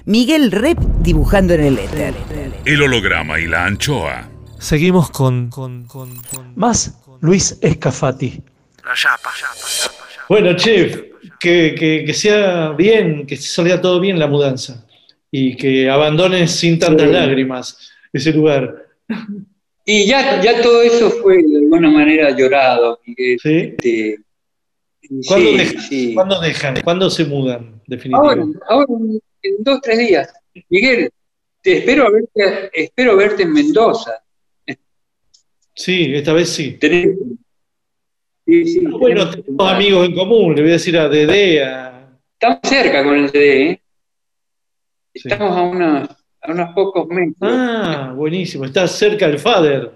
[0.06, 2.14] Miguel Rep dibujando en el éter.
[2.64, 4.30] El holograma y la anchoa.
[4.60, 8.42] Seguimos con, con, con- con- Más Luis Escafati.
[8.86, 9.30] La chapa.
[10.30, 11.02] Bueno, chef,
[11.38, 14.86] que, que- que sea bien, que salga todo bien la mudanza
[15.36, 17.12] y que abandones sin tantas Sí.
[17.14, 18.86] lágrimas ese lugar.
[19.84, 23.00] Y ya, ya todo eso fue de alguna manera llorado.
[23.04, 23.40] Miguel.
[23.42, 23.58] ¿Sí?
[23.76, 24.20] Este,
[25.28, 25.82] ¿Cuándo, sí, dejan?
[25.82, 26.14] sí.
[26.14, 26.82] ¿Cuándo dejan?
[26.84, 28.60] ¿Cuándo se mudan, definitivamente?
[28.70, 29.04] Ahora, ahora,
[29.42, 30.34] en dos, tres días.
[30.70, 31.10] Miguel,
[31.64, 34.12] te espero verte, espero verte en Mendoza.
[35.74, 36.78] Sí, esta vez sí.
[36.80, 37.18] Tenés-
[38.46, 42.08] sí, sí, Bueno, tenemos amigos en común, le voy a decir a Dede, a...
[42.40, 43.82] Estamos cerca con el CD, ¿eh?
[45.14, 45.22] Sí.
[45.30, 46.10] Estamos a, unos,
[46.42, 47.36] a unos pocos metros.
[47.42, 49.92] Ah, buenísimo, está cerca el Fader.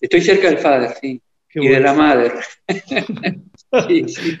[0.00, 1.20] Estoy cerca del Fader, sí.
[1.48, 2.32] Qué y de la madre.
[3.88, 4.38] sí, sí.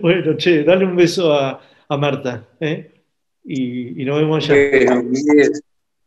[0.00, 2.92] Bueno, che, dale un beso a, a Marta, ¿eh?
[3.44, 4.70] Y, y nos vemos allá.
[4.70, 5.52] Bueno, Miguel.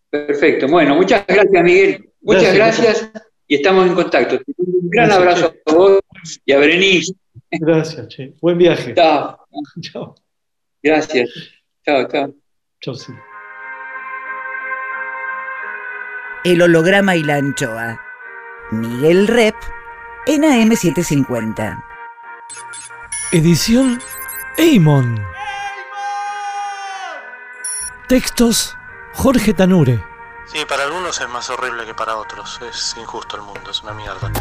[0.10, 0.68] Perfecto.
[0.68, 2.10] Bueno, muchas gracias, Miguel.
[2.22, 3.02] Muchas Gracias.
[3.02, 4.40] gracias, y estamos en contacto.
[4.58, 6.02] Un gran Gracias, abrazo a vos
[6.46, 7.14] y a Berenice.
[7.52, 8.34] Gracias, che.
[8.40, 8.94] Buen viaje.
[8.94, 9.40] Chao.
[9.82, 10.16] Chao.
[10.84, 11.30] Gracias.
[11.86, 12.34] Chao, chao.
[12.82, 13.14] Chao, sí.
[16.44, 18.02] El holograma y la anchoa.
[18.72, 19.56] Miguel Rep
[20.28, 21.84] en AM750.
[23.32, 24.00] Edición
[24.58, 25.24] Eimon.
[28.08, 28.76] Textos
[29.14, 30.13] Jorge Tanure.
[30.54, 32.60] Sí, para algunos es más horrible que para otros.
[32.70, 34.32] Es injusto el mundo, es una mierda.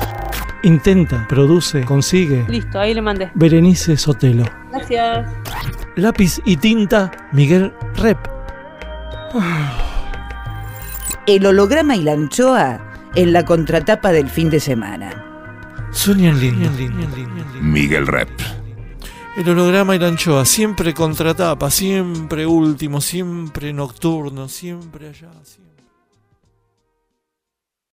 [0.63, 2.45] Intenta, produce, consigue.
[2.49, 3.31] Listo, ahí le mandé.
[3.35, 4.45] Berenice Sotelo.
[4.71, 5.27] Gracias.
[5.97, 8.19] Lápiz y tinta Miguel Rep.
[11.27, 12.79] El holograma y la anchoa
[13.15, 15.25] en la contratapa del fin de semana.
[15.93, 16.71] Sueñan lindo.
[17.63, 18.29] Miguel Rep.
[19.35, 25.72] El holograma y la anchoa, siempre contratapa, siempre último, siempre nocturno, siempre allá, siempre.